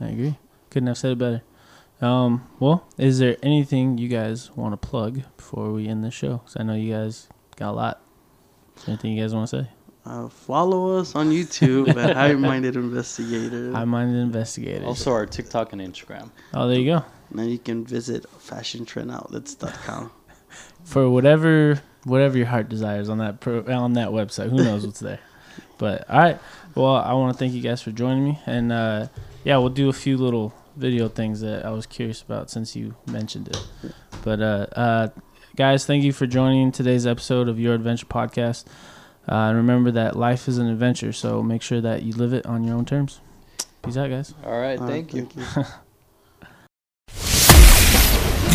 [0.00, 0.36] I agree.
[0.76, 1.42] Couldn't have said it better.
[2.02, 6.42] Um, well, is there anything you guys want to plug before we end the show?
[6.44, 8.02] Because I know you guys got a lot.
[8.76, 9.70] Is there anything you guys want to say?
[10.04, 13.72] Uh, follow us on YouTube at High Minded Investigator.
[13.72, 14.84] High minded Investigator.
[14.84, 16.30] Also, our TikTok and Instagram.
[16.52, 17.04] oh, there you go.
[17.30, 20.12] and then you can visit fashiontrendoutlet.com.
[20.84, 24.50] For whatever whatever your heart desires on that pro, on that website.
[24.50, 25.20] Who knows what's there?
[25.78, 26.38] But all right.
[26.74, 29.08] Well, I want to thank you guys for joining me, and uh,
[29.44, 32.94] yeah, we'll do a few little video things that I was curious about since you
[33.06, 33.92] mentioned it.
[34.22, 35.08] But uh, uh,
[35.56, 38.64] guys, thank you for joining today's episode of Your Adventure Podcast.
[39.28, 42.46] Uh, and remember that life is an adventure, so make sure that you live it
[42.46, 43.20] on your own terms.
[43.82, 44.34] Peace out, guys.
[44.44, 45.28] All right, All right, thank you.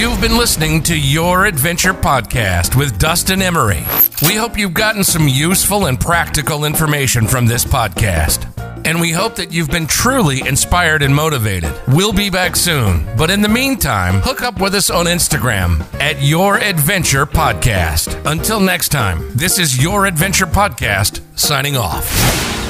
[0.02, 3.84] You've been listening to Your Adventure Podcast with Dustin Emery.
[4.24, 8.71] We hope you've gotten some useful and practical information from this podcast.
[8.86, 11.74] And we hope that you've been truly inspired and motivated.
[11.88, 13.06] We'll be back soon.
[13.18, 18.20] But in the meantime, hook up with us on Instagram at Your Adventure Podcast.
[18.30, 22.61] Until next time, this is Your Adventure Podcast signing off.